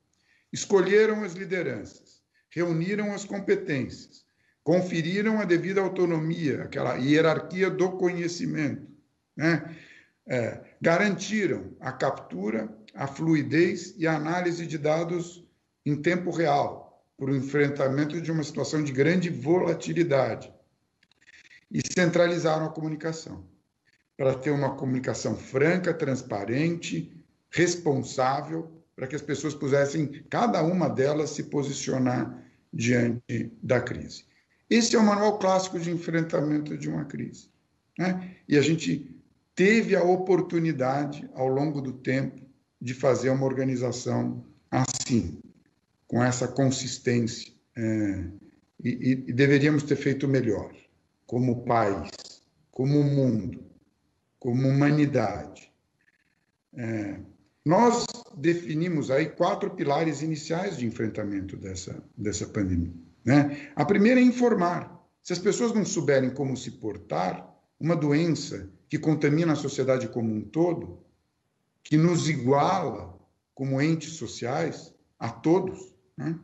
Escolheram 0.53 1.25
as 1.25 1.33
lideranças, 1.33 2.23
reuniram 2.51 3.13
as 3.15 3.25
competências, 3.25 4.25
conferiram 4.63 5.41
a 5.41 5.45
devida 5.45 5.81
autonomia, 5.81 6.63
aquela 6.63 6.97
hierarquia 6.97 7.71
do 7.71 7.93
conhecimento, 7.93 8.87
né? 9.37 9.77
É, 10.25 10.61
garantiram 10.81 11.75
a 11.81 11.91
captura, 11.91 12.73
a 12.95 13.09
fluidez 13.09 13.95
e 13.99 14.07
a 14.07 14.15
análise 14.15 14.67
de 14.67 14.79
dados 14.79 15.45
em 15.85 16.01
tempo 16.01 16.31
real, 16.31 17.05
para 17.17 17.31
o 17.31 17.37
enfrentamento 17.37 18.21
de 18.21 18.31
uma 18.31 18.45
situação 18.45 18.85
de 18.85 18.93
grande 18.93 19.29
volatilidade. 19.31 20.53
E 21.71 21.81
centralizaram 21.93 22.67
a 22.67 22.71
comunicação, 22.71 23.45
para 24.17 24.35
ter 24.35 24.51
uma 24.51 24.77
comunicação 24.77 25.37
franca, 25.37 25.93
transparente, 25.93 27.13
responsável, 27.51 28.71
para 28.95 29.07
que 29.07 29.17
as 29.17 29.23
pessoas 29.23 29.55
pudessem, 29.55 30.25
cada 30.29 30.63
uma 30.63 30.89
delas, 30.89 31.31
se 31.31 31.45
posicionar 31.45 32.43
diante 32.73 33.53
da 33.63 33.81
crise. 33.81 34.25
Esse 34.69 34.97
é 34.97 34.99
o 34.99 35.05
manual 35.05 35.39
clássico 35.39 35.79
de 35.79 35.91
enfrentamento 35.91 36.77
de 36.77 36.89
uma 36.89 37.05
crise. 37.05 37.49
Né? 37.99 38.37
E 38.49 38.57
a 38.57 38.63
gente 38.63 39.15
teve 39.55 39.95
a 39.95 40.03
oportunidade, 40.03 41.29
ao 41.35 41.49
longo 41.49 41.81
do 41.81 41.93
tempo, 41.93 42.41
de 42.81 42.95
fazer 42.95 43.31
uma 43.31 43.47
organização 43.47 44.45
assim, 44.71 45.39
com 46.07 46.23
essa 46.23 46.49
consistência. 46.49 47.53
É, 47.77 48.25
e, 48.83 49.13
e, 49.29 49.33
deveríamos 49.33 49.83
ter 49.83 49.97
feito 49.97 50.27
melhor, 50.27 50.75
como 51.27 51.65
país, 51.65 52.11
como 52.71 53.03
mundo, 53.03 53.65
como 54.39 54.67
humanidade. 54.69 55.71
É, 56.75 57.21
nós 57.65 58.05
definimos 58.37 59.11
aí 59.11 59.27
quatro 59.27 59.71
pilares 59.71 60.23
iniciais 60.23 60.77
de 60.77 60.87
enfrentamento 60.87 61.57
dessa, 61.57 62.03
dessa 62.17 62.47
pandemia. 62.47 62.93
Né? 63.25 63.71
A 63.77 63.85
primeira 63.85 64.21
é 64.21 64.23
informar. 64.23 65.01
Se 65.23 65.33
as 65.33 65.39
pessoas 65.39 65.73
não 65.73 65.85
souberem 65.85 66.31
como 66.31 66.57
se 66.57 66.73
portar, 66.73 67.49
uma 67.79 67.97
doença 67.97 68.69
que 68.89 68.99
contamina 68.99 69.53
a 69.53 69.57
sociedade 69.57 70.09
como 70.09 70.35
um 70.35 70.41
todo, 70.41 70.99
que 71.83 71.97
nos 71.97 72.29
iguala 72.29 73.19
como 73.55 73.81
entes 73.81 74.15
sociais 74.15 74.95
a 75.19 75.29
todos, 75.29 75.95
né? 76.17 76.39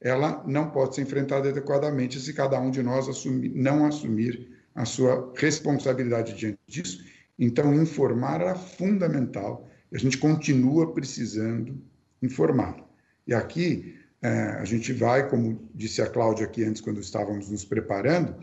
ela 0.00 0.44
não 0.46 0.70
pode 0.70 0.94
ser 0.94 1.02
enfrentada 1.02 1.48
adequadamente 1.48 2.20
se 2.20 2.32
cada 2.32 2.60
um 2.60 2.70
de 2.70 2.82
nós 2.82 3.08
assumir, 3.08 3.50
não 3.54 3.86
assumir 3.86 4.50
a 4.74 4.84
sua 4.84 5.32
responsabilidade 5.36 6.34
diante 6.34 6.58
disso. 6.66 7.04
Então, 7.38 7.74
informar 7.74 8.40
era 8.40 8.54
fundamental. 8.54 9.68
A 9.94 9.98
gente 9.98 10.18
continua 10.18 10.92
precisando 10.92 11.80
informar. 12.20 12.76
E 13.26 13.32
aqui 13.32 13.96
é, 14.20 14.28
a 14.28 14.64
gente 14.64 14.92
vai, 14.92 15.28
como 15.28 15.68
disse 15.72 16.02
a 16.02 16.10
Cláudia 16.10 16.46
aqui 16.46 16.64
antes, 16.64 16.82
quando 16.82 17.00
estávamos 17.00 17.48
nos 17.48 17.64
preparando, 17.64 18.34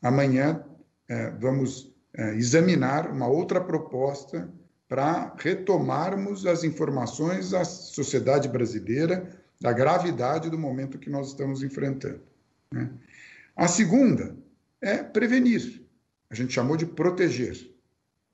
amanhã 0.00 0.64
é, 1.08 1.30
vamos 1.30 1.92
é, 2.14 2.34
examinar 2.34 3.10
uma 3.10 3.26
outra 3.26 3.60
proposta 3.60 4.48
para 4.86 5.34
retomarmos 5.38 6.46
as 6.46 6.62
informações 6.62 7.52
à 7.52 7.64
sociedade 7.64 8.48
brasileira 8.48 9.28
da 9.60 9.72
gravidade 9.72 10.50
do 10.50 10.58
momento 10.58 10.98
que 10.98 11.10
nós 11.10 11.28
estamos 11.28 11.62
enfrentando. 11.62 12.20
Né? 12.70 12.90
A 13.56 13.66
segunda 13.66 14.36
é 14.80 14.98
prevenir. 14.98 15.82
A 16.30 16.34
gente 16.34 16.52
chamou 16.52 16.76
de 16.76 16.86
proteger. 16.86 17.71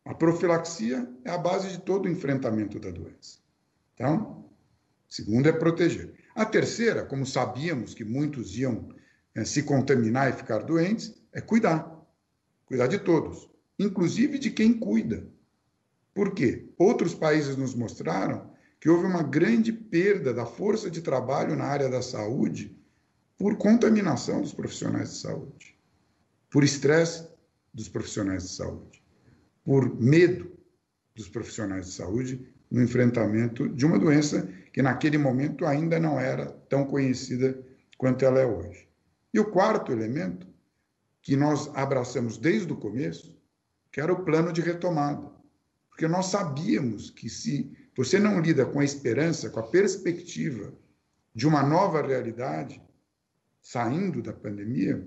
A 0.09 0.15
profilaxia 0.15 1.07
é 1.23 1.31
a 1.31 1.37
base 1.37 1.69
de 1.69 1.83
todo 1.83 2.07
o 2.07 2.09
enfrentamento 2.09 2.81
da 2.81 2.91
doença. 2.91 3.41
Então, 3.95 4.43
segundo 5.07 5.47
é 5.51 5.53
proteger. 5.53 6.15
A 6.35 6.47
terceira, 6.47 7.05
como 7.05 7.27
sabíamos 7.27 7.93
que 7.93 8.05
muitos 8.05 8.57
iam 8.57 8.89
é, 9.35 9.45
se 9.45 9.65
contaminar 9.65 10.31
e 10.31 10.33
ficar 10.33 10.61
doentes, 10.61 11.15
é 11.31 11.43
cuidar. 11.43 11.95
Cuidar 12.65 12.87
de 12.87 12.99
todos, 12.99 13.51
inclusive 13.79 14.39
de 14.39 14.51
quem 14.51 14.73
cuida. 14.73 15.29
Por 16.15 16.33
quê? 16.33 16.71
Outros 16.79 17.15
países 17.15 17.59
nos 17.59 17.75
mostraram 17.75 18.51
que 18.81 18.89
houve 18.89 19.05
uma 19.05 19.23
grande 19.23 19.75
perda 19.75 20.33
da 20.33 20.47
força 20.47 20.91
de 20.91 21.03
trabalho 21.03 21.55
na 21.55 21.65
área 21.65 21.91
da 21.91 22.01
saúde 22.01 22.75
por 23.37 23.59
contaminação 23.59 24.41
dos 24.41 24.55
profissionais 24.55 25.11
de 25.11 25.19
saúde, 25.19 25.79
por 26.49 26.65
estresse 26.65 27.29
dos 27.75 27.91
profissionais 27.91 28.45
de 28.45 28.49
saúde, 28.49 29.03
por 29.69 30.01
medo 30.01 30.51
dos 31.15 31.29
profissionais 31.29 31.89
de 31.89 31.93
saúde 31.93 32.51
no 32.71 32.83
enfrentamento 32.83 33.69
de 33.69 33.85
uma 33.85 33.99
doença 33.99 34.49
que 34.73 34.81
naquele 34.81 35.19
momento 35.19 35.67
ainda 35.67 36.01
não 36.01 36.19
era 36.19 36.47
tão 36.71 36.87
conhecida 36.87 37.63
quanto 37.99 38.25
ela 38.25 38.41
é 38.41 38.47
hoje. 38.47 38.89
E 39.31 39.39
o 39.39 39.51
quarto 39.51 39.93
elemento, 39.93 40.47
que 41.21 41.37
nós 41.37 41.71
abraçamos 41.75 42.39
desde 42.39 42.73
o 42.73 42.77
começo, 42.77 43.39
que 43.93 44.01
era 44.01 44.11
o 44.11 44.25
plano 44.25 44.55
de 44.55 44.63
retomada. 44.63 45.31
Porque 45.91 46.09
nós 46.09 46.27
sabíamos 46.27 47.11
que 47.11 47.29
se 47.29 47.71
você 47.95 48.19
não 48.19 48.41
lida 48.41 48.65
com 48.65 48.81
a 48.81 48.85
esperança, 48.85 49.51
com 49.51 49.61
a 49.61 49.69
perspectiva 49.69 50.73
de 51.35 51.47
uma 51.47 51.63
nova 51.63 52.01
realidade, 52.01 52.83
saindo 53.61 54.23
da 54.23 54.33
pandemia, 54.33 55.07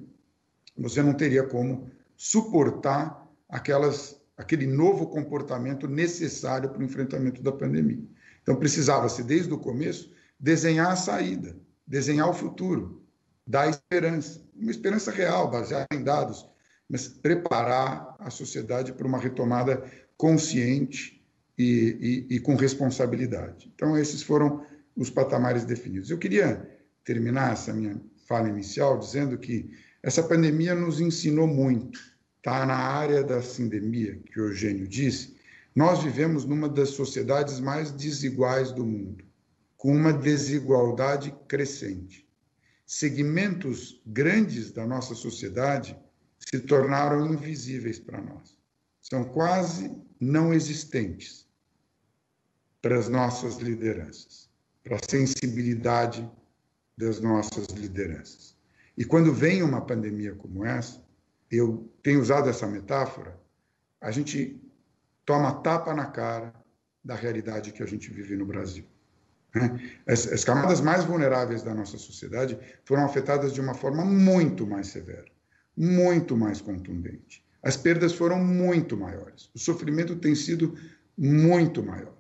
você 0.78 1.02
não 1.02 1.16
teria 1.16 1.48
como 1.48 1.90
suportar 2.16 3.28
aquelas 3.50 4.21
aquele 4.42 4.68
novo 4.68 5.08
comportamento 5.08 5.88
necessário 5.88 6.70
para 6.70 6.82
o 6.82 6.84
enfrentamento 6.84 7.42
da 7.42 7.52
pandemia. 7.52 8.04
Então, 8.42 8.56
precisava-se, 8.56 9.24
desde 9.24 9.54
o 9.54 9.58
começo, 9.58 10.12
desenhar 10.40 10.92
a 10.92 10.96
saída, 10.96 11.56
desenhar 11.86 12.30
o 12.30 12.34
futuro, 12.34 13.04
dar 13.46 13.70
esperança, 13.70 14.42
uma 14.56 14.72
esperança 14.72 15.12
real, 15.12 15.50
baseada 15.50 15.88
em 15.94 16.04
dados 16.04 16.52
mas 16.92 17.08
preparar 17.08 18.18
a 18.20 18.30
sociedade 18.30 18.92
para 18.92 19.08
uma 19.08 19.18
retomada 19.18 19.82
consciente 20.18 21.24
e, 21.58 22.28
e, 22.30 22.36
e 22.36 22.40
com 22.42 22.54
responsabilidade. 22.56 23.72
Então, 23.74 23.98
esses 23.98 24.22
foram 24.22 24.66
os 24.94 25.10
patamares 25.10 25.64
definidos. 25.64 26.10
Eu 26.10 26.18
queria 26.18 26.70
terminar 27.06 27.54
essa 27.54 27.72
minha 27.72 27.96
fala 28.28 28.50
inicial 28.50 29.00
dizendo 29.00 29.38
que 29.38 29.72
essa 30.04 30.22
pandemia 30.22 30.76
nos 30.76 31.00
ensinou 31.00 31.48
muito. 31.48 31.98
Está 32.42 32.66
na 32.66 32.76
área 32.76 33.24
da 33.24 33.40
sindemia, 33.40 34.20
que 34.26 34.42
o 34.42 34.48
Eugênio 34.48 34.88
disse, 34.88 35.38
nós 35.76 36.02
vivemos 36.02 36.44
numa 36.44 36.68
das 36.68 36.90
sociedades 36.90 37.60
mais 37.60 37.92
desiguais 37.92 38.72
do 38.72 38.84
mundo, 38.84 39.24
com 39.78 39.96
uma 39.96 40.12
desigualdade 40.12 41.32
crescente. 41.48 42.28
Segmentos 42.84 44.02
grandes 44.08 44.72
da 44.72 44.88
nossa 44.88 45.14
sociedade 45.14 45.96
se 46.40 46.60
tornaram 46.62 47.32
invisíveis 47.32 48.00
para 48.00 48.20
nós. 48.20 48.58
São 49.00 49.24
quase 49.24 49.96
não 50.20 50.52
existentes 50.52 51.48
para 52.82 52.98
as 52.98 53.08
nossas 53.08 53.58
lideranças, 53.58 54.50
para 54.84 54.96
a 54.96 55.10
sensibilidade 55.10 56.28
das 56.98 57.22
nossas 57.22 57.68
lideranças. 57.68 58.58
E 58.98 59.06
quando 59.06 59.32
vem 59.32 59.62
uma 59.62 59.82
pandemia 59.82 60.34
como 60.34 60.66
essa, 60.66 61.00
eu 61.52 61.92
tenho 62.02 62.22
usado 62.22 62.50
essa 62.50 62.66
metáfora, 62.66 63.38
a 64.00 64.10
gente 64.10 64.60
toma 65.26 65.62
tapa 65.62 65.94
na 65.94 66.06
cara 66.06 66.54
da 67.04 67.16
realidade 67.16 67.74
que 67.74 67.84
a 67.84 67.86
gente 67.86 68.10
vive 68.12 68.38
no 68.38 68.46
Brasil. 68.46 68.86
Né? 69.54 69.92
As, 70.08 70.28
as, 70.28 70.44
camadas 70.44 70.80
mais 70.80 71.04
vulneráveis 71.04 71.62
da 71.62 71.74
nossa 71.74 71.98
sociedade 71.98 72.58
foram 72.86 73.04
afetadas 73.04 73.54
de 73.54 73.60
uma 73.60 73.74
forma 73.74 74.06
muito 74.06 74.66
mais 74.66 74.88
severa, 74.88 75.26
muito 75.76 76.38
mais 76.38 76.62
contundente. 76.62 77.46
As 77.62 77.76
perdas 77.76 78.14
foram 78.14 78.44
muito 78.44 78.96
maiores, 78.96 79.50
o 79.54 79.60
sofrimento 79.60 80.16
tem 80.16 80.34
sido 80.34 80.76
muito 81.18 81.84
maior. 81.84 82.18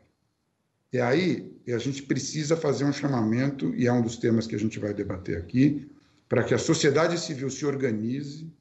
E 0.91 0.99
aí 0.99 1.57
a 1.69 1.77
gente 1.77 2.03
precisa 2.03 2.57
fazer 2.57 2.83
um 2.83 2.91
chamamento, 2.91 3.73
e 3.75 3.87
é 3.87 3.93
um 3.93 4.01
dos 4.01 4.17
temas 4.17 4.45
que 4.45 4.55
a 4.55 4.59
gente 4.59 4.77
vai 4.77 4.93
debater 4.93 5.37
aqui, 5.37 5.89
para 6.27 6.43
que 6.43 6.53
a 6.53 6.57
sociedade 6.57 7.17
civil 7.17 7.49
se 7.49 7.65
organize 7.65 8.51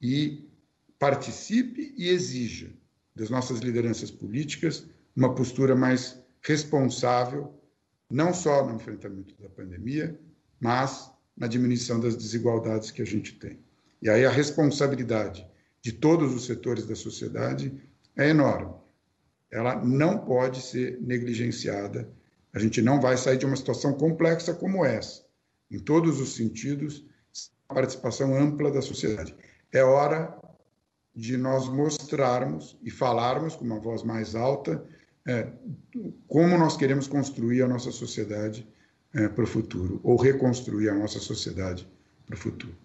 e 0.00 0.48
participe 0.98 1.94
e 1.96 2.08
exija 2.08 2.70
das 3.14 3.30
nossas 3.30 3.60
lideranças 3.60 4.10
políticas 4.10 4.86
uma 5.16 5.34
postura 5.34 5.74
mais 5.74 6.18
responsável, 6.42 7.54
não 8.10 8.32
só 8.32 8.66
no 8.66 8.76
enfrentamento 8.76 9.34
da 9.40 9.48
pandemia, 9.48 10.18
mas 10.58 11.10
na 11.36 11.46
diminuição 11.46 12.00
das 12.00 12.16
desigualdades 12.16 12.90
que 12.90 13.02
a 13.02 13.06
gente 13.06 13.34
tem. 13.34 13.58
E 14.02 14.08
aí 14.08 14.24
a 14.24 14.30
responsabilidade 14.30 15.46
de 15.82 15.92
todos 15.92 16.34
os 16.34 16.44
setores 16.44 16.86
da 16.86 16.94
sociedade 16.94 17.72
é 18.16 18.28
enorme. 18.28 18.74
Ela 19.50 19.82
não 19.84 20.18
pode 20.18 20.60
ser 20.60 21.00
negligenciada. 21.00 22.08
A 22.52 22.58
gente 22.58 22.80
não 22.80 23.00
vai 23.00 23.16
sair 23.16 23.38
de 23.38 23.46
uma 23.46 23.56
situação 23.56 23.94
complexa 23.94 24.54
como 24.54 24.84
essa, 24.84 25.24
em 25.70 25.78
todos 25.78 26.20
os 26.20 26.34
sentidos, 26.34 27.04
a 27.68 27.74
participação 27.74 28.36
ampla 28.36 28.70
da 28.70 28.82
sociedade. 28.82 29.34
É 29.72 29.82
hora 29.82 30.36
de 31.14 31.36
nós 31.36 31.68
mostrarmos 31.68 32.76
e 32.82 32.90
falarmos 32.90 33.56
com 33.56 33.64
uma 33.64 33.78
voz 33.78 34.02
mais 34.02 34.34
alta 34.34 34.84
é, 35.26 35.48
como 36.26 36.56
nós 36.56 36.76
queremos 36.76 37.06
construir 37.06 37.62
a 37.62 37.68
nossa 37.68 37.90
sociedade 37.90 38.66
é, 39.14 39.28
para 39.28 39.44
o 39.44 39.46
futuro, 39.46 40.00
ou 40.02 40.16
reconstruir 40.16 40.88
a 40.88 40.94
nossa 40.94 41.18
sociedade 41.18 41.86
para 42.26 42.34
o 42.34 42.38
futuro. 42.38 42.76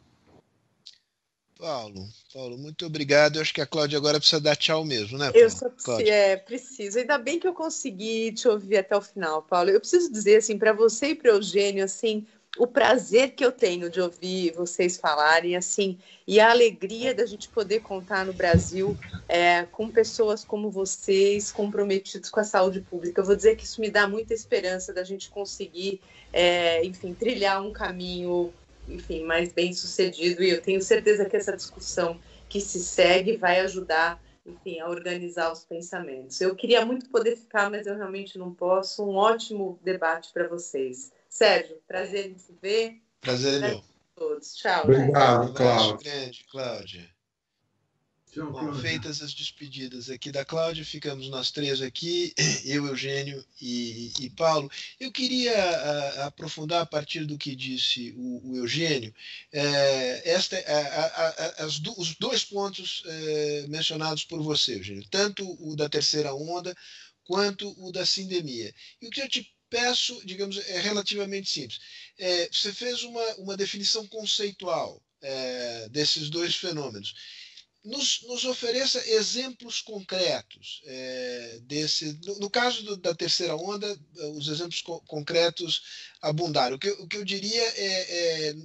Paulo, 1.58 2.06
Paulo, 2.34 2.58
muito 2.58 2.86
obrigado. 2.86 3.38
Eu 3.38 3.42
acho 3.42 3.54
que 3.54 3.62
a 3.62 3.66
Cláudia 3.66 3.98
agora 3.98 4.20
precisa 4.20 4.42
dar 4.42 4.58
tchau 4.58 4.84
mesmo, 4.84 5.18
né? 5.18 5.32
Paulo? 5.32 5.40
Eu 5.40 5.50
só 5.50 5.70
preciso, 5.70 6.02
é, 6.02 6.36
preciso. 6.36 7.00
Ainda 7.00 7.18
bem 7.18 7.40
que 7.40 7.48
eu 7.48 7.54
consegui 7.54 8.34
te 8.34 8.48
ouvir 8.48 8.78
até 8.78 8.96
o 8.96 9.02
final, 9.02 9.42
Paulo. 9.42 9.70
Eu 9.70 9.80
preciso 9.80 10.12
dizer 10.12 10.38
assim 10.38 10.58
para 10.58 10.74
você 10.74 11.08
e 11.08 11.16
para 11.16 11.32
o 11.32 11.36
Eugênio, 11.38 11.86
assim, 11.86 12.28
o 12.58 12.66
prazer 12.66 13.32
que 13.32 13.44
eu 13.44 13.52
tenho 13.52 13.90
de 13.90 14.00
ouvir 14.00 14.54
vocês 14.54 14.98
falarem, 14.98 15.56
assim, 15.56 15.98
e 16.28 16.40
a 16.40 16.50
alegria 16.50 17.14
da 17.14 17.26
gente 17.26 17.50
poder 17.50 17.82
contar 17.82 18.26
no 18.26 18.34
Brasil 18.34 18.98
é, 19.28 19.64
com 19.64 19.90
pessoas 19.90 20.44
como 20.44 20.70
vocês, 20.70 21.52
comprometidos 21.52 22.30
com 22.30 22.40
a 22.40 22.44
saúde 22.44 22.82
pública. 22.82 23.22
Eu 23.22 23.26
vou 23.26 23.36
dizer 23.36 23.56
que 23.56 23.66
isso 23.66 23.82
me 23.82 23.90
dá 23.90 24.08
muita 24.08 24.34
esperança 24.34 24.94
da 24.94 25.04
gente 25.04 25.30
conseguir, 25.30 26.02
é, 26.32 26.84
enfim, 26.86 27.14
trilhar 27.14 27.62
um 27.62 27.74
caminho, 27.74 28.54
enfim, 28.88 29.24
mais 29.24 29.52
bem 29.52 29.74
sucedido. 29.74 30.44
E 30.44 30.50
eu 30.50 30.62
tenho 30.62 30.82
certeza 30.82 31.26
que 31.26 31.36
essa 31.36 31.56
discussão 31.56 32.20
que 32.48 32.62
se 32.62 32.80
segue 32.80 33.38
vai 33.38 33.60
ajudar, 33.62 34.22
enfim, 34.46 34.80
a 34.80 34.88
organizar 34.88 35.52
os 35.52 35.66
pensamentos. 35.66 36.40
Eu 36.40 36.56
queria 36.56 36.86
muito 36.86 37.10
poder 37.10 37.36
ficar, 37.36 37.70
mas 37.70 37.86
eu 37.86 37.98
realmente 37.98 38.38
não 38.38 38.54
posso. 38.54 39.04
Um 39.04 39.16
ótimo 39.16 39.80
debate 39.84 40.32
para 40.32 40.48
vocês. 40.48 41.12
Sérgio, 41.36 41.82
prazer 41.86 42.28
em 42.28 42.34
te 42.34 42.54
ver. 42.62 43.02
Prazer 43.20 43.62
é 43.62 43.68
meu. 43.68 43.84
Todos. 44.16 44.56
Tchau. 44.56 44.86
Obrigado, 44.86 45.54
Cláudia. 45.54 45.98
grande, 45.98 46.46
Cláudia. 46.50 47.16
Tchau, 48.32 48.52
Bom, 48.54 48.74
feitas 48.76 49.22
as 49.22 49.34
despedidas 49.34 50.10
aqui 50.10 50.32
da 50.32 50.46
Cláudia, 50.46 50.86
ficamos 50.86 51.28
nós 51.28 51.52
três 51.52 51.82
aqui, 51.82 52.34
eu, 52.64 52.88
Eugênio 52.88 53.46
e, 53.62 54.14
e 54.18 54.30
Paulo. 54.30 54.72
Eu 54.98 55.12
queria 55.12 55.54
a, 55.54 56.28
aprofundar 56.28 56.82
a 56.82 56.86
partir 56.86 57.26
do 57.26 57.38
que 57.38 57.54
disse 57.54 58.16
o, 58.18 58.52
o 58.52 58.56
Eugênio, 58.56 59.14
é, 59.52 60.32
esta, 60.32 60.56
a, 60.58 61.06
a, 61.06 61.66
as, 61.66 61.82
os 61.98 62.16
dois 62.16 62.46
pontos 62.46 63.04
é, 63.06 63.66
mencionados 63.68 64.24
por 64.24 64.42
você, 64.42 64.76
Eugênio, 64.76 65.06
tanto 65.12 65.46
o 65.60 65.76
da 65.76 65.90
terceira 65.90 66.34
onda 66.34 66.74
quanto 67.26 67.76
o 67.86 67.92
da 67.92 68.06
sindemia. 68.06 68.74
E 69.02 69.08
o 69.08 69.10
que 69.10 69.22
eu 69.22 69.28
te 69.28 69.55
peço, 69.70 70.20
digamos, 70.26 70.58
é 70.58 70.80
relativamente 70.80 71.50
simples. 71.50 71.80
É, 72.18 72.50
você 72.52 72.74
fez 72.74 73.04
uma, 73.04 73.36
uma 73.36 73.58
definição 73.58 74.08
conceitual 74.08 75.02
é, 75.22 75.90
desses 75.90 76.30
dois 76.30 76.56
fenômenos. 76.56 77.14
Nos, 77.84 78.24
nos 78.24 78.46
ofereça 78.46 79.08
exemplos 79.08 79.80
concretos 79.80 80.82
é, 80.86 81.60
desse. 81.64 82.20
No, 82.26 82.40
no 82.40 82.50
caso 82.50 82.84
do, 82.84 82.98
da 82.98 83.14
terceira 83.14 83.56
onda, 83.56 84.00
os 84.34 84.48
exemplos 84.48 84.82
co 84.82 85.00
concretos 85.02 85.84
abundaram. 86.22 86.78
O 86.78 86.80
que, 86.80 86.90
o 86.90 87.08
que 87.08 87.18
eu 87.18 87.24
diria 87.24 87.62
é, 87.62 88.50
é 88.50 88.56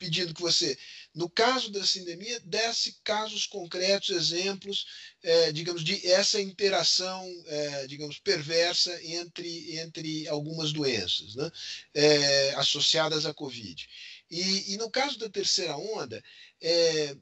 pedindo 0.00 0.34
que 0.34 0.40
você, 0.40 0.76
no 1.14 1.28
caso 1.28 1.70
da 1.70 1.84
sindemia, 1.84 2.38
desse 2.40 3.00
casos 3.02 3.46
concretos, 3.46 4.10
exemplos, 4.10 4.86
é, 5.22 5.52
digamos, 5.52 5.82
de 5.82 6.06
essa 6.06 6.40
interação, 6.40 7.26
é, 7.46 7.86
digamos, 7.86 8.18
perversa 8.18 8.96
entre, 9.04 9.78
entre 9.78 10.28
algumas 10.28 10.72
doenças 10.72 11.34
né, 11.34 11.50
é, 11.94 12.54
associadas 12.54 13.26
à 13.26 13.34
Covid. 13.34 13.88
E, 14.30 14.74
e, 14.74 14.76
no 14.76 14.88
caso 14.90 15.18
da 15.18 15.28
terceira 15.28 15.76
onda, 15.76 16.22
é, 16.60 17.16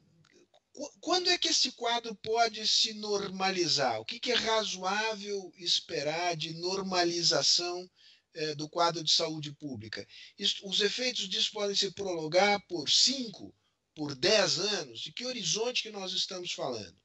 quando 1.01 1.29
é 1.29 1.37
que 1.37 1.47
esse 1.47 1.71
quadro 1.71 2.15
pode 2.15 2.65
se 2.67 2.93
normalizar? 2.93 3.99
O 3.99 4.05
que, 4.05 4.19
que 4.19 4.31
é 4.31 4.35
razoável 4.35 5.51
esperar 5.57 6.37
de 6.37 6.53
normalização 6.53 7.89
é, 8.33 8.55
do 8.55 8.69
quadro 8.69 9.03
de 9.03 9.11
saúde 9.11 9.51
pública. 9.51 10.07
Isso, 10.37 10.67
os 10.67 10.81
efeitos 10.81 11.27
disso 11.27 11.51
podem 11.51 11.75
se 11.75 11.91
prolongar 11.91 12.63
por 12.67 12.89
cinco, 12.89 13.53
por 13.99 14.15
dez 14.15 14.57
anos. 14.57 15.01
De 15.01 15.11
que 15.11 15.25
horizonte 15.25 15.83
que 15.83 15.91
nós 15.91 16.13
estamos 16.13 16.53
falando? 16.53 16.95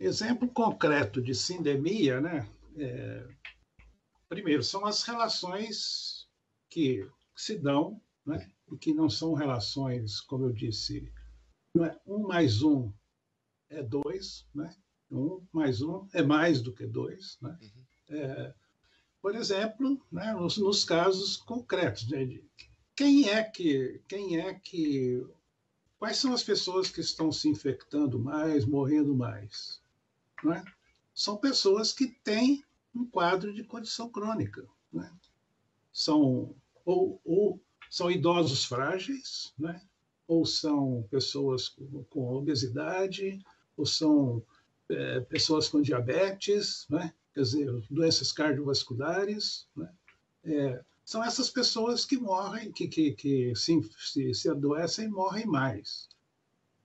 Exemplo 0.00 0.48
concreto 0.48 1.22
de 1.22 1.32
sindemia, 1.32 2.20
né? 2.20 2.50
É, 2.76 3.28
primeiro, 4.28 4.64
são 4.64 4.84
as 4.84 5.04
relações 5.04 6.28
que 6.68 7.08
se 7.36 7.56
dão, 7.56 8.02
né? 8.26 8.50
e 8.72 8.76
que 8.76 8.92
não 8.92 9.08
são 9.08 9.32
relações, 9.32 10.20
como 10.20 10.46
eu 10.46 10.52
disse, 10.52 11.08
não 11.72 11.84
é 11.84 11.96
um 12.04 12.26
mais 12.26 12.62
um 12.62 12.92
é 13.70 13.80
dois, 13.80 14.44
né? 14.52 14.74
um 15.08 15.46
mais 15.52 15.82
um 15.82 16.08
é 16.12 16.22
mais 16.22 16.60
do 16.60 16.74
que 16.74 16.84
dois. 16.84 17.38
Né? 17.40 17.56
Uhum. 17.62 18.16
É, 18.16 18.54
por 19.20 19.36
exemplo, 19.36 20.04
né, 20.10 20.32
nos, 20.32 20.58
nos, 20.58 20.84
casos 20.84 21.36
concretos, 21.36 22.08
né, 22.08 22.26
quem 22.96 23.28
é 23.28 23.44
que, 23.44 24.02
quem 24.08 24.40
é 24.40 24.54
que, 24.54 25.24
quais 26.02 26.16
são 26.16 26.34
as 26.34 26.42
pessoas 26.42 26.90
que 26.90 27.00
estão 27.00 27.30
se 27.30 27.48
infectando 27.48 28.18
mais, 28.18 28.64
morrendo 28.64 29.14
mais? 29.14 29.80
Né? 30.42 30.64
São 31.14 31.36
pessoas 31.36 31.92
que 31.92 32.08
têm 32.24 32.64
um 32.92 33.06
quadro 33.06 33.54
de 33.54 33.62
condição 33.62 34.08
crônica, 34.08 34.66
né? 34.92 35.08
São 35.92 36.56
ou, 36.84 37.20
ou 37.24 37.60
são 37.88 38.10
idosos 38.10 38.64
frágeis, 38.64 39.54
né? 39.56 39.80
Ou 40.26 40.44
são 40.44 41.06
pessoas 41.08 41.68
com, 41.68 42.02
com 42.10 42.34
obesidade, 42.34 43.40
ou 43.76 43.86
são 43.86 44.42
é, 44.88 45.20
pessoas 45.20 45.68
com 45.68 45.80
diabetes, 45.80 46.84
quer 47.32 47.42
dizer, 47.42 47.70
doenças 47.88 48.32
cardiovasculares, 48.32 49.68
é, 50.42 50.84
são 51.04 51.22
essas 51.22 51.50
pessoas 51.50 52.04
que 52.04 52.16
morrem, 52.16 52.72
que, 52.72 52.88
que, 52.88 53.12
que 53.12 53.54
se, 53.56 53.80
se, 53.98 54.34
se 54.34 54.48
adoecem 54.48 55.06
e 55.06 55.10
morrem 55.10 55.46
mais. 55.46 56.08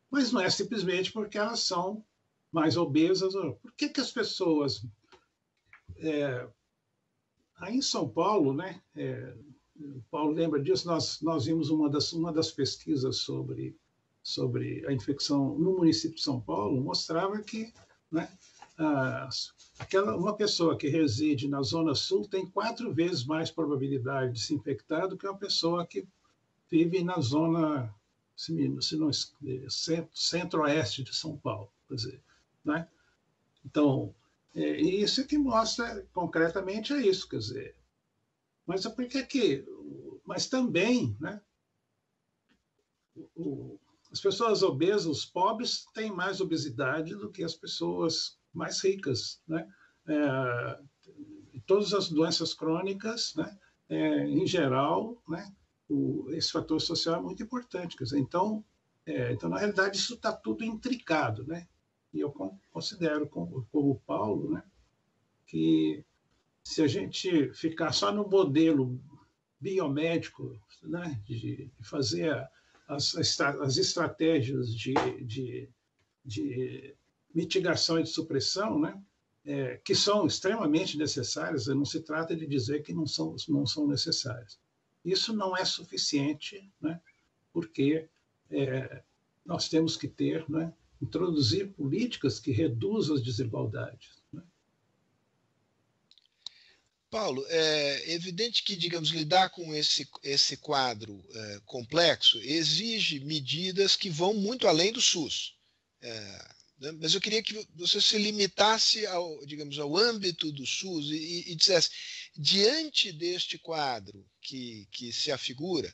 Mas 0.09 0.32
não 0.32 0.41
é 0.41 0.49
simplesmente 0.49 1.11
porque 1.11 1.38
elas 1.38 1.61
são 1.61 2.03
mais 2.51 2.78
obesas. 2.78 3.34
Por 3.34 3.72
que, 3.74 3.89
que 3.89 4.01
as 4.01 4.11
pessoas. 4.11 4.86
É, 5.97 6.47
aí 7.57 7.76
em 7.76 7.82
São 7.82 8.07
Paulo, 8.07 8.53
né? 8.53 8.82
É, 8.95 9.36
Paulo 10.09 10.34
lembra 10.34 10.61
disso, 10.61 10.88
nós, 10.88 11.22
nós 11.22 11.45
vimos 11.45 11.70
uma 11.70 11.89
das, 11.89 12.11
uma 12.13 12.34
das 12.34 12.51
pesquisas 12.51 13.18
sobre, 13.18 13.78
sobre 14.24 14.86
a 14.88 14.93
infecção 14.93 15.57
no 15.57 15.78
município 15.78 16.18
de 16.18 16.24
São 16.24 16.41
Paulo, 16.41 16.82
mostrava 16.82 17.39
que 17.41 17.72
né, 18.11 18.28
aquela, 19.80 20.15
uma 20.15 20.36
pessoa 20.36 20.78
que 20.78 20.88
reside 20.88 21.47
na 21.47 21.61
Zona 21.61 21.95
Sul 21.95 22.28
tem 22.28 22.45
quatro 22.45 22.93
vezes 22.93 23.25
mais 23.25 23.49
probabilidade 23.49 24.34
de 24.34 24.41
se 24.41 24.53
infectar 24.53 25.07
do 25.07 25.17
que 25.17 25.28
uma 25.28 25.38
pessoa 25.38 25.86
que 25.86 26.07
vive 26.69 27.03
na 27.03 27.19
zona 27.19 27.93
se 28.36 28.53
não, 28.95 29.09
centro-oeste 30.13 31.03
de 31.03 31.15
São 31.15 31.36
Paulo. 31.38 31.71
Quer 31.88 31.95
dizer, 31.95 32.23
né? 32.63 32.88
Então, 33.65 34.13
é, 34.53 34.80
isso 34.80 35.25
que 35.25 35.38
mostra 35.38 36.05
concretamente 36.13 36.93
é 36.93 37.01
isso, 37.01 37.28
quer 37.28 37.39
dizer. 37.39 37.75
Mas 38.65 38.86
é 38.86 38.89
porque 38.89 39.23
que? 39.23 39.65
Mas 40.23 40.47
também, 40.47 41.17
né? 41.19 41.41
O, 43.36 43.80
as 44.11 44.21
pessoas 44.21 44.61
obesas, 44.61 45.07
os 45.07 45.25
pobres, 45.25 45.88
têm 45.93 46.11
mais 46.11 46.39
obesidade 46.39 47.15
do 47.15 47.32
que 47.32 47.43
as 47.43 47.55
pessoas 47.55 48.36
mais 48.54 48.84
ricas, 48.84 49.41
né? 49.48 49.68
É, 50.08 50.80
todas 51.66 51.93
as 51.93 52.10
doenças 52.10 52.54
crônicas, 52.54 53.34
né? 53.36 53.58
É, 53.89 54.26
em 54.26 54.45
geral, 54.45 55.22
né? 55.28 55.52
O, 55.89 56.30
esse 56.32 56.52
fator 56.52 56.82
social 56.82 57.16
é 57.16 57.22
muito 57.22 57.41
importante. 57.43 57.95
Quer 57.95 58.04
dizer, 58.04 58.20
então, 58.20 58.64
é, 59.06 59.32
então, 59.32 59.50
na 59.50 59.58
realidade, 59.58 59.98
isso 59.98 60.16
está 60.16 60.34
tudo 60.34 60.64
intricado, 60.64 61.45
né? 61.45 61.68
E 62.14 62.20
eu 62.20 62.34
considero, 62.72 63.28
como, 63.28 63.68
o 63.72 63.95
Paulo, 63.95 64.52
né, 64.52 64.64
que 65.45 66.04
se 66.64 66.82
a 66.82 66.88
gente 66.88 67.54
ficar 67.54 67.91
só 67.91 68.12
no 68.12 68.28
modelo 68.28 69.00
biomédico, 69.60 70.60
né, 70.84 71.22
de 71.26 71.72
fazer 71.82 72.34
as, 72.88 73.16
as 73.16 73.78
estratégias 73.78 74.74
de, 74.74 74.93
de, 75.24 75.70
de 76.26 76.95
mitigação 77.34 77.99
e 77.99 78.03
de 78.03 78.09
supressão, 78.09 78.80
né, 78.80 79.01
é, 79.45 79.78
que 79.78 79.95
são 79.95 80.28
extremamente 80.28 80.97
necessárias, 80.97 81.67
não 81.67 81.86
se 81.86 82.01
trata 82.01 82.36
de 82.36 82.45
dizer 82.45 82.84
que 82.84 82.93
não 82.93 83.07
são, 83.07 83.36
não 83.47 83.65
são 83.65 83.88
necessárias. 83.88 84.59
Isso 85.03 85.34
não 85.34 85.55
é 85.55 85.63
suficiente, 85.63 86.69
né, 86.82 86.99
porque 87.53 88.09
é, 88.51 89.01
nós 89.45 89.69
temos 89.69 89.95
que 89.95 90.07
ter 90.07 90.49
né, 90.49 90.73
introduzir 91.01 91.71
políticas 91.73 92.39
que 92.39 92.51
reduzam 92.51 93.15
as 93.15 93.23
desigualdades. 93.23 94.21
Né? 94.32 94.43
Paulo, 97.09 97.45
é 97.47 98.13
evidente 98.13 98.63
que, 98.63 98.75
digamos, 98.75 99.09
lidar 99.09 99.49
com 99.49 99.73
esse, 99.73 100.07
esse 100.21 100.57
quadro 100.57 101.23
é, 101.34 101.61
complexo 101.65 102.38
exige 102.39 103.21
medidas 103.21 103.95
que 103.95 104.09
vão 104.09 104.34
muito 104.34 104.67
além 104.67 104.91
do 104.91 105.01
SUS. 105.01 105.55
É, 106.01 106.55
né? 106.80 106.91
Mas 106.99 107.13
eu 107.13 107.21
queria 107.21 107.41
que 107.41 107.67
você 107.75 107.99
se 107.99 108.17
limitasse 108.17 109.05
ao, 109.07 109.45
digamos, 109.45 109.80
ao 109.80 109.95
âmbito 109.97 110.51
do 110.51 110.65
SUS 110.65 111.09
e, 111.09 111.51
e 111.51 111.55
dissesse, 111.55 111.89
diante 112.36 113.11
deste 113.11 113.57
quadro 113.57 114.25
que, 114.41 114.88
que 114.91 115.11
se 115.11 115.32
afigura, 115.32 115.93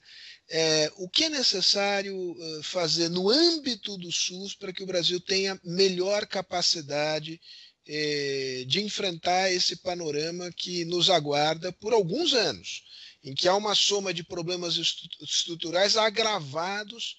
é, 0.49 0.91
o 0.97 1.09
que 1.09 1.25
é 1.25 1.29
necessário 1.29 2.35
fazer 2.61 3.09
no 3.09 3.29
âmbito 3.29 3.97
do 3.97 4.11
SUS 4.11 4.53
para 4.53 4.73
que 4.73 4.83
o 4.83 4.87
Brasil 4.87 5.19
tenha 5.19 5.59
melhor 5.63 6.27
capacidade 6.27 7.39
eh, 7.85 8.63
de 8.65 8.81
enfrentar 8.81 9.51
esse 9.51 9.75
panorama 9.75 10.49
que 10.51 10.85
nos 10.85 11.09
aguarda 11.09 11.71
por 11.73 11.91
alguns 11.91 12.33
anos, 12.33 12.83
em 13.21 13.35
que 13.35 13.47
há 13.47 13.55
uma 13.55 13.75
soma 13.75 14.13
de 14.13 14.23
problemas 14.23 14.77
estruturais 15.21 15.97
agravados 15.97 17.17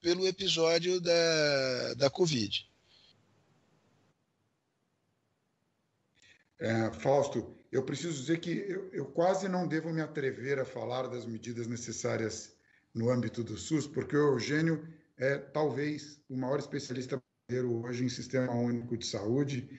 pelo 0.00 0.26
episódio 0.26 1.00
da, 1.00 1.94
da 1.94 2.10
Covid. 2.10 2.69
É, 6.60 6.92
Fausto, 6.92 7.56
eu 7.72 7.82
preciso 7.82 8.20
dizer 8.20 8.38
que 8.38 8.50
eu, 8.50 8.90
eu, 8.92 9.06
quase 9.06 9.48
não 9.48 9.66
devo 9.66 9.90
me 9.90 10.02
atrever 10.02 10.58
a 10.58 10.64
falar 10.64 11.08
das 11.08 11.24
medidas 11.24 11.66
necessárias 11.66 12.54
no 12.94 13.10
âmbito 13.10 13.42
do 13.42 13.56
SUS, 13.56 13.86
porque 13.86 14.14
o 14.14 14.34
Eugênio 14.34 14.86
é 15.16 15.38
talvez 15.38 16.20
o 16.28 16.36
maior 16.36 16.58
especialista 16.58 17.22
brasileiro 17.48 17.86
hoje 17.86 18.04
em 18.04 18.08
Sistema 18.10 18.52
Único 18.52 18.94
de 18.96 19.06
Saúde, 19.06 19.70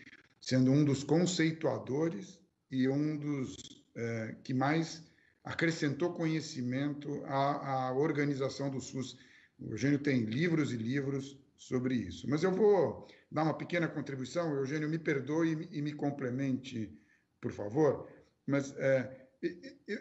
sendo 0.42 0.72
um 0.72 0.84
dos 0.84 1.04
conceituadores 1.04 2.40
e 2.72 2.90
um 2.90 3.16
dos 3.16 3.84
é, 3.96 4.36
que 4.44 4.54
mais 4.54 5.04
acrescentou 5.44 6.14
conhecimento 6.14 7.24
à, 7.26 7.90
à 7.90 7.94
organização 7.94 8.72
do 8.72 8.82
SUS. 8.82 9.18
O 9.60 9.72
Eugênio 9.72 10.00
tem 10.00 10.22
livros 10.22 10.74
e 10.74 10.78
livros 10.78 11.38
sobre 11.58 11.94
isso. 11.94 12.28
Mas 12.28 12.44
eu 12.44 12.52
vou 12.52 13.08
dar 13.32 13.44
uma 13.44 13.58
pequena 13.58 13.88
contribuição. 13.88 14.54
Eugênio, 14.54 14.90
me 14.90 15.00
perdoe 15.00 15.70
e 15.72 15.82
me 15.82 15.94
complemente, 15.94 16.94
por 17.40 17.52
favor. 17.52 18.12
Mas 18.46 18.76
é, 18.78 19.30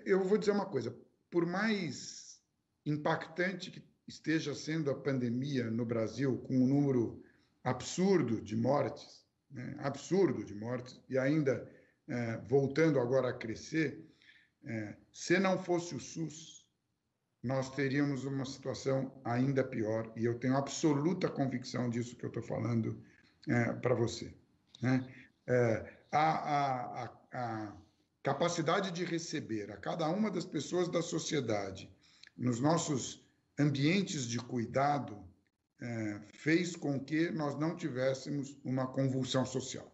eu 0.05 0.25
vou 0.25 0.37
dizer 0.37 0.51
uma 0.53 0.67
coisa: 0.67 0.97
por 1.31 1.47
mais 1.47 2.41
impactante 2.85 3.71
que 3.71 3.83
esteja 4.09 4.55
sendo 4.55 4.91
a 4.91 4.95
pandemia 4.95 5.71
no 5.71 5.87
Brasil, 5.87 6.39
com 6.39 6.57
um 6.57 6.67
número 6.67 7.23
absurdo 7.63 8.41
de 8.41 8.57
mortes, 8.57 9.25
né, 9.51 9.77
absurdo 9.79 10.45
de 10.45 10.55
mortes, 10.55 11.01
e 11.09 11.17
ainda 11.17 11.71
é, 12.09 12.39
voltando 12.39 12.99
agora 12.99 13.29
a 13.29 13.33
crescer, 13.33 14.05
é, 14.65 14.97
se 15.13 15.39
não 15.39 15.63
fosse 15.63 15.95
o 15.95 16.01
SUS, 16.01 16.67
nós 17.43 17.71
teríamos 17.71 18.25
uma 18.25 18.45
situação 18.45 19.21
ainda 19.25 19.63
pior, 19.63 20.13
e 20.17 20.25
eu 20.25 20.39
tenho 20.39 20.57
absoluta 20.57 21.29
convicção 21.29 21.89
disso 21.89 22.17
que 22.17 22.25
eu 22.25 22.29
estou 22.29 22.43
falando 22.43 23.03
é, 23.49 23.73
para 23.75 23.95
você. 23.95 24.33
Né? 24.83 25.07
É, 25.47 25.99
a, 26.13 27.05
a, 27.05 27.13
a, 27.33 27.73
capacidade 28.23 28.91
de 28.91 29.05
receber 29.05 29.71
a 29.71 29.77
cada 29.77 30.09
uma 30.09 30.31
das 30.31 30.45
pessoas 30.45 30.89
da 30.89 31.01
sociedade 31.01 31.91
nos 32.37 32.61
nossos 32.61 33.27
ambientes 33.59 34.27
de 34.27 34.39
cuidado 34.39 35.19
é, 35.81 36.21
fez 36.35 36.77
com 36.77 37.01
que 37.01 37.31
nós 37.31 37.59
não 37.59 37.75
tivéssemos 37.75 38.59
uma 38.65 38.87
convulsão 38.87 39.47
social, 39.47 39.91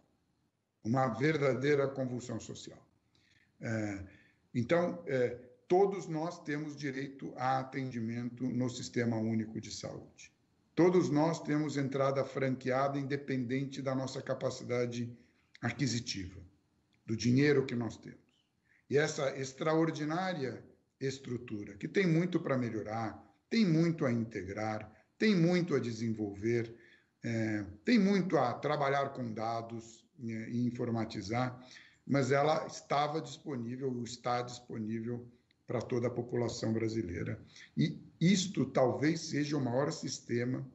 uma 0.83 1.07
verdadeira 1.07 1.87
convulsão 1.87 2.39
social. 2.39 2.85
É, 3.61 4.03
então, 4.53 5.03
é, 5.07 5.29
todos 5.67 6.07
nós 6.07 6.43
temos 6.43 6.75
direito 6.75 7.33
a 7.37 7.59
atendimento 7.59 8.43
no 8.43 8.69
Sistema 8.69 9.17
Único 9.17 9.61
de 9.61 9.71
Saúde. 9.71 10.31
Todos 10.77 11.09
nós 11.09 11.41
temos 11.41 11.75
entrada 11.75 12.23
franqueada 12.23 12.99
independente 12.99 13.81
da 13.81 13.95
nossa 13.95 14.21
capacidade 14.21 15.11
aquisitiva, 15.59 16.39
do 17.03 17.17
dinheiro 17.17 17.65
que 17.65 17.73
nós 17.73 17.97
temos. 17.97 18.19
E 18.87 18.95
essa 18.95 19.35
extraordinária 19.35 20.63
estrutura, 21.01 21.73
que 21.77 21.87
tem 21.87 22.05
muito 22.05 22.39
para 22.39 22.55
melhorar, 22.55 23.19
tem 23.49 23.65
muito 23.65 24.05
a 24.05 24.11
integrar, 24.11 24.87
tem 25.17 25.35
muito 25.35 25.73
a 25.73 25.79
desenvolver, 25.79 26.71
é, 27.23 27.65
tem 27.83 27.97
muito 27.97 28.37
a 28.37 28.53
trabalhar 28.53 29.13
com 29.13 29.33
dados 29.33 30.05
é, 30.19 30.49
e 30.51 30.63
informatizar, 30.67 31.59
mas 32.05 32.31
ela 32.31 32.67
estava 32.67 33.19
disponível, 33.19 34.03
está 34.03 34.43
disponível 34.43 35.27
para 35.67 35.81
toda 35.81 36.07
a 36.07 36.11
população 36.11 36.71
brasileira. 36.71 37.39
E 37.77 37.99
isto 38.19 38.65
talvez 38.65 39.19
seja 39.19 39.57
o 39.57 39.63
maior 39.63 39.91
sistema 39.91 40.65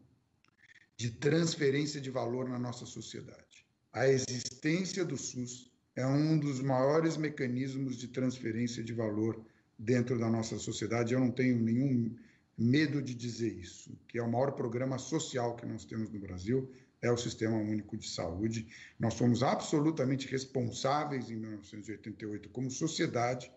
de 0.97 1.11
transferência 1.11 2.01
de 2.01 2.11
valor 2.11 2.49
na 2.49 2.59
nossa 2.59 2.85
sociedade. 2.85 3.67
A 3.91 4.07
existência 4.07 5.05
do 5.05 5.17
SUS 5.17 5.73
é 5.97 6.07
um 6.07 6.39
dos 6.39 6.61
maiores 6.61 7.17
mecanismos 7.17 7.97
de 7.97 8.09
transferência 8.09 8.85
de 8.85 8.93
valor 8.93 9.43
dentro 9.79 10.19
da 10.19 10.31
nossa 10.31 10.59
sociedade. 10.59 11.15
Eu 11.15 11.21
não 11.21 11.31
tenho 11.31 11.59
nenhum 11.59 12.15
medo 12.57 13.03
de 13.03 13.15
dizer 13.15 13.53
isso, 13.53 13.99
que 14.07 14.19
é 14.19 14.23
o 14.23 14.31
maior 14.31 14.53
programa 14.53 14.99
social 14.99 15.57
que 15.57 15.67
nós 15.67 15.85
temos 15.85 16.11
no 16.11 16.21
Brasil, 16.21 16.71
é 17.01 17.11
o 17.11 17.17
Sistema 17.17 17.57
Único 17.57 17.97
de 17.97 18.09
Saúde. 18.09 18.69
Nós 18.99 19.15
fomos 19.15 19.43
absolutamente 19.43 20.29
responsáveis 20.29 21.31
em 21.31 21.37
1988 21.37 22.49
como 22.51 22.71
sociedade 22.71 23.51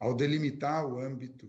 ao 0.00 0.14
delimitar 0.14 0.84
o 0.86 0.98
âmbito 0.98 1.48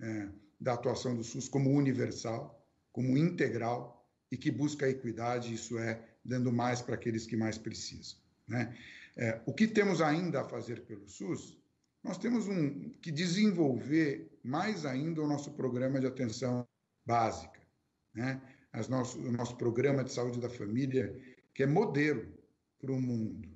é, 0.00 0.28
da 0.60 0.74
atuação 0.74 1.16
do 1.16 1.24
SUS 1.24 1.48
como 1.48 1.70
universal, 1.70 2.62
como 2.92 3.16
integral 3.16 4.06
e 4.30 4.36
que 4.36 4.50
busca 4.50 4.84
a 4.84 4.90
equidade, 4.90 5.54
isso 5.54 5.78
é, 5.78 6.02
dando 6.24 6.52
mais 6.52 6.82
para 6.82 6.96
aqueles 6.96 7.26
que 7.26 7.36
mais 7.36 7.56
precisam. 7.56 8.18
Né? 8.46 8.76
É, 9.16 9.40
o 9.46 9.54
que 9.54 9.66
temos 9.66 10.02
ainda 10.02 10.42
a 10.42 10.48
fazer 10.48 10.82
pelo 10.82 11.08
SUS? 11.08 11.58
Nós 12.04 12.18
temos 12.18 12.48
um, 12.48 12.90
que 13.00 13.10
desenvolver 13.10 14.38
mais 14.42 14.84
ainda 14.84 15.22
o 15.22 15.28
nosso 15.28 15.52
programa 15.52 16.00
de 16.00 16.06
atenção 16.06 16.66
básica. 17.06 17.60
Né? 18.12 18.42
as 18.72 18.88
nosso, 18.88 19.18
o 19.18 19.30
nosso 19.30 19.56
programa 19.56 20.02
de 20.02 20.12
saúde 20.12 20.40
da 20.40 20.48
família, 20.48 21.14
que 21.54 21.62
é 21.62 21.66
modelo 21.66 22.26
para 22.80 22.92
o 22.92 23.00
mundo, 23.00 23.48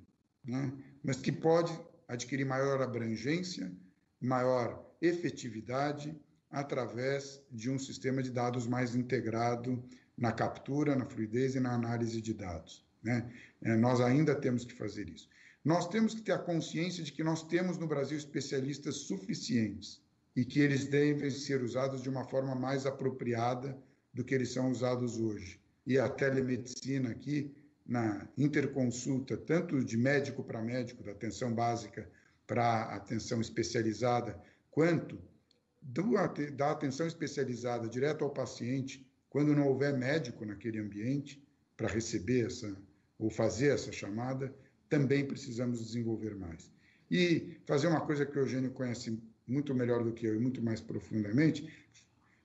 né? 0.45 0.71
mas 1.03 1.17
que 1.17 1.31
pode 1.31 1.77
adquirir 2.07 2.45
maior 2.45 2.81
abrangência, 2.81 3.71
maior 4.19 4.85
efetividade 5.01 6.19
através 6.49 7.41
de 7.51 7.69
um 7.69 7.77
sistema 7.77 8.23
de 8.23 8.31
dados 8.31 8.65
mais 8.67 8.95
integrado 8.95 9.83
na 10.17 10.31
captura, 10.31 10.95
na 10.95 11.05
fluidez 11.05 11.55
e 11.55 11.59
na 11.59 11.73
análise 11.73 12.21
de 12.21 12.33
dados. 12.33 12.85
Né? 13.03 13.31
É, 13.61 13.75
nós 13.75 14.01
ainda 14.01 14.33
temos 14.33 14.65
que 14.65 14.73
fazer 14.73 15.09
isso. 15.09 15.29
Nós 15.63 15.87
temos 15.87 16.15
que 16.15 16.21
ter 16.21 16.31
a 16.31 16.39
consciência 16.39 17.03
de 17.03 17.11
que 17.11 17.23
nós 17.23 17.43
temos 17.43 17.77
no 17.77 17.87
Brasil 17.87 18.17
especialistas 18.17 18.95
suficientes 18.97 20.01
e 20.35 20.45
que 20.45 20.59
eles 20.59 20.85
devem 20.85 21.29
ser 21.29 21.61
usados 21.61 22.01
de 22.01 22.09
uma 22.09 22.23
forma 22.23 22.55
mais 22.55 22.85
apropriada 22.85 23.77
do 24.13 24.23
que 24.23 24.33
eles 24.33 24.53
são 24.53 24.71
usados 24.71 25.19
hoje. 25.19 25.59
E 25.85 25.99
a 25.99 26.07
telemedicina 26.09 27.09
aqui, 27.09 27.53
na 27.85 28.27
interconsulta, 28.37 29.37
tanto 29.37 29.83
de 29.83 29.97
médico 29.97 30.43
para 30.43 30.61
médico, 30.61 31.03
da 31.03 31.11
atenção 31.11 31.53
básica 31.53 32.09
para 32.47 32.95
atenção 32.95 33.41
especializada, 33.41 34.41
quanto 34.71 35.21
do, 35.81 36.03
da 36.55 36.71
atenção 36.71 37.05
especializada 37.05 37.87
direto 37.87 38.23
ao 38.23 38.31
paciente, 38.31 39.05
quando 39.29 39.53
não 39.53 39.67
houver 39.67 39.95
médico 39.95 40.45
naquele 40.45 40.79
ambiente 40.79 41.45
para 41.75 41.87
receber 41.87 42.47
essa 42.47 42.75
ou 43.19 43.29
fazer 43.29 43.67
essa 43.67 43.91
chamada, 43.91 44.53
também 44.89 45.25
precisamos 45.25 45.79
desenvolver 45.79 46.35
mais. 46.35 46.71
E 47.11 47.57
fazer 47.65 47.87
uma 47.87 48.01
coisa 48.01 48.25
que 48.25 48.37
o 48.37 48.41
Eugênio 48.41 48.71
conhece 48.71 49.21
muito 49.45 49.73
melhor 49.73 50.03
do 50.03 50.13
que 50.13 50.25
eu 50.25 50.35
e 50.35 50.39
muito 50.39 50.61
mais 50.61 50.81
profundamente, 50.81 51.87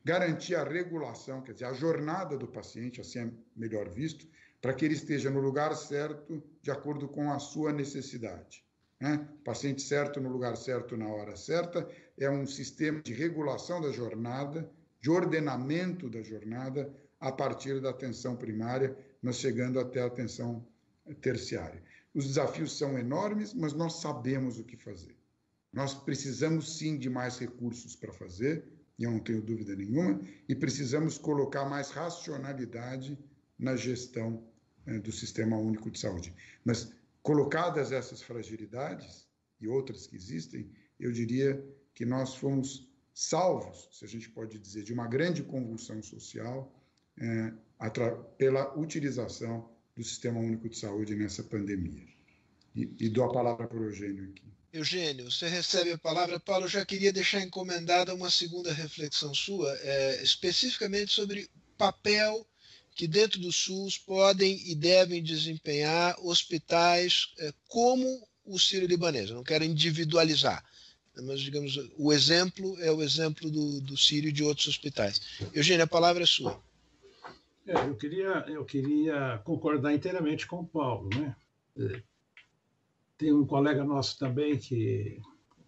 garantir 0.05 0.55
a 0.55 0.65
regulação, 0.65 1.43
quer 1.43 1.53
dizer, 1.53 1.67
a 1.67 1.73
jornada 1.73 2.37
do 2.37 2.47
paciente, 2.47 3.01
assim 3.01 3.19
é 3.21 3.31
melhor 3.57 3.89
visto, 3.89 4.27
para 4.61 4.73
que 4.73 4.85
ele 4.85 4.95
esteja 4.95 5.31
no 5.31 5.41
lugar 5.41 5.75
certo, 5.75 6.43
de 6.61 6.71
acordo 6.71 7.09
com 7.09 7.31
a 7.33 7.39
sua 7.39 7.73
necessidade. 7.73 8.65
Né? 9.03 9.29
Paciente 9.45 9.83
certo 9.83 10.21
no 10.21 10.29
lugar 10.29 10.57
certo 10.57 10.97
na 10.97 11.09
hora 11.09 11.35
certa 11.35 11.91
é 12.17 12.31
um 12.31 12.47
sistema 12.47 13.03
de 13.03 13.13
regulação 13.13 13.81
da 13.81 13.91
jornada, 13.91 14.71
de 15.01 15.11
ordenamento 15.11 16.09
da 16.09 16.23
jornada 16.23 16.89
a 17.19 17.33
partir 17.33 17.81
da 17.81 17.91
atenção 17.91 18.37
primária, 18.37 18.97
nós 19.21 19.39
chegando 19.39 19.81
até 19.81 20.01
a 20.01 20.07
atenção 20.07 20.65
terciária. 21.21 21.83
Os 22.15 22.29
desafios 22.29 22.79
são 22.79 22.97
enormes, 22.97 23.53
mas 23.53 23.73
nós 23.73 23.95
sabemos 23.95 24.61
o 24.61 24.63
que 24.63 24.77
fazer. 24.77 25.17
Nós 25.73 25.95
precisamos 25.95 26.79
sim 26.79 26.97
de 26.97 27.11
mais 27.11 27.39
recursos 27.39 27.97
para 27.97 28.13
fazer, 28.13 28.63
eu 29.01 29.11
não 29.11 29.19
tenho 29.19 29.43
dúvida 29.43 29.75
nenhuma, 29.75 30.21
e 30.49 30.55
precisamos 30.55 31.19
colocar 31.19 31.69
mais 31.69 31.91
racionalidade 31.91 33.19
na 33.59 33.75
gestão 33.75 34.45
eh, 34.87 35.01
do 35.01 35.11
Sistema 35.11 35.57
Único 35.57 35.91
de 35.91 35.99
Saúde. 35.99 36.33
Mas 36.65 36.93
colocadas 37.23 37.93
essas 37.93 38.21
fragilidades 38.21 39.29
e 39.61 39.69
outras 39.69 40.07
que 40.07 40.17
existem, 40.17 40.71
eu 40.99 41.13
diria 41.13 41.65
que 41.95 42.05
nós 42.05 42.35
fomos 42.35 42.89
salvos, 43.15 43.89
se 43.93 44.05
a 44.05 44.09
gente 44.09 44.29
pode 44.31 44.59
dizer, 44.59 44.83
de 44.83 44.93
uma 44.93 45.07
grande 45.07 45.43
convulsão 45.43 46.03
social 46.03 46.73
é, 47.19 47.53
pela 48.39 48.77
utilização 48.79 49.71
do 49.95 50.03
Sistema 50.03 50.41
Único 50.41 50.69
de 50.69 50.79
Saúde 50.79 51.15
nessa 51.15 51.43
pandemia. 51.43 52.07
E, 52.75 52.91
e 52.99 53.09
dou 53.09 53.25
a 53.25 53.33
palavra 53.33 53.69
para 53.69 53.79
o 53.79 53.85
Eugênio 53.85 54.31
aqui. 54.31 54.51
Eugênio, 54.73 55.31
você 55.31 55.47
recebe 55.47 55.93
a 55.93 55.99
palavra. 55.99 56.41
Paulo, 56.41 56.65
eu 56.65 56.69
já 56.69 56.85
queria 56.85 57.13
deixar 57.13 57.43
encomendada 57.43 58.15
uma 58.15 58.31
segunda 58.31 58.73
reflexão 58.73 59.35
sua, 59.35 59.71
é, 59.81 60.23
especificamente 60.23 61.13
sobre 61.13 61.51
papel 61.77 62.47
que 62.95 63.07
dentro 63.07 63.41
do 63.41 63.51
SUS 63.51 63.99
podem 63.99 64.61
e 64.71 64.75
devem 64.75 65.23
desempenhar 65.23 66.17
hospitais 66.21 67.33
é, 67.39 67.53
como 67.69 68.27
o 68.45 68.59
Sírio-Libanês. 68.59 69.31
Eu 69.31 69.37
não 69.37 69.45
quero 69.45 69.65
individualizar, 69.65 70.65
mas, 71.25 71.41
digamos, 71.41 71.79
o 71.97 72.13
exemplo 72.13 72.77
é 72.81 72.91
o 72.91 73.03
exemplo 73.03 73.51
do, 73.51 73.81
do 73.81 73.97
Sírio 73.97 74.29
e 74.29 74.33
de 74.33 74.43
outros 74.43 74.67
hospitais. 74.67 75.21
Eugênio, 75.55 75.85
a 75.85 75.89
palavra 75.89 76.23
é 76.23 76.27
sua. 76.27 76.61
É, 77.67 77.75
eu, 77.75 77.95
queria, 77.95 78.45
eu 78.49 78.65
queria 78.65 79.41
concordar 79.45 79.95
inteiramente 79.95 80.47
com 80.47 80.61
o 80.61 80.67
Paulo. 80.67 81.09
Né? 81.15 81.37
É, 81.79 82.03
tem 83.17 83.33
um 83.33 83.47
colega 83.47 83.85
nosso 83.85 84.19
também, 84.19 84.59
que 84.59 85.21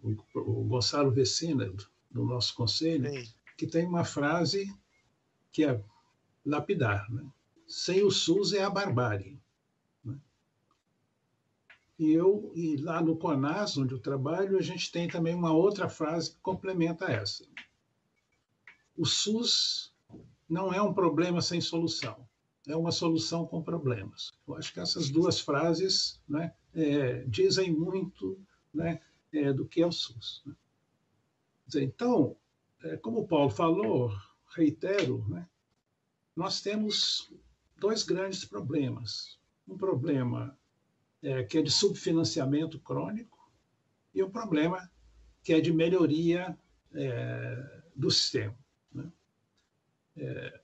o, 0.03 0.15
o 0.35 0.63
Gonçalo 0.65 1.11
Vecina, 1.11 1.71
do 2.11 2.25
nosso 2.25 2.53
conselho, 2.55 3.09
Sim. 3.09 3.29
que 3.57 3.67
tem 3.67 3.85
uma 3.85 4.03
frase 4.03 4.73
que 5.51 5.63
é 5.63 5.81
lapidar. 6.45 7.11
Né? 7.11 7.25
Sem 7.67 8.03
o 8.03 8.11
SUS 8.11 8.53
é 8.53 8.63
a 8.63 8.69
barbárie. 8.69 9.39
Né? 10.03 10.17
E 11.97 12.11
eu, 12.11 12.51
e 12.53 12.77
lá 12.77 13.01
no 13.01 13.17
CONAS, 13.17 13.77
onde 13.77 13.93
eu 13.93 13.99
trabalho, 13.99 14.57
a 14.57 14.61
gente 14.61 14.91
tem 14.91 15.07
também 15.07 15.33
uma 15.33 15.51
outra 15.51 15.89
frase 15.89 16.31
que 16.31 16.39
complementa 16.41 17.05
essa. 17.05 17.45
O 18.95 19.05
SUS 19.05 19.93
não 20.47 20.71
é 20.71 20.81
um 20.81 20.93
problema 20.93 21.41
sem 21.41 21.59
solução, 21.59 22.25
é 22.67 22.75
uma 22.75 22.91
solução 22.91 23.45
com 23.45 23.61
problemas. 23.61 24.31
Eu 24.47 24.55
acho 24.55 24.73
que 24.73 24.79
essas 24.79 25.09
duas 25.09 25.39
frases 25.39 26.21
né, 26.27 26.53
é, 26.73 27.23
dizem 27.23 27.71
muito 27.71 28.39
né, 28.73 29.01
é, 29.33 29.51
do 29.51 29.65
que 29.65 29.81
é 29.81 29.87
o 29.87 29.91
SUS. 29.91 30.43
Né? 30.45 30.55
Então, 31.77 32.35
é, 32.83 32.95
como 32.97 33.21
o 33.21 33.27
Paulo 33.27 33.49
falou, 33.49 34.11
reitero, 34.55 35.25
né, 35.27 35.47
nós 36.35 36.61
temos 36.61 37.31
dois 37.77 38.03
grandes 38.03 38.43
problemas. 38.43 39.39
Um 39.67 39.77
problema 39.77 40.57
é, 41.21 41.43
que 41.43 41.57
é 41.57 41.61
de 41.61 41.71
subfinanciamento 41.71 42.79
crônico 42.79 43.51
e 44.13 44.21
um 44.21 44.29
problema 44.29 44.91
que 45.43 45.53
é 45.53 45.61
de 45.61 45.71
melhoria 45.71 46.57
é, 46.93 47.81
do 47.95 48.11
sistema. 48.11 48.57
Né? 48.91 49.11
É, 50.17 50.61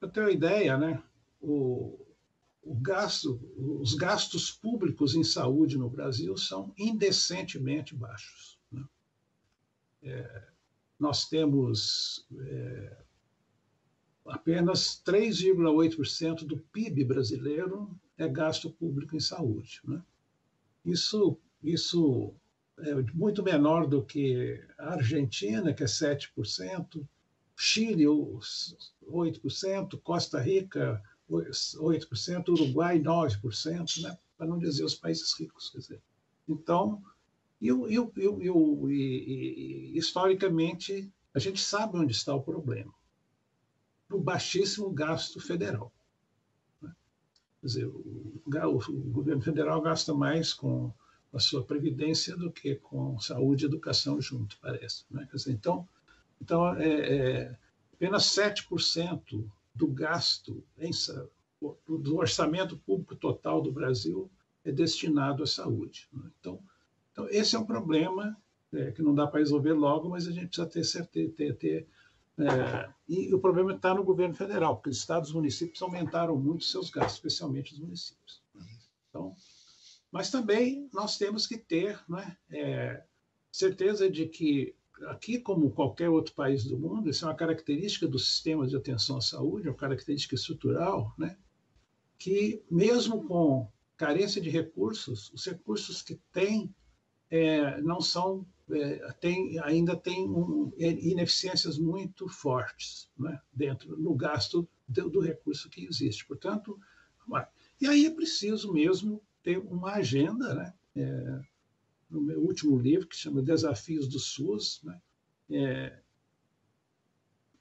para 0.00 0.08
ter 0.08 0.20
uma 0.20 0.30
ideia, 0.30 0.76
né, 0.76 1.02
o, 1.40 1.98
o 2.62 2.74
gasto, 2.74 3.40
os 3.56 3.94
gastos 3.94 4.50
públicos 4.50 5.14
em 5.14 5.24
saúde 5.24 5.78
no 5.78 5.88
Brasil 5.88 6.36
são 6.36 6.74
indecentemente 6.76 7.94
baixos. 7.94 8.58
Né? 8.70 8.84
É, 10.02 10.48
nós 10.98 11.28
temos 11.28 12.26
é, 12.38 13.03
apenas 14.26 15.02
3,8% 15.04 16.44
do 16.44 16.58
PIB 16.58 17.04
brasileiro 17.04 17.90
é 18.16 18.28
gasto 18.28 18.70
público 18.70 19.16
em 19.16 19.20
saúde. 19.20 19.80
Né? 19.84 20.02
Isso, 20.84 21.38
isso 21.62 22.34
é 22.78 22.94
muito 23.12 23.42
menor 23.42 23.86
do 23.86 24.04
que 24.04 24.60
a 24.78 24.94
Argentina, 24.94 25.72
que 25.72 25.82
é 25.82 25.86
7%, 25.86 27.06
Chile, 27.56 28.04
8%, 28.04 30.00
Costa 30.02 30.40
Rica, 30.40 31.02
8%, 31.30 32.48
Uruguai, 32.48 33.00
9%, 33.00 34.02
né? 34.02 34.18
para 34.36 34.46
não 34.46 34.58
dizer 34.58 34.84
os 34.84 34.94
países 34.94 35.32
ricos. 35.38 35.70
Quer 35.70 35.78
dizer. 35.78 36.02
Então, 36.48 37.02
e, 37.60 37.68
e, 37.68 37.98
e, 38.86 38.94
e, 39.94 39.98
historicamente, 39.98 41.10
a 41.32 41.38
gente 41.38 41.60
sabe 41.60 41.96
onde 41.96 42.12
está 42.12 42.34
o 42.34 42.42
problema. 42.42 42.92
No 44.08 44.20
baixíssimo 44.20 44.90
gasto 44.90 45.40
federal. 45.40 45.92
Né? 46.80 46.92
Quer 47.60 47.66
dizer, 47.66 47.86
o, 47.86 48.40
o, 48.46 49.10
governo 49.10 49.42
federal 49.42 49.80
gasta 49.80 50.14
mais 50.14 50.52
com 50.52 50.92
a 51.32 51.38
sua 51.38 51.64
previdência 51.64 52.36
do 52.36 52.50
que 52.50 52.76
com 52.76 53.18
saúde 53.18 53.64
e 53.64 53.68
educação 53.68 54.20
junto, 54.20 54.58
parece. 54.60 55.04
Né? 55.10 55.28
Dizer, 55.32 55.52
então, 55.52 55.88
então 56.40 56.74
é, 56.76 56.88
é, 56.88 57.58
apenas 57.92 58.24
7% 58.24 59.44
do 59.74 59.86
gasto 59.88 60.62
em, 60.78 60.90
do 61.88 62.16
orçamento 62.16 62.76
público 62.78 63.16
total 63.16 63.60
do 63.60 63.72
Brasil 63.72 64.30
é 64.64 64.70
destinado 64.70 65.42
à 65.42 65.46
saúde. 65.46 66.08
Né? 66.12 66.30
Então, 66.38 66.62
então, 67.14 67.28
esse 67.30 67.54
é 67.54 67.58
um 67.58 67.64
problema 67.64 68.36
é, 68.72 68.90
que 68.90 69.00
não 69.00 69.14
dá 69.14 69.24
para 69.26 69.38
resolver 69.38 69.72
logo, 69.72 70.08
mas 70.08 70.26
a 70.26 70.32
gente 70.32 70.48
precisa 70.48 70.66
ter 70.66 70.84
certeza. 70.84 71.32
Ter, 71.32 71.56
ter, 71.56 71.86
é, 72.38 72.90
e 73.08 73.32
o 73.32 73.38
problema 73.38 73.74
está 73.74 73.94
no 73.94 74.02
governo 74.02 74.34
federal, 74.34 74.76
porque 74.76 74.90
os 74.90 74.98
estados 74.98 75.30
e 75.30 75.34
municípios 75.34 75.80
aumentaram 75.82 76.36
muito 76.36 76.64
seus 76.64 76.90
gastos, 76.90 77.14
especialmente 77.14 77.72
os 77.72 77.78
municípios. 77.78 78.42
Então, 79.08 79.36
mas 80.10 80.30
também 80.30 80.88
nós 80.92 81.16
temos 81.16 81.46
que 81.46 81.56
ter 81.56 82.00
né, 82.08 82.36
é, 82.50 83.04
certeza 83.50 84.10
de 84.10 84.26
que, 84.26 84.74
aqui, 85.08 85.38
como 85.38 85.70
qualquer 85.70 86.08
outro 86.08 86.34
país 86.34 86.64
do 86.64 86.78
mundo, 86.78 87.10
isso 87.10 87.24
é 87.24 87.28
uma 87.28 87.34
característica 87.34 88.06
do 88.08 88.18
sistema 88.18 88.66
de 88.66 88.76
atenção 88.76 89.16
à 89.16 89.20
saúde, 89.20 89.68
é 89.68 89.70
uma 89.70 89.76
característica 89.76 90.34
estrutural, 90.34 91.14
né, 91.16 91.36
que 92.18 92.64
mesmo 92.70 93.24
com 93.24 93.70
carência 93.96 94.40
de 94.40 94.50
recursos, 94.50 95.32
os 95.32 95.44
recursos 95.46 96.02
que 96.02 96.16
tem 96.32 96.74
é, 97.30 97.80
não 97.80 98.00
são 98.00 98.46
é, 98.70 99.12
tem, 99.20 99.58
ainda 99.60 99.96
tem 99.96 100.26
um, 100.26 100.72
ineficiências 100.78 101.78
muito 101.78 102.28
fortes 102.28 103.10
né, 103.18 103.40
dentro 103.52 103.96
no 103.98 104.14
gasto 104.14 104.66
do, 104.88 105.10
do, 105.10 105.20
recurso 105.20 105.68
que 105.68 105.84
existe. 105.84 106.26
Portanto, 106.26 106.78
e 107.80 107.86
aí 107.86 108.06
é 108.06 108.10
preciso 108.10 108.72
mesmo 108.72 109.22
ter 109.42 109.58
uma 109.58 109.92
agenda, 109.92 110.54
né? 110.54 110.74
É, 110.96 111.40
no 112.08 112.20
meu 112.20 112.40
último 112.40 112.78
livro, 112.78 113.08
que 113.08 113.16
chama 113.16 113.42
Desafios 113.42 114.06
do 114.06 114.18
SUS, 114.18 114.80
né? 114.84 115.00
É, 115.50 115.98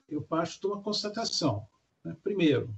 eu 0.08 0.22
parto 0.22 0.60
de 0.60 0.68
uma 0.68 0.82
constatação. 0.82 1.68
Né? 2.04 2.16
Primeiro, 2.24 2.74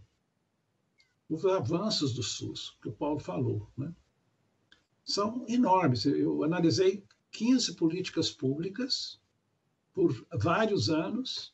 os 1.29 1.45
avanços 1.45 2.13
do 2.13 2.23
SUS, 2.23 2.77
que 2.81 2.87
o 2.87 2.93
Paulo 2.93 3.19
falou, 3.19 3.69
né? 3.77 3.93
são 5.03 5.45
enormes. 5.47 6.05
Eu 6.05 6.43
analisei 6.43 7.03
15 7.35 7.73
políticas 7.75 8.31
públicas 8.31 9.19
por 9.93 10.25
vários 10.33 10.89
anos 10.89 11.53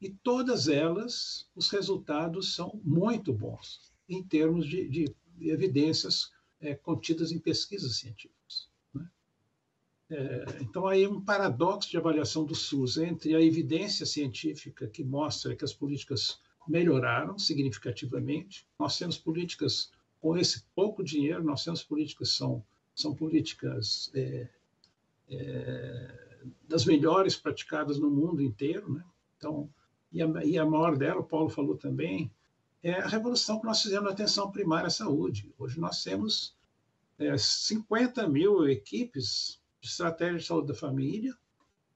e 0.00 0.08
todas 0.08 0.66
elas, 0.66 1.46
os 1.54 1.68
resultados 1.68 2.54
são 2.54 2.80
muito 2.82 3.30
bons 3.30 3.92
em 4.08 4.22
termos 4.22 4.66
de, 4.66 4.88
de 4.88 5.14
evidências 5.42 6.32
é, 6.58 6.74
contidas 6.74 7.32
em 7.32 7.38
pesquisas 7.38 7.96
científicas. 7.96 8.68
Né? 8.94 9.10
É, 10.08 10.44
então, 10.62 10.86
aí 10.86 11.04
é 11.04 11.08
um 11.08 11.20
paradoxo 11.20 11.90
de 11.90 11.98
avaliação 11.98 12.46
do 12.46 12.54
SUS 12.54 12.96
entre 12.96 13.34
a 13.34 13.42
evidência 13.42 14.06
científica 14.06 14.88
que 14.88 15.04
mostra 15.04 15.54
que 15.54 15.64
as 15.64 15.74
políticas 15.74 16.40
melhoraram 16.66 17.38
significativamente, 17.38 18.66
nós 18.78 18.96
temos 18.96 19.18
políticas 19.18 19.90
com 20.18 20.36
esse 20.36 20.64
pouco 20.74 21.04
dinheiro, 21.04 21.44
nós 21.44 21.62
temos 21.62 21.82
políticas 21.82 22.30
são 22.30 22.64
são 22.94 23.14
políticas 23.14 24.10
é, 24.14 24.48
é, 25.30 26.20
das 26.68 26.84
melhores 26.84 27.36
praticadas 27.36 27.98
no 27.98 28.10
mundo 28.10 28.42
inteiro, 28.42 28.92
né? 28.92 29.04
Então, 29.36 29.68
e 30.12 30.22
a, 30.22 30.44
e 30.44 30.58
a 30.58 30.66
maior 30.66 30.96
dela, 30.96 31.20
o 31.20 31.24
Paulo 31.24 31.48
falou 31.48 31.76
também, 31.76 32.30
é 32.82 32.94
a 32.94 33.06
revolução 33.06 33.60
que 33.60 33.66
nós 33.66 33.82
fizemos 33.82 34.04
na 34.04 34.10
atenção 34.10 34.50
primária 34.50 34.86
à 34.86 34.90
saúde. 34.90 35.52
Hoje 35.58 35.78
nós 35.78 36.02
temos 36.02 36.56
é, 37.18 37.36
50 37.36 38.26
mil 38.28 38.68
equipes 38.68 39.60
de 39.80 39.88
estratégia 39.88 40.38
de 40.38 40.44
saúde 40.44 40.68
da 40.68 40.74
família, 40.74 41.34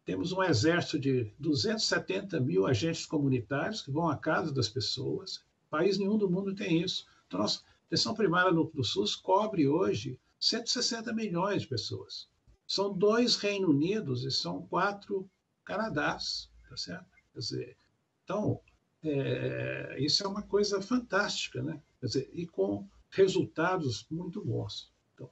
temos 0.05 0.33
um 0.33 0.43
exército 0.43 0.99
de 0.99 1.33
270 1.39 2.39
mil 2.39 2.67
agentes 2.67 3.07
comunitários 3.07 3.81
que 3.81 3.91
vão 3.91 4.09
à 4.09 4.17
casa 4.17 4.53
das 4.53 4.69
pessoas. 4.69 5.43
País 5.71 5.97
nenhum 5.97 6.19
do 6.19 6.31
mundo 6.31 6.55
tem 6.55 6.83
isso. 6.83 7.07
Então, 7.27 7.41
nossa 7.41 7.63
atenção 7.87 8.15
primária 8.15 8.53
no, 8.53 8.65
do 8.65 8.85
SUS 8.85 9.17
cobre 9.17 9.67
hoje 9.67 10.21
160 10.39 11.11
milhões 11.15 11.63
de 11.63 11.69
pessoas. 11.69 12.29
São 12.67 12.93
dois 12.97 13.37
Reino 13.37 13.71
Unidos 13.71 14.25
e 14.25 14.31
são 14.31 14.67
quatro 14.67 15.29
Canadás, 15.65 16.51
tá 16.69 16.77
certo? 16.77 17.07
Quer 17.33 17.39
dizer, 17.39 17.77
então, 18.23 18.61
é, 19.03 19.97
isso 19.99 20.25
é 20.25 20.29
uma 20.29 20.43
coisa 20.43 20.81
fantástica, 20.81 21.63
né? 21.63 21.83
Quer 22.01 22.07
dizer, 22.07 22.31
e 22.33 22.47
com 22.47 22.89
resultados 23.11 24.07
muito 24.11 24.45
bons. 24.45 24.93
Então, 25.15 25.31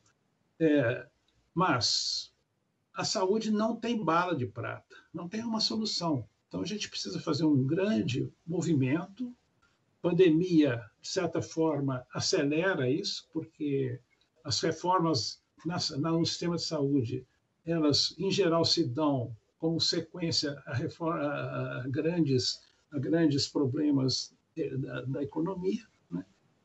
é, 0.61 1.09
mas 1.55 2.33
a 2.95 3.05
saúde 3.05 3.51
não 3.51 3.77
tem 3.77 4.03
bala 4.03 4.37
de 4.37 4.47
prata, 4.47 4.97
não 5.13 5.29
tem 5.29 5.43
uma 5.43 5.61
solução. 5.61 6.29
Então 6.49 6.61
a 6.61 6.67
gente 6.67 6.89
precisa 6.89 7.19
fazer 7.21 7.45
um 7.45 7.65
grande 7.67 8.31
movimento. 8.47 9.35
Pandemia, 10.03 10.85
de 11.01 11.09
certa 11.09 11.41
forma, 11.41 12.07
acelera 12.13 12.91
isso, 12.91 13.29
porque 13.33 13.99
as 14.45 14.61
reformas 14.61 15.42
na, 15.65 15.79
no 16.11 16.27
sistema 16.27 16.57
de 16.57 16.63
saúde, 16.63 17.27
elas 17.65 18.15
em 18.19 18.31
geral 18.31 18.65
se 18.65 18.85
dão 18.85 19.35
como 19.59 19.81
sequência 19.81 20.61
a, 20.67 20.75
reforma, 20.75 21.23
a 21.23 21.89
grandes 21.89 22.61
a 22.93 22.99
grandes 22.99 23.49
problemas 23.49 24.35
da, 24.55 25.01
da 25.03 25.23
economia, 25.23 25.87
né? 26.11 26.25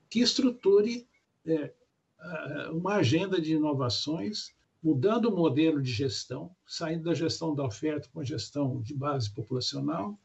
que 0.10 0.20
estruture 0.20 1.08
é, 1.45 1.74
uma 2.72 2.95
agenda 2.95 3.39
de 3.39 3.54
inovações, 3.54 4.54
mudando 4.84 5.26
o 5.30 5.36
modelo 5.36 5.82
de 5.82 5.91
gestão, 5.91 6.52
saindo 6.66 7.06
da 7.06 7.14
gestão 7.14 7.56
da 7.56 7.66
oferta 7.66 8.10
para 8.12 8.22
a 8.22 8.26
gestão 8.26 8.82
de 8.82 8.93
base 8.93 9.34
populacional, 9.34 10.20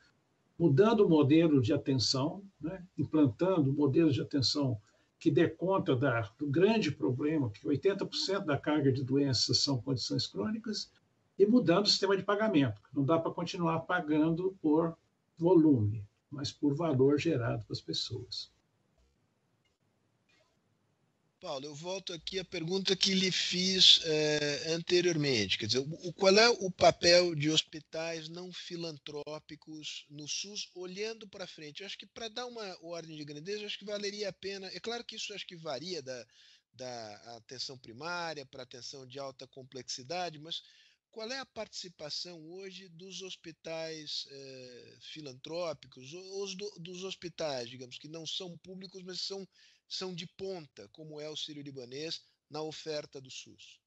mudando 0.59 1.07
o 1.07 1.09
modelo 1.09 1.61
de 1.61 1.73
atenção, 1.73 2.43
né? 2.61 2.85
implantando 2.99 3.73
modelos 3.73 4.15
de 4.15 4.21
atenção 4.21 4.81
que 5.23 5.31
dê 5.31 5.49
conta 5.49 5.95
da, 5.95 6.23
do 6.37 6.49
grande 6.49 6.91
problema, 6.91 7.49
que 7.49 7.65
80% 7.65 8.45
da 8.45 8.59
carga 8.59 8.91
de 8.91 9.05
doenças 9.05 9.63
são 9.63 9.81
condições 9.81 10.27
crônicas, 10.27 10.91
e 11.39 11.47
mudando 11.47 11.87
o 11.87 11.89
sistema 11.89 12.17
de 12.17 12.25
pagamento. 12.25 12.81
Não 12.93 13.05
dá 13.05 13.21
para 13.21 13.31
continuar 13.31 13.79
pagando 13.83 14.59
por 14.61 14.99
volume, 15.39 16.05
mas 16.29 16.51
por 16.51 16.75
valor 16.75 17.21
gerado 17.21 17.65
para 17.65 17.73
as 17.73 17.81
pessoas. 17.81 18.51
Paulo, 21.43 21.67
eu 21.67 21.75
volto 21.75 22.13
aqui 22.13 22.39
à 22.39 22.45
pergunta 22.45 22.95
que 22.95 23.13
lhe 23.15 23.33
fiz 23.33 24.01
eh, 24.05 24.75
anteriormente. 24.75 25.59
Quer 25.59 25.67
dizer, 25.67 25.81
o, 25.81 26.13
qual 26.13 26.39
é 26.39 26.49
o 26.49 26.71
papel 26.71 27.35
de 27.35 27.51
hospitais 27.51 28.29
não 28.29 28.53
filantrópicos 28.53 30.07
no 30.09 30.29
SUS 30.29 30.71
olhando 30.73 31.27
para 31.27 31.45
frente? 31.45 31.81
Eu 31.81 31.87
acho 31.87 31.99
que 31.99 32.07
para 32.07 32.29
dar 32.29 32.47
uma 32.47 32.79
ordem 32.81 33.17
de 33.17 33.25
grandeza, 33.25 33.67
acho 33.67 33.77
que 33.77 33.85
valeria 33.85 34.29
a 34.29 34.33
pena. 34.33 34.69
É 34.69 34.79
claro 34.79 35.05
que 35.05 35.17
isso 35.17 35.35
acho 35.35 35.45
que 35.45 35.57
varia 35.57 36.01
da, 36.01 36.25
da 36.75 37.37
atenção 37.39 37.77
primária 37.77 38.47
para 38.47 38.63
atenção 38.63 39.05
de 39.05 39.19
alta 39.19 39.45
complexidade, 39.49 40.39
mas 40.39 40.63
qual 41.13 41.31
é 41.31 41.39
a 41.39 41.47
participação 41.47 42.43
hoje 42.53 42.89
dos 42.89 43.21
hospitais 43.21 44.27
eh, 44.31 44.97
filantrópicos, 45.01 46.11
os 46.15 46.55
do, 46.55 46.71
dos 46.79 47.05
hospitais, 47.05 47.69
digamos, 47.69 47.99
que 47.99 48.09
não 48.09 48.27
são 48.27 48.57
públicos, 48.59 49.03
mas 49.03 49.21
são, 49.21 49.47
são 49.93 50.15
de 50.15 50.27
ponta, 50.27 50.89
como 50.93 51.21
é 51.21 51.29
o 51.29 51.37
Sírio-Libanês, 51.37 52.23
na 52.51 52.63
oferta 52.63 53.21
do 53.21 53.31
SUS? 53.31 53.81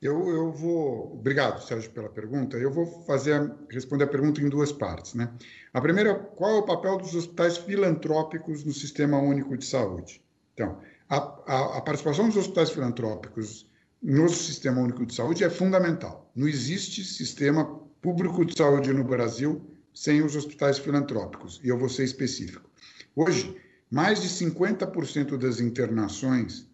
Eu, 0.00 0.28
eu 0.28 0.52
vou. 0.52 1.14
Obrigado, 1.14 1.62
Sérgio, 1.66 1.90
pela 1.90 2.08
pergunta. 2.08 2.56
Eu 2.56 2.70
vou 2.70 3.04
fazer 3.04 3.52
responder 3.70 4.04
a 4.04 4.08
pergunta 4.08 4.40
em 4.40 4.48
duas 4.48 4.70
partes. 4.70 5.14
Né? 5.14 5.32
A 5.72 5.80
primeira, 5.80 6.14
qual 6.14 6.56
é 6.56 6.58
o 6.58 6.66
papel 6.66 6.98
dos 6.98 7.14
hospitais 7.14 7.56
filantrópicos 7.56 8.64
no 8.64 8.72
Sistema 8.72 9.18
Único 9.18 9.56
de 9.56 9.64
Saúde? 9.64 10.22
Então, 10.54 10.80
a, 11.08 11.16
a, 11.16 11.78
a 11.78 11.80
participação 11.80 12.28
dos 12.28 12.36
hospitais 12.36 12.70
filantrópicos 12.70 13.66
no 14.02 14.28
Sistema 14.28 14.80
Único 14.80 15.04
de 15.06 15.14
Saúde 15.14 15.44
é 15.44 15.50
fundamental. 15.50 16.30
Não 16.34 16.46
existe 16.46 17.02
sistema 17.02 17.64
público 18.00 18.44
de 18.44 18.56
saúde 18.56 18.92
no 18.92 19.02
Brasil 19.02 19.64
sem 19.92 20.22
os 20.22 20.36
hospitais 20.36 20.78
filantrópicos, 20.78 21.58
e 21.64 21.68
eu 21.68 21.78
vou 21.78 21.88
ser 21.88 22.04
específico. 22.04 22.70
Hoje, 23.14 23.56
mais 23.90 24.22
de 24.22 24.28
50% 24.28 25.36
das 25.36 25.60
internações 25.60 26.66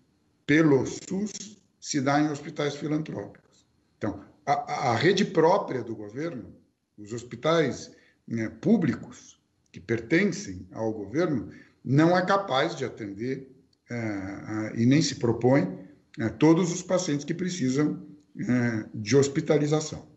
pelo 0.46 0.86
SUS 0.86 1.60
se 1.80 2.00
dá 2.00 2.20
em 2.20 2.30
hospitais 2.30 2.76
filantrópicos. 2.76 3.66
Então, 3.98 4.24
a, 4.46 4.90
a 4.90 4.96
rede 4.96 5.24
própria 5.24 5.82
do 5.82 5.94
governo, 5.94 6.54
os 6.96 7.12
hospitais 7.12 7.90
né, 8.26 8.48
públicos 8.60 9.40
que 9.70 9.80
pertencem 9.80 10.66
ao 10.72 10.92
governo, 10.92 11.50
não 11.84 12.16
é 12.16 12.24
capaz 12.24 12.76
de 12.76 12.84
atender 12.84 13.50
é, 13.90 14.72
e 14.76 14.86
nem 14.86 15.02
se 15.02 15.16
propõe 15.16 15.78
é, 16.18 16.28
todos 16.28 16.72
os 16.72 16.82
pacientes 16.82 17.24
que 17.24 17.34
precisam 17.34 18.06
é, 18.38 18.84
de 18.94 19.16
hospitalização. 19.16 20.10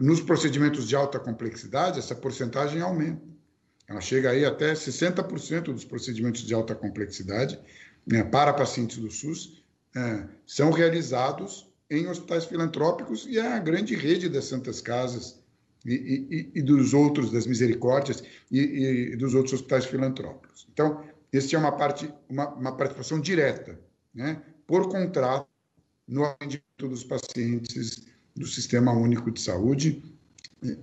Nos 0.00 0.20
procedimentos 0.20 0.86
de 0.86 0.94
alta 0.94 1.18
complexidade, 1.18 1.98
essa 1.98 2.14
porcentagem 2.14 2.80
aumenta. 2.80 3.20
Ela 3.88 4.00
chega 4.00 4.30
aí 4.30 4.44
até 4.44 4.74
60% 4.74 5.72
dos 5.72 5.84
procedimentos 5.84 6.42
de 6.42 6.52
alta 6.52 6.74
complexidade 6.74 7.58
né, 8.06 8.22
para 8.22 8.52
pacientes 8.52 8.98
do 8.98 9.10
SUS 9.10 9.62
é, 9.96 10.24
são 10.46 10.70
realizados 10.70 11.66
em 11.90 12.06
hospitais 12.06 12.44
filantrópicos 12.44 13.26
e 13.26 13.38
é 13.38 13.54
a 13.54 13.58
grande 13.58 13.96
rede 13.96 14.28
das 14.28 14.44
Santas 14.44 14.80
Casas 14.80 15.40
e, 15.86 16.50
e, 16.54 16.58
e 16.58 16.62
dos 16.62 16.92
outros, 16.92 17.30
das 17.30 17.46
Misericórdias 17.46 18.22
e, 18.50 18.60
e, 19.12 19.16
dos 19.16 19.34
outros 19.34 19.54
hospitais 19.54 19.86
filantrópicos. 19.86 20.66
Então, 20.70 21.02
esse 21.32 21.54
é 21.54 21.58
uma 21.58 21.72
parte, 21.72 22.12
uma, 22.28 22.48
uma 22.54 22.76
participação 22.76 23.20
direta, 23.20 23.80
né? 24.14 24.42
por 24.66 24.90
contrato 24.90 25.48
no 26.06 26.24
atendimento 26.24 26.88
dos 26.88 27.04
pacientes 27.04 28.06
do 28.36 28.46
Sistema 28.46 28.92
Único 28.92 29.30
de 29.30 29.40
Saúde, 29.40 30.02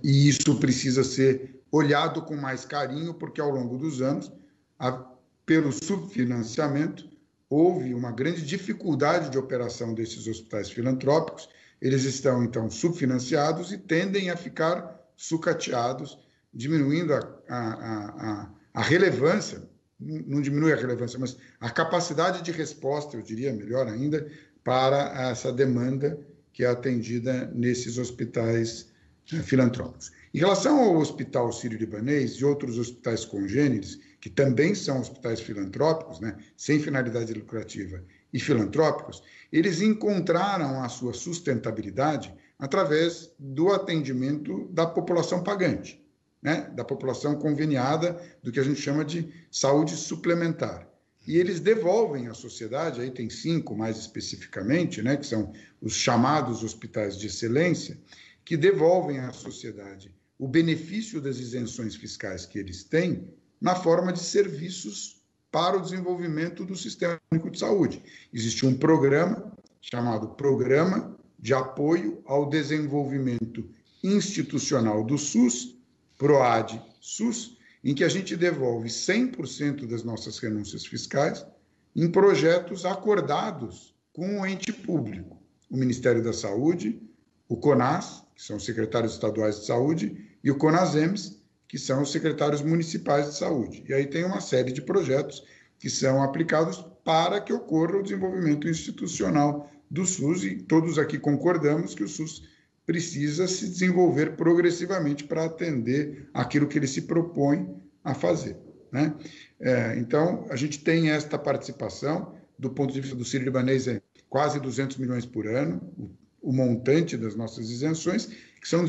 e 0.02 0.28
isso 0.28 0.58
precisa 0.58 1.04
ser 1.04 1.55
olhado 1.76 2.22
com 2.22 2.36
mais 2.36 2.64
carinho, 2.64 3.14
porque 3.14 3.40
ao 3.40 3.50
longo 3.50 3.76
dos 3.76 4.00
anos, 4.00 4.32
a, 4.78 5.04
pelo 5.44 5.72
subfinanciamento, 5.72 7.08
houve 7.48 7.94
uma 7.94 8.10
grande 8.12 8.42
dificuldade 8.42 9.30
de 9.30 9.38
operação 9.38 9.94
desses 9.94 10.26
hospitais 10.26 10.70
filantrópicos. 10.70 11.48
Eles 11.80 12.04
estão, 12.04 12.42
então, 12.42 12.70
subfinanciados 12.70 13.72
e 13.72 13.78
tendem 13.78 14.30
a 14.30 14.36
ficar 14.36 15.00
sucateados, 15.16 16.18
diminuindo 16.52 17.14
a, 17.14 17.18
a, 17.48 18.40
a, 18.42 18.50
a 18.74 18.82
relevância 18.82 19.62
não 19.98 20.40
diminui 20.40 20.72
a 20.72 20.76
relevância, 20.76 21.18
mas 21.18 21.36
a 21.60 21.70
capacidade 21.70 22.42
de 22.42 22.52
resposta, 22.52 23.16
eu 23.16 23.22
diria 23.22 23.52
melhor 23.52 23.88
ainda, 23.88 24.30
para 24.62 25.30
essa 25.30 25.52
demanda 25.52 26.18
que 26.52 26.64
é 26.64 26.66
atendida 26.66 27.50
nesses 27.54 27.98
hospitais 27.98 28.88
eh, 29.32 29.42
filantrópicos. 29.42 30.10
Em 30.36 30.40
relação 30.40 30.78
ao 30.78 30.98
Hospital 30.98 31.50
Sírio-Libanês 31.50 32.32
e 32.32 32.44
outros 32.44 32.76
hospitais 32.76 33.24
congêneres, 33.24 33.98
que 34.20 34.28
também 34.28 34.74
são 34.74 35.00
hospitais 35.00 35.40
filantrópicos, 35.40 36.20
né, 36.20 36.36
sem 36.54 36.78
finalidade 36.78 37.32
lucrativa 37.32 38.04
e 38.30 38.38
filantrópicos, 38.38 39.22
eles 39.50 39.80
encontraram 39.80 40.82
a 40.82 40.90
sua 40.90 41.14
sustentabilidade 41.14 42.34
através 42.58 43.32
do 43.38 43.72
atendimento 43.72 44.68
da 44.74 44.84
população 44.84 45.42
pagante, 45.42 46.04
né, 46.42 46.70
da 46.76 46.84
população 46.84 47.36
conveniada, 47.36 48.22
do 48.42 48.52
que 48.52 48.60
a 48.60 48.62
gente 48.62 48.78
chama 48.78 49.06
de 49.06 49.32
saúde 49.50 49.96
suplementar. 49.96 50.86
E 51.26 51.38
eles 51.38 51.60
devolvem 51.60 52.28
à 52.28 52.34
sociedade, 52.34 53.00
aí 53.00 53.10
tem 53.10 53.30
cinco 53.30 53.74
mais 53.74 53.96
especificamente, 53.96 55.00
né, 55.00 55.16
que 55.16 55.24
são 55.24 55.50
os 55.80 55.94
chamados 55.94 56.62
hospitais 56.62 57.16
de 57.16 57.26
excelência, 57.28 57.96
que 58.44 58.54
devolvem 58.54 59.18
à 59.18 59.32
sociedade 59.32 60.14
o 60.38 60.46
benefício 60.46 61.20
das 61.20 61.38
isenções 61.38 61.94
fiscais 61.94 62.44
que 62.44 62.58
eles 62.58 62.84
têm 62.84 63.28
na 63.60 63.74
forma 63.74 64.12
de 64.12 64.20
serviços 64.20 65.22
para 65.50 65.76
o 65.76 65.80
desenvolvimento 65.80 66.64
do 66.64 66.76
Sistema 66.76 67.18
Único 67.32 67.50
de 67.50 67.58
Saúde. 67.58 68.02
Existe 68.32 68.66
um 68.66 68.76
programa 68.76 69.52
chamado 69.80 70.28
Programa 70.30 71.16
de 71.38 71.54
Apoio 71.54 72.20
ao 72.26 72.48
Desenvolvimento 72.48 73.68
Institucional 74.02 75.04
do 75.04 75.16
SUS, 75.16 75.76
PROAD-SUS, 76.18 77.56
em 77.82 77.94
que 77.94 78.04
a 78.04 78.08
gente 78.08 78.36
devolve 78.36 78.88
100% 78.88 79.86
das 79.86 80.02
nossas 80.02 80.38
renúncias 80.38 80.84
fiscais 80.84 81.46
em 81.94 82.10
projetos 82.10 82.84
acordados 82.84 83.94
com 84.12 84.40
o 84.40 84.46
ente 84.46 84.72
público, 84.72 85.40
o 85.70 85.76
Ministério 85.76 86.22
da 86.22 86.32
Saúde, 86.32 87.00
o 87.48 87.56
CONAS, 87.56 88.24
que 88.34 88.42
são 88.42 88.56
os 88.56 88.64
secretários 88.64 89.12
estaduais 89.12 89.60
de 89.60 89.66
saúde, 89.66 90.25
e 90.46 90.50
o 90.52 90.54
CONASEMS, 90.54 91.42
que 91.66 91.76
são 91.76 92.02
os 92.02 92.12
secretários 92.12 92.62
municipais 92.62 93.26
de 93.26 93.36
saúde. 93.36 93.82
E 93.88 93.92
aí 93.92 94.06
tem 94.06 94.24
uma 94.24 94.40
série 94.40 94.70
de 94.70 94.80
projetos 94.80 95.42
que 95.76 95.90
são 95.90 96.22
aplicados 96.22 96.86
para 97.04 97.40
que 97.40 97.52
ocorra 97.52 97.96
o 97.96 98.02
desenvolvimento 98.04 98.68
institucional 98.68 99.68
do 99.90 100.06
SUS, 100.06 100.44
e 100.44 100.54
todos 100.54 101.00
aqui 101.00 101.18
concordamos 101.18 101.96
que 101.96 102.04
o 102.04 102.08
SUS 102.08 102.44
precisa 102.86 103.48
se 103.48 103.68
desenvolver 103.68 104.36
progressivamente 104.36 105.24
para 105.24 105.46
atender 105.46 106.28
aquilo 106.32 106.68
que 106.68 106.78
ele 106.78 106.86
se 106.86 107.02
propõe 107.02 107.68
a 108.04 108.14
fazer. 108.14 108.56
Né? 108.92 109.16
É, 109.58 109.98
então, 109.98 110.46
a 110.48 110.54
gente 110.54 110.78
tem 110.78 111.10
esta 111.10 111.36
participação, 111.36 112.36
do 112.56 112.70
ponto 112.70 112.94
de 112.94 113.00
vista 113.00 113.16
do 113.16 113.24
Sírio 113.24 113.46
Libanês, 113.46 113.88
é 113.88 114.00
quase 114.30 114.60
200 114.60 114.96
milhões 114.98 115.26
por 115.26 115.48
ano, 115.48 115.82
o, 115.98 116.50
o 116.50 116.52
montante 116.52 117.16
das 117.16 117.34
nossas 117.34 117.68
isenções, 117.68 118.30
que 118.66 118.70
são 118.70 118.84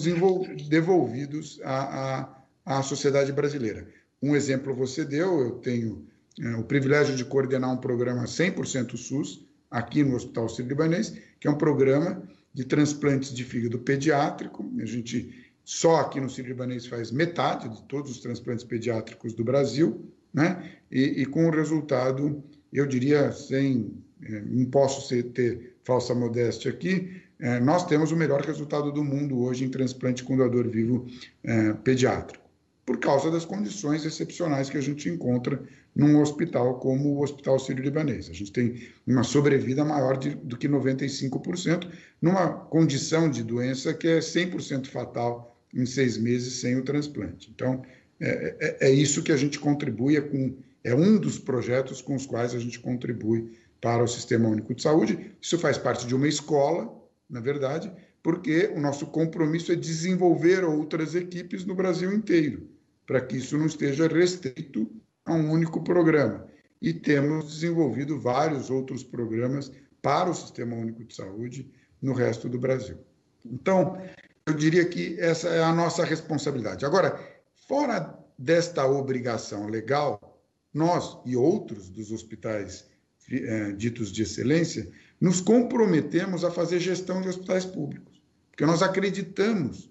devolvidos 0.67 1.61
à, 1.63 2.21
à 2.21 2.37
à 2.67 2.83
sociedade 2.83 3.31
brasileira. 3.31 3.87
Um 4.21 4.35
exemplo 4.35 4.75
você 4.75 5.05
deu, 5.05 5.39
eu 5.39 5.51
tenho 5.51 6.05
é, 6.37 6.55
o 6.55 6.63
privilégio 6.63 7.15
de 7.15 7.23
coordenar 7.23 7.71
um 7.71 7.77
programa 7.77 8.25
100% 8.25 8.97
SUS 8.97 9.47
aqui 9.71 10.03
no 10.03 10.15
Hospital 10.15 10.49
Sírio-Libanês, 10.49 11.17
que 11.39 11.47
é 11.47 11.51
um 11.51 11.57
programa 11.57 12.21
de 12.53 12.65
transplantes 12.65 13.33
de 13.33 13.45
fígado 13.45 13.79
pediátrico. 13.79 14.69
A 14.79 14.85
gente 14.85 15.49
só 15.63 16.01
aqui 16.01 16.19
no 16.19 16.29
Sírio-Libanês 16.29 16.87
faz 16.87 17.09
metade 17.09 17.69
de 17.69 17.81
todos 17.83 18.11
os 18.11 18.19
transplantes 18.19 18.65
pediátricos 18.65 19.33
do 19.33 19.45
Brasil, 19.45 20.11
né? 20.33 20.73
E, 20.91 21.21
e 21.21 21.25
com 21.25 21.47
o 21.47 21.51
resultado, 21.51 22.43
eu 22.73 22.85
diria, 22.85 23.31
sem, 23.31 23.93
é, 24.23 24.41
não 24.41 24.65
posso 24.65 25.07
ser, 25.07 25.23
ter 25.31 25.77
falsa 25.85 26.13
modéstia 26.13 26.69
aqui, 26.69 27.21
é, 27.39 27.59
nós 27.59 27.85
temos 27.85 28.11
o 28.11 28.15
melhor 28.15 28.41
resultado 28.41 28.91
do 28.91 29.03
mundo 29.03 29.39
hoje 29.39 29.63
em 29.65 29.69
transplante 29.69 30.23
com 30.23 30.35
doador 30.37 30.67
vivo 30.67 31.05
é, 31.43 31.73
pediátrico 31.73 32.47
por 32.87 32.97
causa 32.99 33.29
das 33.29 33.43
condições 33.43 34.05
excepcionais 34.05 34.69
que 34.69 34.77
a 34.77 34.81
gente 34.81 35.09
encontra 35.09 35.61
num 35.93 36.21
hospital 36.21 36.79
como 36.79 37.09
o 37.09 37.21
Hospital 37.21 37.59
Sírio-Libanês. 37.59 38.29
A 38.29 38.33
gente 38.33 38.51
tem 38.53 38.81
uma 39.05 39.23
sobrevida 39.23 39.83
maior 39.83 40.15
de, 40.15 40.29
do 40.29 40.55
que 40.55 40.69
95%, 40.69 41.91
numa 42.21 42.47
condição 42.47 43.29
de 43.29 43.43
doença 43.43 43.93
que 43.93 44.07
é 44.07 44.19
100% 44.19 44.87
fatal 44.87 45.59
em 45.73 45.85
seis 45.85 46.17
meses 46.17 46.61
sem 46.61 46.77
o 46.77 46.83
transplante. 46.83 47.51
Então, 47.53 47.83
é, 48.21 48.55
é, 48.59 48.87
é, 48.87 48.89
isso 48.89 49.21
que 49.21 49.33
a 49.33 49.37
gente 49.37 49.59
contribui, 49.59 50.15
é, 50.15 50.21
com, 50.21 50.55
é 50.81 50.95
um 50.95 51.17
dos 51.17 51.37
projetos 51.37 52.01
com 52.01 52.15
os 52.15 52.25
quais 52.25 52.55
a 52.55 52.59
gente 52.59 52.79
contribui 52.79 53.51
para 53.81 54.01
o 54.01 54.07
Sistema 54.07 54.47
Único 54.47 54.73
de 54.73 54.81
Saúde. 54.81 55.31
Isso 55.41 55.59
faz 55.59 55.77
parte 55.77 56.07
de 56.07 56.15
uma 56.15 56.27
escola, 56.27 56.96
na 57.29 57.39
verdade, 57.39 57.91
porque 58.23 58.71
o 58.75 58.79
nosso 58.79 59.07
compromisso 59.07 59.71
é 59.71 59.75
desenvolver 59.75 60.63
outras 60.63 61.15
equipes 61.15 61.65
no 61.65 61.75
Brasil 61.75 62.13
inteiro 62.13 62.77
para 63.07 63.21
que 63.21 63.37
isso 63.37 63.57
não 63.57 63.65
esteja 63.65 64.05
restrito 64.07 64.91
a 65.25 65.33
um 65.33 65.49
único 65.49 65.81
programa. 65.81 66.45
E 66.79 66.93
temos 66.93 67.53
desenvolvido 67.53 68.19
vários 68.19 68.69
outros 68.69 69.03
programas 69.03 69.71
para 70.01 70.29
o 70.29 70.35
Sistema 70.35 70.75
Único 70.75 71.03
de 71.03 71.15
Saúde 71.15 71.71
no 72.01 72.13
resto 72.13 72.47
do 72.49 72.59
Brasil. 72.59 72.97
Então, 73.43 73.99
eu 74.45 74.53
diria 74.53 74.85
que 74.85 75.19
essa 75.19 75.47
é 75.47 75.63
a 75.63 75.73
nossa 75.73 76.03
responsabilidade. 76.03 76.85
Agora, 76.85 77.19
fora 77.67 78.13
desta 78.37 78.85
obrigação 78.85 79.67
legal, 79.67 80.39
nós 80.73 81.17
e 81.25 81.35
outros 81.35 81.89
dos 81.89 82.11
hospitais 82.11 82.87
eh, 83.31 83.71
ditos 83.71 84.11
de 84.11 84.21
excelência, 84.21 84.91
nos 85.19 85.41
comprometemos 85.41 86.43
a 86.43 86.51
fazer 86.51 86.79
gestão 86.79 87.21
de 87.21 87.29
hospitais 87.29 87.65
públicos, 87.65 88.21
porque 88.49 88.65
nós 88.65 88.81
acreditamos 88.81 89.89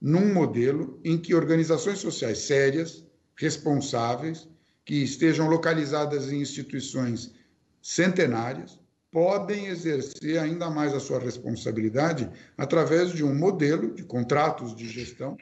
num 0.00 0.32
modelo 0.32 1.00
em 1.04 1.18
que 1.18 1.34
organizações 1.34 1.98
sociais 1.98 2.38
sérias, 2.38 3.04
responsáveis, 3.36 4.48
que 4.84 5.02
estejam 5.02 5.48
localizadas 5.48 6.32
em 6.32 6.40
instituições 6.40 7.34
centenárias, 7.82 8.78
podem 9.10 9.66
exercer 9.66 10.38
ainda 10.38 10.70
mais 10.70 10.94
a 10.94 11.00
sua 11.00 11.18
responsabilidade 11.18 12.30
através 12.56 13.10
de 13.12 13.24
um 13.24 13.34
modelo 13.34 13.94
de 13.94 14.02
contratos 14.04 14.74
de 14.74 14.88
gestão 14.88 15.36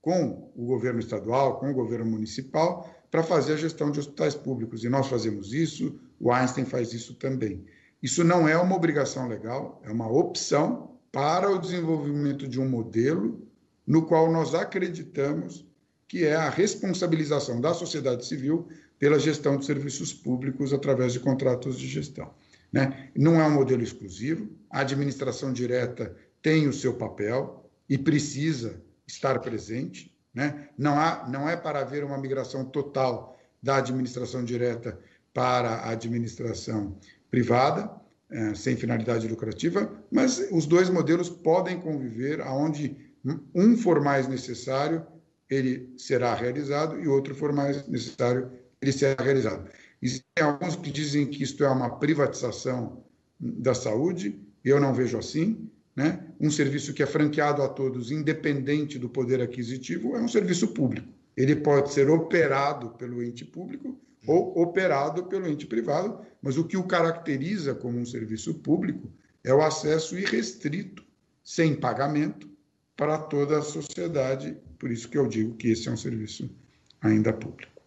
com 0.00 0.50
o 0.56 0.64
governo 0.66 1.00
estadual, 1.00 1.58
com 1.58 1.70
o 1.70 1.74
governo 1.74 2.06
municipal, 2.06 2.90
para 3.10 3.22
fazer 3.22 3.54
a 3.54 3.56
gestão 3.56 3.90
de 3.90 4.00
hospitais 4.00 4.34
públicos. 4.34 4.82
E 4.82 4.88
nós 4.88 5.08
fazemos 5.08 5.52
isso, 5.52 5.98
o 6.18 6.32
Einstein 6.32 6.64
faz 6.64 6.92
isso 6.92 7.14
também. 7.14 7.64
Isso 8.02 8.24
não 8.24 8.48
é 8.48 8.56
uma 8.56 8.76
obrigação 8.76 9.28
legal, 9.28 9.80
é 9.84 9.90
uma 9.90 10.10
opção 10.10 10.98
para 11.12 11.50
o 11.50 11.58
desenvolvimento 11.58 12.48
de 12.48 12.60
um 12.60 12.68
modelo 12.68 13.46
no 13.86 14.06
qual 14.06 14.30
nós 14.30 14.54
acreditamos 14.54 15.66
que 16.06 16.24
é 16.24 16.34
a 16.34 16.50
responsabilização 16.50 17.60
da 17.60 17.72
sociedade 17.72 18.26
civil 18.26 18.68
pela 18.98 19.18
gestão 19.18 19.56
de 19.56 19.64
serviços 19.64 20.12
públicos 20.12 20.72
através 20.72 21.12
de 21.12 21.20
contratos 21.20 21.78
de 21.78 21.86
gestão. 21.86 22.34
Né? 22.72 23.10
Não 23.16 23.40
é 23.40 23.46
um 23.46 23.52
modelo 23.52 23.82
exclusivo, 23.82 24.48
a 24.68 24.80
administração 24.80 25.52
direta 25.52 26.16
tem 26.42 26.66
o 26.66 26.72
seu 26.72 26.94
papel 26.94 27.70
e 27.88 27.96
precisa 27.96 28.82
estar 29.06 29.38
presente. 29.40 30.12
Né? 30.34 30.68
Não, 30.76 30.98
há, 30.98 31.28
não 31.28 31.48
é 31.48 31.56
para 31.56 31.80
haver 31.80 32.04
uma 32.04 32.18
migração 32.18 32.64
total 32.64 33.38
da 33.62 33.76
administração 33.76 34.44
direta 34.44 34.98
para 35.32 35.70
a 35.76 35.90
administração 35.90 36.96
privada, 37.30 37.90
é, 38.30 38.54
sem 38.54 38.76
finalidade 38.76 39.26
lucrativa, 39.26 39.90
mas 40.10 40.46
os 40.52 40.66
dois 40.66 40.88
modelos 40.88 41.28
podem 41.28 41.80
conviver 41.80 42.40
aonde 42.40 42.96
um 43.54 43.76
for 43.76 44.00
mais 44.00 44.28
necessário, 44.28 45.04
ele 45.48 45.92
será 45.96 46.34
realizado, 46.34 47.00
e 47.00 47.08
outro 47.08 47.34
for 47.34 47.52
mais 47.52 47.86
necessário, 47.88 48.50
ele 48.80 48.92
será 48.92 49.22
realizado. 49.22 49.68
Existem 50.00 50.44
alguns 50.44 50.76
que 50.76 50.90
dizem 50.90 51.26
que 51.26 51.42
isto 51.42 51.64
é 51.64 51.68
uma 51.68 51.98
privatização 51.98 53.04
da 53.38 53.74
saúde, 53.74 54.40
eu 54.64 54.80
não 54.80 54.94
vejo 54.94 55.18
assim. 55.18 55.68
Né? 55.94 56.24
Um 56.40 56.50
serviço 56.50 56.94
que 56.94 57.02
é 57.02 57.06
franqueado 57.06 57.62
a 57.62 57.68
todos, 57.68 58.10
independente 58.10 58.98
do 58.98 59.08
poder 59.08 59.42
aquisitivo, 59.42 60.16
é 60.16 60.20
um 60.20 60.28
serviço 60.28 60.68
público. 60.68 61.08
Ele 61.36 61.56
pode 61.56 61.92
ser 61.92 62.08
operado 62.08 62.90
pelo 62.90 63.22
ente 63.22 63.44
público 63.44 64.00
ou 64.26 64.60
operado 64.60 65.24
pelo 65.24 65.48
ente 65.48 65.66
privado, 65.66 66.20
mas 66.42 66.56
o 66.56 66.64
que 66.64 66.76
o 66.76 66.86
caracteriza 66.86 67.74
como 67.74 67.98
um 67.98 68.06
serviço 68.06 68.54
público 68.54 69.12
é 69.42 69.52
o 69.52 69.62
acesso 69.62 70.18
irrestrito, 70.18 71.04
sem 71.42 71.74
pagamento, 71.74 72.50
para 72.96 73.18
toda 73.18 73.58
a 73.58 73.62
sociedade. 73.62 74.56
Por 74.78 74.90
isso 74.90 75.08
que 75.08 75.16
eu 75.16 75.26
digo 75.26 75.56
que 75.56 75.68
esse 75.68 75.88
é 75.88 75.92
um 75.92 75.96
serviço 75.96 76.50
ainda 77.00 77.32
público. 77.32 77.80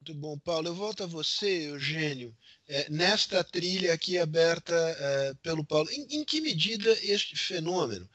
Muito 0.00 0.14
bom, 0.14 0.38
Paulo. 0.38 0.68
Eu 0.68 0.74
volto 0.74 1.04
a 1.04 1.06
você, 1.06 1.68
Eugênio, 1.68 2.34
é, 2.66 2.88
nesta 2.90 3.44
trilha 3.44 3.92
aqui 3.92 4.18
aberta 4.18 4.74
é, 4.74 5.34
pelo 5.42 5.64
Paulo. 5.64 5.90
Em, 5.90 6.06
em, 6.16 6.24
que 6.24 6.40
medida 6.40 6.90
este 7.02 7.36
fenômeno, 7.36 8.08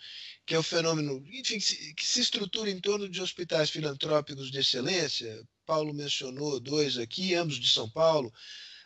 que 0.45 0.55
é 0.55 0.59
o 0.59 0.63
fenômeno 0.63 1.23
enfim, 1.31 1.59
que, 1.59 1.61
se, 1.61 1.93
que 1.93 2.05
se 2.05 2.21
estrutura 2.21 2.69
em 2.69 2.79
torno 2.79 3.07
de 3.07 3.21
hospitais 3.21 3.69
filantrópicos 3.69 4.51
de 4.51 4.59
excelência, 4.59 5.47
Paulo 5.65 5.93
mencionou 5.93 6.59
dois 6.59 6.97
aqui, 6.97 7.33
ambos 7.33 7.59
de 7.59 7.67
São 7.67 7.89
Paulo, 7.89 8.31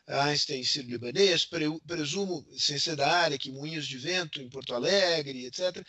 Einstein 0.07 0.63
sírio-libanês, 0.63 1.47
presumo, 1.85 2.45
sem 2.57 2.79
ser 2.79 2.95
da 2.95 3.11
área, 3.11 3.37
que 3.37 3.51
Moinhos 3.51 3.87
de 3.87 3.97
Vento 3.97 4.41
em 4.41 4.49
Porto 4.49 4.73
Alegre, 4.73 5.45
etc. 5.45 5.85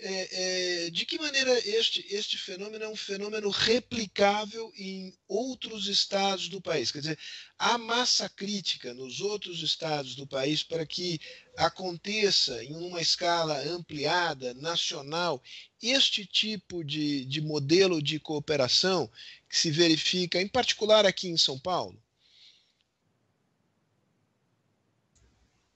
É, 0.00 0.84
é, 0.86 0.90
de 0.90 1.04
que 1.04 1.18
maneira 1.18 1.58
este, 1.68 2.06
este 2.14 2.38
fenômeno 2.38 2.84
é 2.84 2.88
um 2.88 2.94
fenômeno 2.94 3.50
replicável 3.50 4.72
em 4.76 5.12
outros 5.26 5.88
estados 5.88 6.48
do 6.48 6.60
país? 6.60 6.92
Quer 6.92 7.00
dizer, 7.00 7.18
há 7.58 7.76
massa 7.76 8.28
crítica 8.28 8.94
nos 8.94 9.20
outros 9.20 9.60
estados 9.60 10.14
do 10.14 10.24
país 10.24 10.62
para 10.62 10.86
que 10.86 11.18
aconteça 11.56 12.62
em 12.62 12.76
uma 12.76 13.00
escala 13.00 13.58
ampliada, 13.62 14.54
nacional, 14.54 15.42
este 15.82 16.24
tipo 16.24 16.84
de, 16.84 17.24
de 17.24 17.40
modelo 17.40 18.00
de 18.00 18.20
cooperação 18.20 19.10
que 19.48 19.58
se 19.58 19.68
verifica, 19.68 20.40
em 20.40 20.46
particular 20.46 21.06
aqui 21.06 21.26
em 21.26 21.36
São 21.36 21.58
Paulo? 21.58 22.00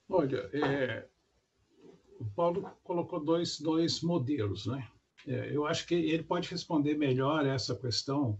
Olha, 0.08 0.48
é, 0.52 1.08
o 2.22 2.30
Paulo 2.34 2.70
colocou 2.84 3.20
dois, 3.20 3.60
dois 3.60 4.00
modelos, 4.00 4.66
né? 4.66 4.88
É, 5.26 5.54
eu 5.54 5.66
acho 5.66 5.86
que 5.86 5.94
ele 5.94 6.22
pode 6.22 6.48
responder 6.48 6.96
melhor 6.96 7.44
essa 7.46 7.74
questão 7.76 8.38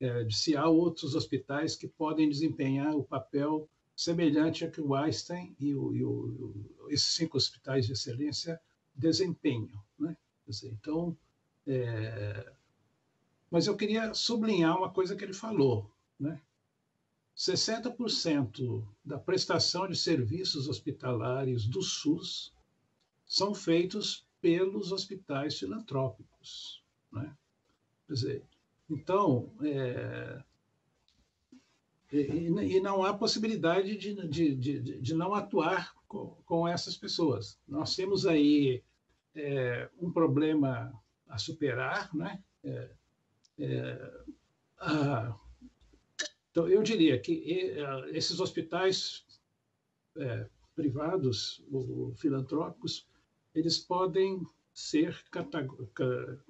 é, 0.00 0.24
de 0.24 0.36
se 0.36 0.56
há 0.56 0.68
outros 0.68 1.14
hospitais 1.14 1.76
que 1.76 1.86
podem 1.86 2.28
desempenhar 2.28 2.94
o 2.94 3.04
papel 3.04 3.68
semelhante 3.96 4.64
a 4.64 4.70
que 4.70 4.80
o 4.80 4.94
Einstein 4.94 5.54
e, 5.60 5.74
o, 5.74 5.94
e 5.94 6.04
o, 6.04 6.88
esses 6.88 7.14
cinco 7.14 7.36
hospitais 7.36 7.86
de 7.86 7.92
excelência 7.92 8.60
desempenham, 8.94 9.80
né? 9.98 10.16
Dizer, 10.46 10.70
então, 10.72 11.16
é, 11.66 12.52
mas 13.50 13.66
eu 13.66 13.76
queria 13.76 14.12
sublinhar 14.14 14.76
uma 14.76 14.90
coisa 14.90 15.14
que 15.16 15.24
ele 15.24 15.32
falou, 15.32 15.90
né? 16.18 16.40
60% 17.36 18.86
da 19.04 19.18
prestação 19.18 19.88
de 19.88 19.96
serviços 19.96 20.68
hospitalares 20.68 21.66
do 21.66 21.82
SUS 21.82 22.54
são 23.34 23.52
feitos 23.52 24.24
pelos 24.40 24.92
hospitais 24.92 25.58
filantrópicos. 25.58 26.84
Né? 27.10 27.36
Quer 28.06 28.12
dizer, 28.12 28.44
então, 28.88 29.52
é, 29.60 30.40
e, 32.12 32.46
e, 32.76 32.80
não 32.80 33.04
há 33.04 33.12
possibilidade 33.12 33.96
de, 33.96 34.14
de, 34.28 34.54
de, 34.54 35.00
de 35.00 35.14
não 35.14 35.34
atuar 35.34 35.92
com, 36.06 36.36
com, 36.46 36.68
essas 36.68 36.96
pessoas. 36.96 37.58
Nós 37.66 37.96
temos 37.96 38.24
aí 38.24 38.84
é, 39.34 39.90
um 40.00 40.12
problema 40.12 40.92
a 41.28 41.36
superar, 41.36 42.14
né? 42.14 42.40
É, 42.62 42.90
é 43.58 44.22
a, 44.78 45.36
então, 46.52 46.68
eu 46.68 46.84
diria 46.84 47.18
que 47.18 47.42
esses 48.12 48.38
hospitais 48.38 49.26
é, 50.16 50.48
privados 50.76 51.64
ou 51.72 52.14
filantrópicos, 52.14 53.08
eles 53.54 53.78
podem 53.78 54.46
ser 54.72 55.22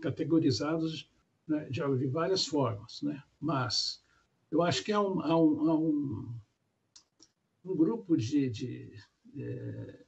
categorizados 0.01 1.11
né, 1.47 1.69
de, 1.69 1.81
várias 2.07 2.47
formas, 2.47 3.03
né? 3.03 3.23
mas 3.39 4.03
eu 4.51 4.63
acho 4.63 4.83
que 4.83 4.93
há 4.93 5.01
um, 5.01 5.21
há 5.21 5.37
um, 5.37 5.69
há 5.69 5.79
um, 5.79 6.35
um 7.65 7.77
grupo 7.77 8.17
de, 8.17 8.49
de 8.49 8.93
é, 9.37 10.05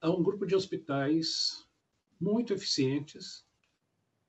há 0.00 0.10
um 0.10 0.22
grupo 0.22 0.44
de 0.46 0.54
hospitais 0.54 1.66
muito 2.20 2.52
eficientes, 2.52 3.46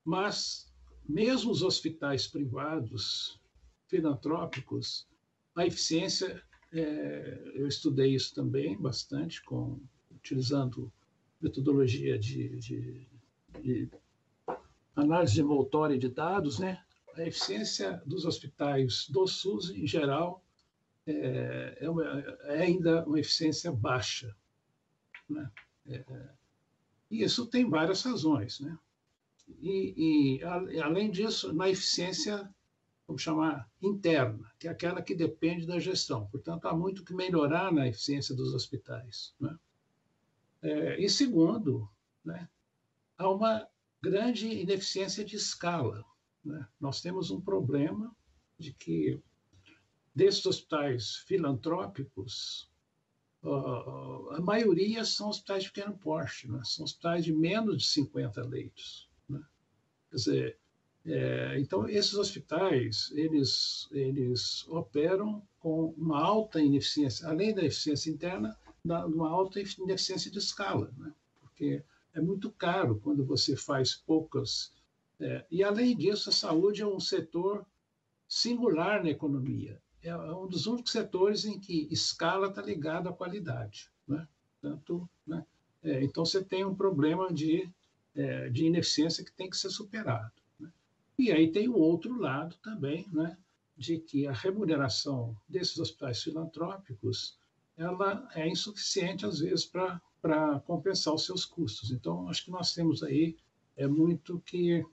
mas 0.05 0.71
mesmo 1.07 1.51
os 1.51 1.63
hospitais 1.63 2.27
privados 2.27 3.39
filantrópicos, 3.87 5.07
a 5.55 5.65
eficiência, 5.65 6.41
é, 6.71 7.51
eu 7.55 7.67
estudei 7.67 8.13
isso 8.13 8.33
também 8.35 8.79
bastante, 8.79 9.43
com, 9.43 9.79
utilizando 10.27 10.91
metodologia 11.39 12.19
de, 12.19 12.59
de, 12.59 13.07
de 13.61 13.89
análise 14.95 15.39
envoltória 15.39 15.97
de 15.97 16.09
dados, 16.09 16.59
né? 16.59 16.83
a 17.15 17.23
eficiência 17.23 18.01
dos 18.05 18.25
hospitais 18.25 19.07
do 19.09 19.25
SUS, 19.25 19.69
em 19.69 19.87
geral, 19.87 20.43
é, 21.05 21.77
é, 21.81 21.89
uma, 21.89 22.03
é 22.03 22.63
ainda 22.63 23.05
uma 23.05 23.19
eficiência 23.19 23.71
baixa. 23.71 24.35
Né? 25.29 25.49
É, 25.87 26.29
e 27.09 27.23
isso 27.23 27.45
tem 27.47 27.69
várias 27.69 28.03
razões. 28.03 28.59
Né? 28.59 28.77
E, 29.59 30.39
e, 30.39 30.43
além 30.81 31.09
disso, 31.09 31.53
na 31.53 31.69
eficiência, 31.69 32.53
vamos 33.07 33.21
chamar, 33.21 33.69
interna, 33.81 34.51
que 34.59 34.67
é 34.67 34.71
aquela 34.71 35.01
que 35.01 35.15
depende 35.15 35.65
da 35.65 35.79
gestão. 35.79 36.27
Portanto, 36.27 36.67
há 36.67 36.75
muito 36.75 37.03
que 37.03 37.13
melhorar 37.13 37.71
na 37.71 37.87
eficiência 37.87 38.35
dos 38.35 38.53
hospitais. 38.53 39.33
Né? 39.39 39.57
É, 40.61 40.99
e 40.99 41.09
segundo, 41.09 41.89
né, 42.23 42.49
há 43.17 43.29
uma 43.29 43.67
grande 44.01 44.47
ineficiência 44.47 45.23
de 45.23 45.35
escala. 45.35 46.03
Né? 46.43 46.67
Nós 46.79 47.01
temos 47.01 47.31
um 47.31 47.41
problema 47.41 48.15
de 48.57 48.73
que, 48.73 49.19
desses 50.13 50.45
hospitais 50.45 51.17
filantrópicos, 51.27 52.71
a 53.43 54.41
maioria 54.41 55.05
são 55.05 55.29
hospitais 55.29 55.63
de 55.63 55.71
pequeno 55.71 55.97
porte, 55.97 56.49
né? 56.49 56.59
são 56.63 56.83
hospitais 56.83 57.23
de 57.23 57.33
menos 57.33 57.83
de 57.83 57.87
50 57.89 58.43
leitos. 58.43 59.09
Quer 59.29 60.15
dizer, 60.15 60.59
é, 61.05 61.59
então 61.59 61.87
esses 61.87 62.15
hospitais 62.15 63.11
eles 63.13 63.87
eles 63.91 64.67
operam 64.67 65.41
com 65.59 65.93
uma 65.97 66.19
alta 66.19 66.61
ineficiência, 66.61 67.27
além 67.27 67.53
da 67.53 67.63
eficiência 67.63 68.09
interna, 68.09 68.57
uma 69.05 69.29
alta 69.29 69.59
ineficiência 69.59 70.31
de 70.31 70.37
escala, 70.37 70.91
né? 70.97 71.13
porque 71.41 71.83
é 72.13 72.21
muito 72.21 72.51
caro 72.51 72.99
quando 73.03 73.25
você 73.25 73.55
faz 73.55 73.95
poucas. 73.95 74.73
É, 75.19 75.45
e 75.49 75.63
além 75.63 75.95
disso, 75.95 76.29
a 76.29 76.33
saúde 76.33 76.81
é 76.81 76.87
um 76.87 76.99
setor 76.99 77.65
singular 78.27 79.03
na 79.03 79.09
economia. 79.09 79.81
É 80.01 80.15
um 80.15 80.47
dos 80.47 80.67
únicos 80.67 80.91
setores 80.91 81.45
em 81.45 81.59
que 81.59 81.87
escala 81.91 82.47
está 82.47 82.61
ligada 82.61 83.09
à 83.09 83.13
qualidade. 83.13 83.89
Né? 84.07 84.27
Tanto, 84.61 85.09
né? 85.25 85.45
É, 85.83 86.03
então 86.03 86.25
você 86.25 86.43
tem 86.43 86.65
um 86.65 86.75
problema 86.75 87.31
de 87.31 87.69
é, 88.17 88.49
de 88.49 88.65
ineficiência 88.65 89.23
que 89.23 89.31
tem 89.31 89.49
que 89.49 89.55
ser 89.55 89.69
superado. 89.69 90.33
Né? 90.59 90.71
E 91.19 91.31
aí 91.31 91.51
tem 91.51 91.69
o 91.69 91.77
outro 91.77 92.19
lado 92.19 92.55
também, 92.63 93.07
né, 93.13 93.37
de 93.77 93.99
que 93.99 94.25
a 94.25 94.33
remuneração 94.33 95.37
desses 95.47 95.77
hospitais 95.77 96.23
filantrópicos 96.23 97.37
ela 97.77 98.27
é 98.33 98.47
insuficiente 98.47 99.25
às 99.25 99.39
vezes 99.39 99.65
para 99.65 100.59
compensar 100.65 101.13
os 101.13 101.25
seus 101.25 101.45
custos. 101.45 101.91
Então 101.91 102.27
acho 102.27 102.45
que 102.45 102.51
nós 102.51 102.73
temos 102.73 103.03
aí 103.03 103.37
é 103.75 103.87
muito 103.87 104.39
que 104.39 104.83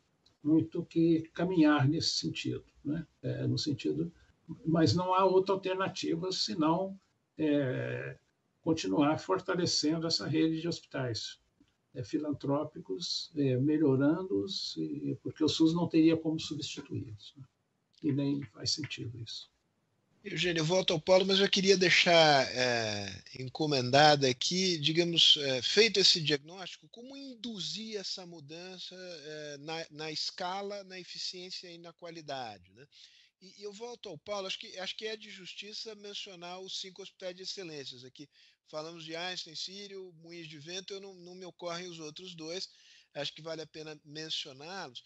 muito 0.43 0.85
que 0.85 1.23
caminhar 1.33 1.89
nesse 1.89 2.11
sentido, 2.11 2.65
né? 2.85 3.07
É, 3.23 3.47
no 3.47 3.57
sentido, 3.57 4.13
mas 4.67 4.95
não 4.95 5.15
há 5.15 5.25
outra 5.25 5.55
alternativa 5.55 6.31
senão 6.31 6.99
é, 7.39 8.19
continuar 8.63 9.19
fortalecendo 9.19 10.07
essa 10.07 10.27
rede 10.27 10.61
de 10.61 10.69
hospitais 10.69 11.39
é, 11.95 12.05
filantrópicos, 12.05 13.31
é, 13.37 13.57
melhorando-os, 13.57 14.77
porque 15.23 15.43
o 15.43 15.49
SUS 15.49 15.75
não 15.75 15.89
teria 15.89 16.17
como 16.17 16.39
substituí-los. 16.39 17.35
Né? 17.39 17.45
E 18.03 18.13
nem 18.13 18.43
faz 18.43 18.73
sentido 18.73 19.19
isso. 19.19 19.51
Eugênio, 20.25 20.63
eu 20.63 20.65
volto 20.65 20.95
ao 20.95 20.99
Paulo, 20.99 21.27
mas 21.27 21.39
eu 21.39 21.51
queria 21.51 21.77
deixar 21.77 22.49
é, 22.57 23.23
encomendada 23.39 24.27
aqui, 24.27 24.79
digamos, 24.79 25.37
é, 25.37 25.61
feito 25.61 26.01
esse 26.01 26.19
diagnóstico, 26.19 26.89
como 26.89 27.15
induzir 27.15 27.99
essa 27.99 28.25
mudança 28.25 28.95
é, 28.95 29.57
na, 29.59 29.87
na, 29.91 30.11
escala, 30.11 30.83
na 30.85 30.99
eficiência 30.99 31.71
e 31.71 31.77
na 31.77 31.93
qualidade. 31.93 32.73
Né? 32.73 32.87
E, 33.43 33.63
eu 33.63 33.71
volto 33.71 34.09
ao 34.09 34.17
Paulo, 34.17 34.47
acho 34.47 34.59
que, 34.59 34.79
acho 34.79 34.97
que 34.97 35.07
é 35.07 35.15
de 35.15 35.31
justiça 35.31 35.95
mencionar 35.97 36.59
os 36.59 36.81
cinco 36.81 37.03
hospitais 37.03 37.37
de 37.37 37.43
excelências 37.43 38.03
aqui. 38.03 38.27
Falamos 38.67 39.05
de 39.05 39.15
Einstein, 39.15 39.55
Sírio, 39.55 40.11
Moinhos 40.23 40.49
de 40.49 40.59
Vento, 40.59 40.95
eu 40.95 41.03
não, 41.03 41.15
não 41.17 41.35
me 41.35 41.45
ocorrem 41.45 41.87
os 41.87 42.01
outros 42.01 42.35
dois, 42.35 42.71
acho 43.13 43.35
que 43.35 43.43
vale 43.43 43.61
a 43.61 43.67
pena 43.67 44.01
mencioná-los. 44.03 45.03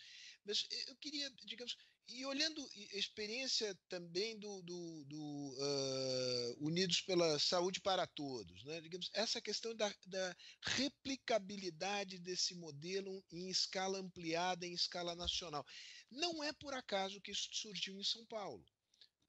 Mas 0.47 0.64
eu 0.87 0.95
queria, 0.95 1.29
digamos, 1.45 1.77
e 2.09 2.25
olhando 2.25 2.67
a 2.93 2.97
experiência 2.97 3.79
também 3.89 4.39
do, 4.39 4.63
do, 4.63 5.05
do 5.05 5.57
uh, 5.59 6.67
Unidos 6.67 7.03
pela 7.03 7.39
Saúde 7.39 7.81
para 7.81 8.07
Todos, 8.07 8.65
né? 8.65 8.81
digamos, 8.81 9.11
essa 9.13 9.41
questão 9.41 9.75
da, 9.75 9.95
da, 10.07 10.37
replicabilidade 10.63 12.19
desse 12.19 12.55
modelo 12.55 13.23
em 13.31 13.51
escala 13.51 13.99
ampliada, 13.99 14.67
em 14.67 14.73
escala 14.73 15.15
nacional. 15.15 15.65
Não 16.11 16.43
é 16.43 16.53
por 16.53 16.73
acaso 16.73 17.21
que 17.21 17.31
isso 17.31 17.49
surgiu 17.53 17.99
em 18.01 18.05
São 18.05 18.25
Paulo. 18.27 18.65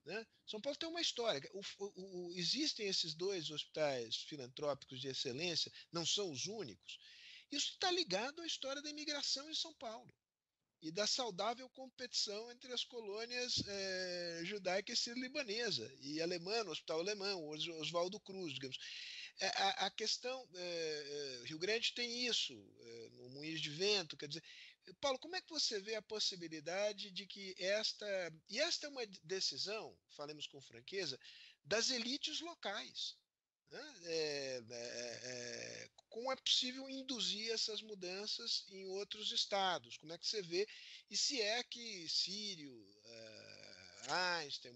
Né? 0.05 0.25
São 0.47 0.61
Paulo 0.61 0.77
tem 0.77 0.87
uma 0.89 1.01
história. 1.01 1.49
O, 1.53 1.61
o, 1.79 2.27
o, 2.27 2.33
existem 2.33 2.87
esses 2.87 3.13
dois 3.13 3.49
hospitais 3.49 4.15
filantrópicos 4.15 5.01
de 5.01 5.09
excelência, 5.09 5.71
não 5.91 6.05
são 6.05 6.31
os 6.31 6.45
únicos. 6.45 6.97
Isso 7.51 7.73
está 7.73 7.91
ligado 7.91 8.41
à 8.41 8.47
história 8.47 8.81
da 8.81 8.89
imigração 8.89 9.49
em 9.49 9.55
São 9.55 9.73
Paulo. 9.73 10.13
E 10.81 10.91
da 10.91 11.05
saudável 11.05 11.69
competição 11.69 12.51
entre 12.51 12.71
as 12.71 12.83
colônias 12.83 13.61
é, 13.67 14.41
judaica 14.43 14.93
e 14.93 15.13
libanesa 15.13 15.91
e 16.01 16.21
alemã, 16.21 16.63
no 16.63 16.71
Hospital 16.71 16.99
Alemão, 16.99 17.49
Oswaldo 17.49 18.19
Cruz, 18.19 18.53
digamos. 18.53 18.77
É, 19.41 19.47
a, 19.47 19.69
a, 19.87 19.91
questão, 19.91 20.47
é, 20.55 21.41
Rio 21.45 21.59
Grande 21.59 21.93
tem 21.93 22.25
isso, 22.25 22.53
no 23.13 23.29
Moinhos 23.29 23.61
de 23.61 23.69
Vento, 23.69 24.17
quer 24.17 24.27
dizer, 24.27 24.43
Paulo, 24.99 25.19
como 25.19 25.35
é 25.35 25.41
que 25.41 25.49
você 25.49 25.79
vê 25.79 25.95
a 25.95 26.01
possibilidade 26.01 27.11
de 27.11 27.25
que 27.25 27.55
esta, 27.57 28.33
e 28.49 28.59
esta 28.59 28.87
é 28.87 28.89
uma 28.89 29.05
decisão, 29.23 29.95
falemos 30.09 30.47
com 30.47 30.61
franqueza, 30.61 31.19
das 31.63 31.89
elites 31.89 32.41
locais? 32.41 33.15
É, 33.71 33.77
é, 34.05 34.63
é, 34.71 35.89
como 36.09 36.31
é 36.31 36.35
possível 36.35 36.89
induzir 36.89 37.51
essas 37.51 37.81
mudanças 37.81 38.65
em 38.69 38.85
outros 38.87 39.31
estados? 39.31 39.97
Como 39.97 40.11
é 40.11 40.17
que 40.17 40.27
você 40.27 40.41
vê? 40.41 40.67
E 41.09 41.15
se 41.15 41.39
é 41.39 41.63
que 41.63 42.07
Sírio, 42.09 42.73
uh, 42.73 44.11
Einstein, 44.39 44.73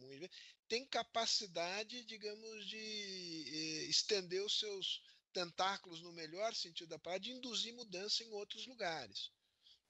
tem 0.67 0.85
capacidade, 0.85 2.03
digamos, 2.05 2.65
de 2.67 2.77
eh, 2.77 3.85
estender 3.89 4.43
os 4.43 4.59
seus 4.59 5.01
tentáculos 5.33 6.01
no 6.01 6.11
melhor 6.13 6.53
sentido 6.53 6.89
da 6.89 6.99
palavra, 6.99 7.23
de 7.23 7.31
induzir 7.31 7.73
mudança 7.73 8.23
em 8.23 8.31
outros 8.31 8.67
lugares? 8.67 9.31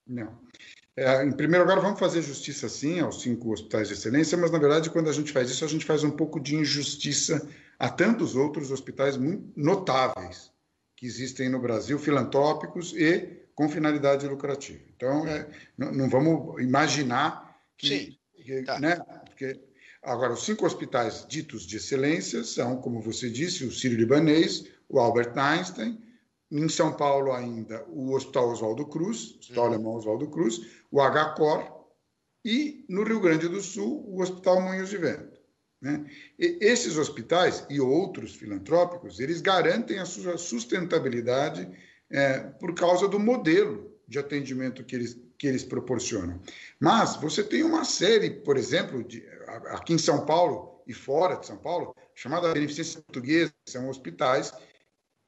Não. 0.05 0.41
É, 0.95 1.23
em 1.23 1.31
primeiro 1.31 1.65
lugar, 1.65 1.81
vamos 1.81 1.99
fazer 1.99 2.21
justiça 2.21 2.67
sim 2.67 2.99
aos 2.99 3.21
cinco 3.21 3.51
hospitais 3.51 3.87
de 3.87 3.93
excelência, 3.93 4.37
mas 4.37 4.51
na 4.51 4.59
verdade, 4.59 4.89
quando 4.89 5.09
a 5.09 5.13
gente 5.13 5.31
faz 5.31 5.49
isso, 5.49 5.63
a 5.63 5.67
gente 5.67 5.85
faz 5.85 6.03
um 6.03 6.11
pouco 6.11 6.39
de 6.39 6.55
injustiça 6.55 7.49
a 7.83 7.89
tantos 7.89 8.33
outros 8.33 8.71
hospitais 8.71 9.19
notáveis 9.57 10.49
que 10.95 11.05
existem 11.05 11.49
no 11.49 11.59
Brasil, 11.59 11.99
filantrópicos 11.99 12.93
e 12.93 13.43
com 13.53 13.67
finalidade 13.67 14.25
lucrativa. 14.25 14.81
Então, 14.95 15.27
é, 15.27 15.49
não, 15.77 15.91
não, 15.91 16.09
vamos 16.09 16.61
imaginar 16.61 17.61
que. 17.77 17.87
Sim, 17.87 18.17
que, 18.41 18.63
tá. 18.63 18.79
né, 18.79 18.95
porque, 19.25 19.59
agora, 20.01 20.31
os 20.31 20.45
cinco 20.45 20.65
hospitais 20.65 21.25
ditos 21.27 21.67
de 21.67 21.75
excelência 21.75 22.45
são, 22.45 22.77
como 22.77 23.01
você 23.01 23.29
disse, 23.29 23.65
o 23.65 23.71
Sírio-Libanês, 23.71 24.65
o 24.87 24.97
Albert 24.97 25.37
Einstein 25.37 26.01
em 26.49 26.69
São 26.69 26.95
Paulo 26.95 27.33
ainda 27.33 27.83
o 27.89 28.13
Hospital 28.13 28.49
Oswaldo 28.49 28.85
Cruz, 28.85 29.35
Hospital 29.41 29.65
uhum. 29.65 29.73
Alemão 29.73 29.93
Oswaldo 29.95 30.29
Cruz, 30.29 30.61
o 30.89 31.01
HCOR 31.01 31.85
e 32.45 32.85
no 32.87 33.03
Rio 33.03 33.19
Grande 33.19 33.49
do 33.49 33.59
Sul 33.59 34.05
o 34.07 34.21
Hospital 34.21 34.61
Moinhos 34.61 34.89
de 34.89 34.97
Vento. 34.97 35.42
Né? 35.83 36.05
Esses 36.39 36.95
hospitais 36.97 37.65
e 37.69 37.81
outros 37.81 38.33
filantrópicos, 38.33 39.19
eles 39.19 39.41
garantem 39.41 39.99
a 39.99 40.05
sua 40.05 40.37
sustentabilidade 40.37 41.69
é, 42.09 42.39
por 42.39 42.73
causa 42.73 43.05
do 43.05 43.19
modelo 43.19 43.91
de 44.07 44.17
atendimento 44.17 44.85
que 44.85 44.95
eles, 44.95 45.19
que 45.37 45.45
eles 45.45 45.65
proporcionam. 45.65 46.41
Mas 46.79 47.17
você 47.17 47.43
tem 47.43 47.63
uma 47.63 47.83
série, 47.83 48.29
por 48.29 48.55
exemplo, 48.55 49.03
de, 49.03 49.27
aqui 49.71 49.91
em 49.93 49.97
São 49.97 50.25
Paulo 50.25 50.81
e 50.87 50.93
fora 50.93 51.35
de 51.35 51.47
São 51.47 51.57
Paulo, 51.57 51.93
chamada 52.15 52.53
Beneficência 52.53 53.01
Portuguesa, 53.01 53.53
são 53.67 53.89
hospitais 53.89 54.53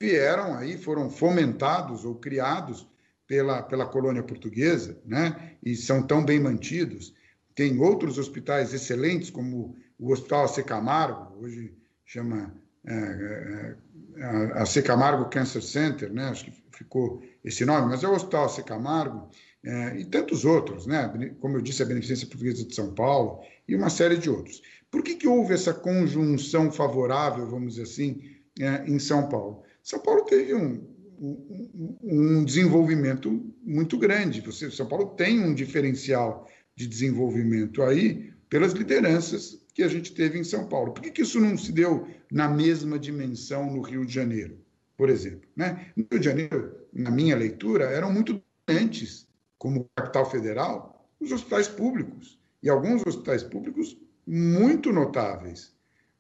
vieram 0.02 0.56
aí, 0.56 0.78
foram 0.78 1.10
fomentados 1.10 2.06
ou 2.06 2.16
criados 2.16 2.88
pela, 3.28 3.62
pela 3.62 3.86
colônia 3.86 4.24
portuguesa, 4.24 5.02
né? 5.06 5.58
E 5.64 5.76
são 5.76 6.06
tão 6.06 6.24
bem 6.24 6.40
mantidos. 6.40 7.14
Tem 7.56 7.80
outros 7.80 8.18
hospitais 8.18 8.74
excelentes, 8.74 9.30
como 9.30 9.76
o 10.00 10.12
Hospital 10.12 10.46
AC 10.46 10.64
Camargo, 10.64 11.36
hoje 11.42 11.74
chama 12.06 12.54
é, 12.86 13.76
é, 14.18 14.24
a 14.24 14.64
AC 14.64 14.82
Camargo 14.84 15.30
Cancer 15.30 15.62
Center, 15.62 16.12
né? 16.12 16.26
Acho 16.26 16.46
que 16.46 16.54
ficou 16.72 17.24
esse 17.44 17.66
nome, 17.66 17.88
mas 17.88 18.04
é 18.04 18.08
o 18.08 18.14
Hospital 18.14 18.46
AC 18.46 18.64
Camargo, 18.64 19.30
é, 19.64 20.00
e 20.00 20.06
tantos 20.06 20.46
outros, 20.46 20.86
né? 20.86 21.36
Como 21.40 21.58
eu 21.58 21.62
disse, 21.62 21.82
a 21.82 21.86
Beneficência 21.86 22.28
Portuguesa 22.28 22.66
de 22.66 22.76
São 22.76 22.94
Paulo 22.94 23.42
e 23.68 23.76
uma 23.76 23.90
série 23.90 24.18
de 24.18 24.30
outros. 24.30 24.62
Por 24.92 25.04
que, 25.04 25.16
que 25.16 25.28
houve 25.28 25.54
essa 25.54 25.74
conjunção 25.74 26.72
favorável, 26.72 27.50
vamos 27.50 27.76
dizer 27.76 27.84
assim, 27.84 28.22
é, 28.60 28.84
em 28.86 29.00
São 29.00 29.28
Paulo? 29.28 29.64
São 29.82 30.00
Paulo 30.00 30.24
teve 30.26 30.54
um, 30.54 30.84
um, 31.20 31.98
um 32.04 32.46
desenvolvimento 32.46 33.54
muito 33.64 33.98
grande. 33.98 34.42
Você, 34.42 34.70
São 34.70 34.86
Paulo 34.86 35.16
tem 35.16 35.40
um 35.40 35.54
diferencial 35.54 36.48
de 36.76 36.88
desenvolvimento 36.88 37.82
aí 37.82 38.34
pelas 38.50 38.74
lideranças 38.74 39.65
que 39.76 39.84
a 39.84 39.90
gente 39.90 40.14
teve 40.14 40.40
em 40.40 40.44
São 40.44 40.68
Paulo. 40.68 40.94
Por 40.94 41.04
que, 41.04 41.12
que 41.12 41.22
isso 41.22 41.40
não 41.40 41.58
se 41.58 41.70
deu 41.74 42.08
na 42.32 42.48
mesma 42.48 42.98
dimensão 42.98 43.70
no 43.70 43.82
Rio 43.82 44.06
de 44.06 44.14
Janeiro, 44.14 44.58
por 44.98 45.10
exemplo? 45.10 45.48
Né? 45.54 45.92
No 45.98 46.08
Rio 46.10 46.20
de 46.20 46.26
Janeiro, 46.26 46.76
na 46.94 47.12
minha 47.12 47.36
leitura, 47.36 47.84
eram 47.84 48.12
muito 48.12 48.42
doentes, 48.66 49.28
como 49.58 49.90
capital 49.94 50.32
federal, 50.32 51.06
os 51.20 51.30
hospitais 51.34 51.68
públicos. 51.68 52.40
E 52.64 52.70
alguns 52.70 53.06
hospitais 53.06 53.44
públicos 53.44 53.98
muito 54.26 54.94
notáveis. 54.94 55.76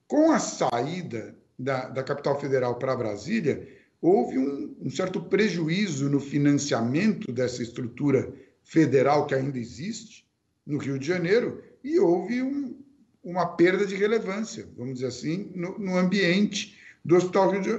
Com 0.06 0.32
a 0.32 0.40
saída 0.40 1.34
da, 1.58 1.88
da 1.88 2.04
capital 2.04 2.38
federal 2.38 2.76
para 2.76 2.96
Brasília, 2.96 3.68
houve 4.02 4.38
um, 4.38 4.76
um, 4.82 4.90
certo 4.90 5.22
prejuízo 5.22 6.10
no 6.10 6.20
financiamento 6.20 7.32
dessa 7.32 7.64
estrutura 7.64 8.34
federal 8.64 9.26
que 9.26 9.34
ainda 9.34 9.58
existe 9.58 10.28
no 10.66 10.78
Rio 10.78 11.00
de 11.00 11.08
Janeiro 11.08 11.64
e 11.82 12.00
houve 12.00 12.42
um, 12.42 12.65
uma 13.26 13.48
perda 13.48 13.86
de 13.88 13.96
relevância, 13.96 14.70
vamos 14.78 14.96
dizer 14.96 15.08
assim, 15.08 15.52
no, 15.56 15.80
no 15.80 15.98
ambiente 15.98 16.78
do 17.04 17.16
hospital 17.16 17.60
de, 17.60 17.72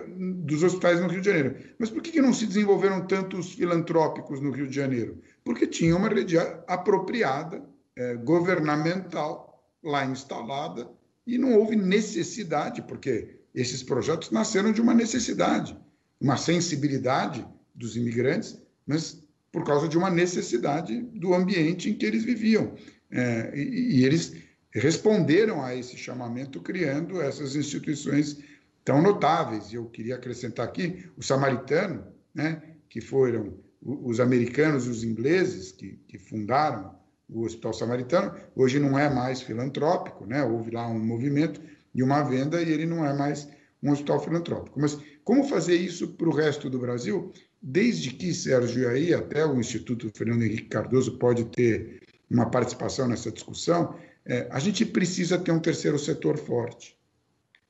dos 0.45 0.63
hospitais 0.63 1.01
no 1.01 1.07
Rio 1.07 1.21
de 1.21 1.27
Janeiro. 1.27 1.57
Mas 1.79 1.89
por 1.89 2.03
que, 2.03 2.11
que 2.11 2.21
não 2.21 2.33
se 2.33 2.47
desenvolveram 2.47 3.07
tantos 3.07 3.55
filantrópicos 3.55 4.41
no 4.41 4.51
Rio 4.51 4.67
de 4.67 4.75
Janeiro? 4.75 5.23
Porque 5.45 5.67
tinha 5.67 5.97
uma 5.97 6.09
rede 6.09 6.37
apropriada, 6.67 7.63
é, 7.95 8.15
governamental, 8.17 9.65
lá 9.83 10.05
instalada, 10.05 10.91
e 11.25 11.39
não 11.39 11.55
houve 11.55 11.77
necessidade, 11.77 12.83
porque 12.83 13.41
esses 13.55 13.83
projetos 13.83 14.31
nasceram 14.31 14.73
de 14.73 14.81
uma 14.81 14.95
necessidade, 14.95 15.77
uma 16.21 16.37
sensibilidade 16.37 17.47
dos 17.75 17.97
imigrantes, 17.97 18.61
mas 18.87 19.25
por 19.53 19.65
causa 19.65 19.89
de 19.89 19.97
uma 19.97 20.11
necessidade 20.11 21.01
do 21.15 21.35
ambiente 21.35 21.89
em 21.89 21.95
que 21.95 22.05
eles 22.05 22.25
viviam. 22.25 22.75
É, 23.11 23.53
e, 23.57 23.99
e 23.99 24.05
eles 24.05 24.46
responderam 24.79 25.63
a 25.63 25.75
esse 25.75 25.97
chamamento 25.97 26.61
criando 26.61 27.21
essas 27.21 27.57
instituições 27.57 28.39
tão 28.85 29.03
notáveis. 29.03 29.73
E 29.73 29.77
eu 29.77 29.87
queria 29.87 30.17
acrescentar 30.17 30.67
aqui 30.67 31.05
o 31.17 31.23
samaritano, 31.23 32.07
né, 32.35 32.63
que 32.89 33.01
foram 33.01 33.55
os 33.83 34.21
americanos 34.21 34.87
e 34.87 34.91
os 34.91 35.05
ingleses 35.05 35.73
que, 35.73 35.99
que, 36.09 36.19
fundaram 36.19 36.95
o 37.29 37.43
Hospital 37.45 37.73
Samaritano, 37.73 38.35
hoje 38.55 38.79
não 38.79 38.99
é 38.99 39.13
mais 39.13 39.43
filantrópico, 39.43 40.27
né? 40.27 40.43
houve 40.45 40.71
lá 40.71 40.87
um 40.89 40.99
movimento, 40.99 41.61
de 41.95 42.03
uma 42.03 42.23
venda 42.23 42.61
e 42.61 42.71
ele 42.71 42.85
não 42.85 43.05
é 43.05 43.15
mais 43.15 43.49
um 43.83 43.91
hospital 43.91 44.23
filantrópico. 44.23 44.79
Mas 44.79 44.99
como 45.25 45.45
fazer 45.45 45.77
isso 45.77 46.09
para 46.09 46.29
o 46.29 46.33
resto 46.33 46.69
do 46.69 46.79
Brasil? 46.79 47.33
Desde 47.63 48.11
que, 48.11 48.35
Sérgio, 48.35 48.89
aí 48.89 49.15
até 49.15 49.47
o 49.47 49.59
Instituto 49.59 50.11
Fernando 50.15 50.43
Henrique 50.43 50.69
Cardoso 50.69 51.19
pode 51.19 51.47
ter 51.47 52.03
uma 52.31 52.51
participação 52.51 53.09
nessa 53.09 53.33
discussão, 53.33 53.97
é, 54.27 54.49
a 54.51 54.59
gente 54.59 54.85
precisa 54.85 55.39
ter 55.39 55.53
um 55.53 55.61
terceiro 55.61 55.99
setor 55.99 56.37
forte. 56.37 56.97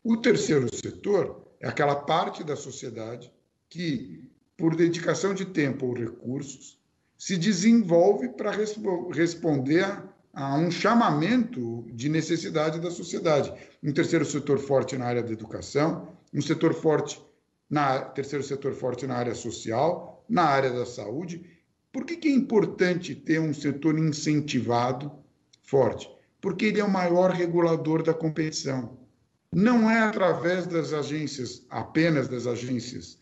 O 0.02 0.16
terceiro 0.16 0.74
setor 0.74 1.46
é 1.61 1.68
aquela 1.68 1.94
parte 1.94 2.42
da 2.42 2.57
sociedade 2.57 3.32
que, 3.68 4.30
por 4.57 4.74
dedicação 4.74 5.34
de 5.34 5.44
tempo 5.44 5.86
ou 5.86 5.94
recursos, 5.94 6.78
se 7.18 7.36
desenvolve 7.36 8.28
para 8.30 8.50
resp 8.50 8.84
responder 9.12 9.84
a 9.84 10.16
a 10.36 10.54
um 10.54 10.70
chamamento 10.70 11.86
de 11.94 12.11
necessidade 12.11 12.78
da 12.78 12.90
sociedade. 12.90 13.50
Um 13.82 13.90
terceiro 13.90 14.26
setor 14.26 14.59
forte 14.59 14.94
na 14.98 15.07
área 15.07 15.22
da 15.22 15.32
educação, 15.32 16.14
um 16.32 16.42
setor 16.42 16.74
forte 16.74 17.18
na 17.70 18.00
terceiro 18.00 18.44
setor 18.44 18.74
forte 18.74 19.07
na 19.07 19.16
área 19.16 19.34
social, 19.34 20.22
na 20.28 20.42
área 20.42 20.70
da 20.70 20.84
saúde. 20.84 21.42
Por 21.90 22.04
que, 22.04 22.18
que 22.18 22.28
é 22.28 22.32
importante 22.32 23.14
ter 23.14 23.40
um 23.40 23.54
setor 23.54 23.98
incentivado 23.98 25.11
forte? 25.62 26.07
Porque 26.47 26.66
ele 26.66 26.78
é 26.78 26.84
o 26.84 26.88
maior 26.88 27.32
regulador 27.32 28.05
da 28.05 28.14
competição. 28.14 28.97
Não 29.53 29.90
é 29.90 29.99
através 29.99 30.64
das 30.64 30.92
agências, 30.92 31.66
apenas 31.68 32.28
das 32.28 32.47
agências 32.47 33.18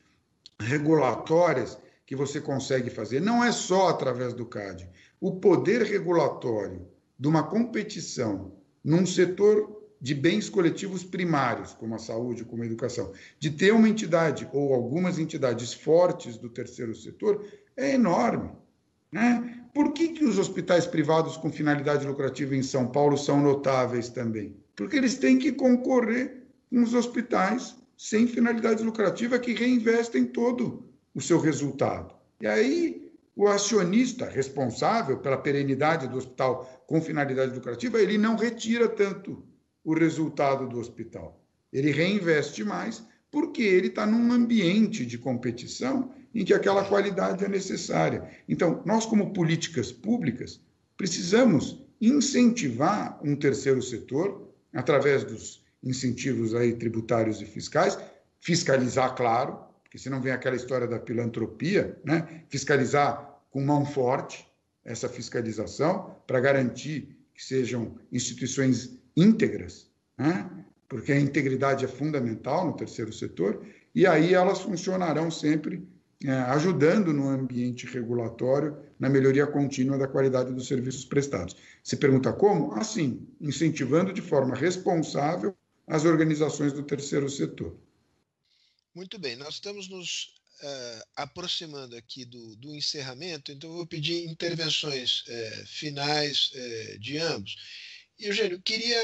regulatórias, 0.60 1.78
que 2.04 2.14
você 2.14 2.38
consegue 2.38 2.90
fazer. 2.90 3.22
Não 3.22 3.42
é 3.42 3.50
só 3.50 3.88
através 3.88 4.34
do 4.34 4.44
CAD. 4.44 4.86
O 5.18 5.36
poder 5.36 5.80
regulatório 5.84 6.86
de 7.18 7.26
uma 7.26 7.44
competição 7.44 8.52
num 8.84 9.06
setor 9.06 9.74
de 9.98 10.14
bens 10.14 10.50
coletivos 10.50 11.02
primários, 11.02 11.72
como 11.72 11.94
a 11.94 11.98
saúde, 11.98 12.44
como 12.44 12.62
a 12.62 12.66
educação, 12.66 13.10
de 13.38 13.50
ter 13.50 13.72
uma 13.72 13.88
entidade 13.88 14.46
ou 14.52 14.74
algumas 14.74 15.18
entidades 15.18 15.72
fortes 15.72 16.36
do 16.36 16.50
terceiro 16.50 16.94
setor, 16.94 17.42
é 17.74 17.94
enorme. 17.94 18.50
Né? 19.10 19.63
Por 19.74 19.92
que, 19.92 20.08
que 20.10 20.24
os 20.24 20.38
hospitais 20.38 20.86
privados 20.86 21.36
com 21.36 21.50
finalidade 21.50 22.06
lucrativa 22.06 22.54
em 22.54 22.62
São 22.62 22.86
Paulo 22.86 23.18
são 23.18 23.42
notáveis 23.42 24.08
também? 24.08 24.56
Porque 24.76 24.96
eles 24.96 25.16
têm 25.18 25.36
que 25.36 25.50
concorrer 25.50 26.44
com 26.70 26.80
os 26.80 26.94
hospitais 26.94 27.76
sem 27.96 28.28
finalidade 28.28 28.84
lucrativa 28.84 29.36
que 29.36 29.52
reinvestem 29.52 30.24
todo 30.26 30.88
o 31.12 31.20
seu 31.20 31.40
resultado. 31.40 32.14
E 32.40 32.46
aí 32.46 33.12
o 33.34 33.48
acionista 33.48 34.26
responsável 34.26 35.18
pela 35.18 35.36
perenidade 35.36 36.06
do 36.06 36.18
hospital 36.18 36.84
com 36.86 37.02
finalidade 37.02 37.52
lucrativa, 37.52 38.00
ele 38.00 38.16
não 38.16 38.36
retira 38.36 38.88
tanto 38.88 39.44
o 39.84 39.92
resultado 39.92 40.68
do 40.68 40.78
hospital. 40.78 41.44
Ele 41.72 41.90
reinveste 41.90 42.62
mais 42.62 43.04
porque 43.28 43.62
ele 43.62 43.88
está 43.88 44.06
num 44.06 44.32
ambiente 44.32 45.04
de 45.04 45.18
competição 45.18 46.12
em 46.34 46.44
que 46.44 46.52
aquela 46.52 46.84
qualidade 46.84 47.44
é 47.44 47.48
necessária. 47.48 48.28
Então, 48.48 48.82
nós, 48.84 49.06
como 49.06 49.32
políticas 49.32 49.92
públicas, 49.92 50.60
precisamos 50.96 51.84
incentivar 52.00 53.18
um 53.22 53.36
terceiro 53.36 53.80
setor 53.80 54.52
através 54.72 55.22
dos 55.22 55.64
incentivos 55.82 56.54
aí 56.54 56.74
tributários 56.74 57.40
e 57.40 57.44
fiscais, 57.44 57.98
fiscalizar, 58.40 59.14
claro, 59.14 59.58
porque 59.82 59.98
senão 59.98 60.20
vem 60.20 60.32
aquela 60.32 60.56
história 60.56 60.88
da 60.88 60.98
filantropia, 60.98 61.96
né? 62.04 62.42
fiscalizar 62.48 63.40
com 63.50 63.64
mão 63.64 63.86
forte 63.86 64.46
essa 64.84 65.08
fiscalização 65.08 66.16
para 66.26 66.40
garantir 66.40 67.16
que 67.32 67.44
sejam 67.44 67.96
instituições 68.10 68.98
íntegras, 69.16 69.88
né? 70.18 70.50
porque 70.88 71.12
a 71.12 71.20
integridade 71.20 71.84
é 71.84 71.88
fundamental 71.88 72.66
no 72.66 72.76
terceiro 72.76 73.12
setor, 73.12 73.64
e 73.94 74.06
aí 74.06 74.34
elas 74.34 74.60
funcionarão 74.60 75.30
sempre 75.30 75.86
ajudando 76.30 77.12
no 77.12 77.28
ambiente 77.28 77.86
regulatório 77.86 78.76
na 78.98 79.08
melhoria 79.08 79.46
contínua 79.46 79.98
da 79.98 80.08
qualidade 80.08 80.52
dos 80.52 80.66
serviços 80.66 81.04
prestados. 81.04 81.56
Se 81.82 81.96
pergunta 81.96 82.32
como? 82.32 82.72
Assim, 82.74 83.26
incentivando 83.40 84.12
de 84.12 84.22
forma 84.22 84.54
responsável 84.54 85.54
as 85.86 86.04
organizações 86.04 86.72
do 86.72 86.82
terceiro 86.82 87.28
setor. 87.28 87.76
Muito 88.94 89.18
bem, 89.18 89.36
nós 89.36 89.54
estamos 89.54 89.88
nos 89.88 90.34
uh, 90.62 91.02
aproximando 91.16 91.96
aqui 91.96 92.24
do, 92.24 92.56
do, 92.56 92.74
encerramento, 92.74 93.52
então 93.52 93.70
eu 93.70 93.76
vou 93.76 93.86
pedir 93.86 94.26
intervenções 94.28 95.24
uh, 95.26 95.66
finais 95.66 96.52
uh, 96.54 96.98
de 96.98 97.18
ambos. 97.18 97.56
Eugênio, 98.18 98.62
queria 98.62 98.98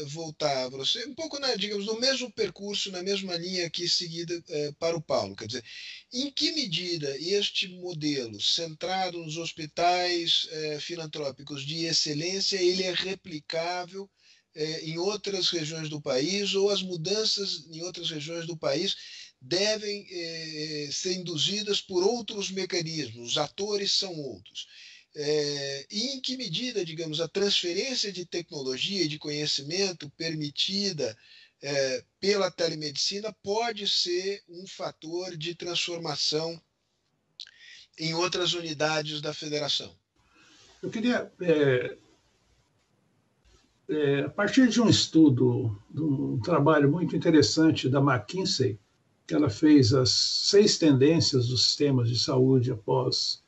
uh, 0.00 0.06
voltar 0.06 0.64
a 0.64 0.68
você 0.70 1.04
um 1.04 1.14
pouco, 1.14 1.38
na, 1.38 1.54
digamos, 1.54 1.84
no 1.84 2.00
mesmo 2.00 2.32
percurso, 2.32 2.90
na 2.90 3.02
mesma 3.02 3.36
linha 3.36 3.66
aqui 3.66 3.86
seguida 3.86 4.36
uh, 4.36 4.74
para 4.78 4.96
o 4.96 5.02
Paulo. 5.02 5.36
Quer 5.36 5.46
dizer, 5.46 5.64
em 6.12 6.30
que 6.30 6.50
medida 6.52 7.14
este 7.18 7.68
modelo 7.68 8.40
centrado 8.40 9.18
nos 9.18 9.36
hospitais 9.36 10.48
uh, 10.50 10.80
filantrópicos 10.80 11.64
de 11.64 11.84
excelência 11.84 12.56
ele 12.56 12.82
é 12.82 12.92
replicável 12.92 14.10
em 14.82 14.96
outras 14.98 15.50
regiões 15.50 15.88
do 15.88 16.00
país 16.00 16.54
ou 16.54 16.70
as 16.70 16.80
mudanças 16.80 17.66
em 17.72 17.82
outras 17.82 18.08
regiões 18.08 18.46
do 18.46 18.56
país 18.56 18.94
devem 19.40 20.06
ser 20.92 21.14
induzidas 21.14 21.80
por 21.80 22.04
outros 22.04 22.52
mecanismos, 22.52 23.30
os 23.30 23.36
atores 23.36 23.90
são 23.90 24.14
outros. 24.14 24.68
É, 25.16 25.86
e 25.90 26.16
em 26.16 26.20
que 26.20 26.36
medida, 26.36 26.84
digamos, 26.84 27.20
a 27.20 27.28
transferência 27.28 28.12
de 28.12 28.26
tecnologia 28.26 29.04
e 29.04 29.08
de 29.08 29.18
conhecimento 29.18 30.10
permitida 30.16 31.16
é, 31.62 32.04
pela 32.18 32.50
telemedicina 32.50 33.32
pode 33.42 33.88
ser 33.88 34.42
um 34.48 34.66
fator 34.66 35.36
de 35.36 35.54
transformação 35.54 36.60
em 37.96 38.12
outras 38.12 38.54
unidades 38.54 39.20
da 39.20 39.32
federação? 39.32 39.94
Eu 40.82 40.90
queria, 40.90 41.32
é, 41.40 41.96
é, 43.88 44.20
a 44.22 44.30
partir 44.30 44.68
de 44.68 44.80
um 44.80 44.88
estudo, 44.88 45.80
de 45.90 46.02
um 46.02 46.40
trabalho 46.40 46.90
muito 46.90 47.14
interessante 47.14 47.88
da 47.88 48.00
McKinsey, 48.00 48.80
que 49.26 49.34
ela 49.34 49.48
fez 49.48 49.94
as 49.94 50.10
seis 50.10 50.76
tendências 50.76 51.46
dos 51.48 51.64
sistemas 51.64 52.08
de 52.08 52.18
saúde 52.18 52.72
após 52.72 53.43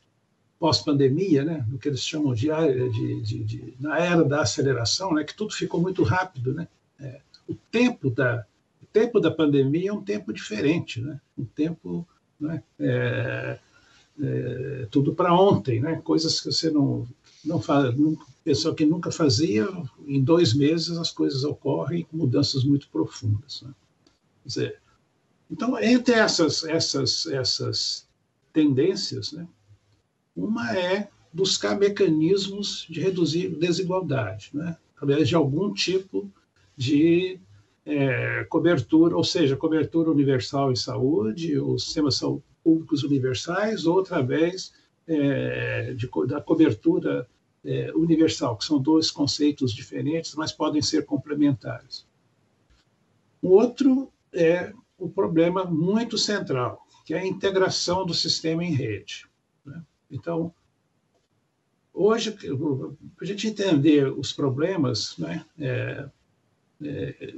pós-pandemia, 0.59 1.45
né, 1.45 1.67
no 1.69 1.79
que 1.79 1.89
eles 1.89 2.01
chamam 2.01 2.35
de, 2.35 2.49
de, 2.49 3.21
de, 3.21 3.45
de, 3.45 3.75
na 3.79 3.99
era 3.99 4.25
da 4.25 4.43
aceleração, 4.43 5.13
né, 5.15 5.25
que 5.25 5.35
tudo 5.35 5.53
ficou 5.53 5.81
muito 5.81 6.03
rápido, 6.03 6.55
né? 6.55 6.67
É, 6.99 7.21
o 7.47 7.55
tempo 7.55 8.11
da 8.11 8.45
o 8.83 8.87
tempo 8.87 9.21
da 9.21 9.31
pandemia 9.31 9.91
é 9.91 9.93
um 9.93 10.03
tempo 10.03 10.33
diferente, 10.33 11.01
né? 11.01 11.21
Um 11.37 11.45
tempo, 11.45 12.07
né, 12.41 12.63
é, 12.81 13.59
é, 14.23 14.89
tudo 14.91 15.15
para 15.15 15.35
ontem, 15.35 15.81
né? 15.81 16.01
Coisas 16.03 16.41
que 16.41 16.51
você 16.51 16.71
não 16.71 17.07
não 17.45 17.61
faz, 17.61 17.95
pessoa 18.43 18.75
que 18.75 18.85
nunca 18.85 19.11
fazia, 19.11 19.69
em 20.07 20.23
dois 20.23 20.55
meses 20.55 20.97
as 20.97 21.11
coisas 21.11 21.45
ocorrem 21.45 22.05
com 22.05 22.17
mudanças 22.17 22.65
muito 22.65 22.89
profundas. 22.89 23.63
Né? 23.63 23.71
Quer 24.43 24.49
dizer, 24.49 24.83
então 25.51 25.79
entre 25.79 26.15
essas 26.15 26.65
essas 26.65 27.27
essas 27.27 28.09
tendências, 28.53 29.33
né? 29.33 29.47
Uma 30.37 30.76
é 30.76 31.09
buscar 31.32 31.78
mecanismos 31.78 32.87
de 32.89 33.01
reduzir 33.01 33.49
desigualdade, 33.49 34.51
né? 34.53 34.76
através 34.95 35.28
de 35.28 35.34
algum 35.34 35.72
tipo 35.72 36.30
de 36.76 37.39
é, 37.84 38.45
cobertura, 38.45 39.16
ou 39.16 39.24
seja, 39.24 39.57
cobertura 39.57 40.11
universal 40.11 40.72
em 40.72 40.76
saúde, 40.76 41.59
os 41.59 41.84
sistemas 41.84 42.20
públicos 42.62 43.03
universais, 43.05 43.87
ou 43.87 44.01
através 44.01 44.72
é, 45.07 45.95
de, 45.95 46.09
da 46.26 46.41
cobertura 46.41 47.28
é, 47.64 47.93
universal, 47.95 48.57
que 48.57 48.64
são 48.64 48.80
dois 48.80 49.11
conceitos 49.11 49.72
diferentes, 49.72 50.34
mas 50.34 50.53
podem 50.53 50.82
ser 50.82 51.05
complementares. 51.05 52.07
O 53.41 53.51
outro 53.51 54.11
é 54.32 54.72
o 54.99 55.09
problema 55.09 55.64
muito 55.64 56.18
central, 56.18 56.84
que 57.05 57.14
é 57.14 57.18
a 57.18 57.26
integração 57.26 58.05
do 58.05 58.14
sistema 58.14 58.64
em 58.64 58.72
rede. 58.72 59.26
Então, 60.11 60.53
hoje, 61.93 62.31
para 62.31 62.47
a 63.23 63.25
gente 63.25 63.49
entender 63.49 64.07
os 64.07 64.33
problemas, 64.33 65.17
né, 65.19 65.45
é, 65.59 66.09
é, 66.83 67.35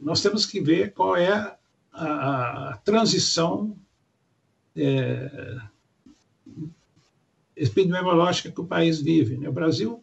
nós 0.00 0.22
temos 0.22 0.46
que 0.46 0.60
ver 0.60 0.92
qual 0.92 1.16
é 1.16 1.56
a, 1.92 2.70
a 2.70 2.76
transição 2.78 3.76
é, 4.76 5.58
epidemiológica 7.56 8.50
que 8.50 8.60
o 8.60 8.66
país 8.66 9.00
vive. 9.00 9.36
Né? 9.36 9.48
O 9.48 9.52
Brasil, 9.52 10.02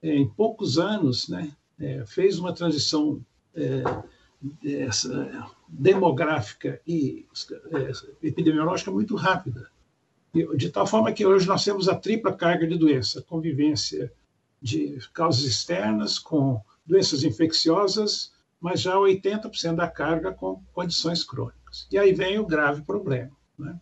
é, 0.00 0.14
em 0.14 0.28
poucos 0.28 0.78
anos, 0.78 1.28
né, 1.28 1.54
é, 1.78 2.04
fez 2.06 2.38
uma 2.38 2.54
transição 2.54 3.20
é, 3.54 3.82
demográfica 5.68 6.80
e 6.86 7.26
epidemiológica 8.22 8.90
muito 8.90 9.14
rápida 9.14 9.70
de 10.56 10.70
tal 10.70 10.86
forma 10.86 11.12
que 11.12 11.26
hoje 11.26 11.46
nós 11.46 11.64
temos 11.64 11.88
a 11.88 11.94
tripla 11.94 12.32
carga 12.32 12.66
de 12.66 12.78
doença, 12.78 13.22
convivência 13.22 14.12
de 14.60 14.98
causas 15.12 15.44
externas 15.44 16.18
com 16.18 16.60
doenças 16.86 17.22
infecciosas, 17.22 18.32
mas 18.60 18.80
já 18.80 18.94
80% 18.94 19.74
da 19.74 19.88
carga 19.88 20.32
com 20.32 20.62
condições 20.72 21.22
crônicas. 21.24 21.86
E 21.90 21.98
aí 21.98 22.12
vem 22.12 22.38
o 22.38 22.46
grave 22.46 22.82
problema. 22.82 23.32
Né? 23.58 23.78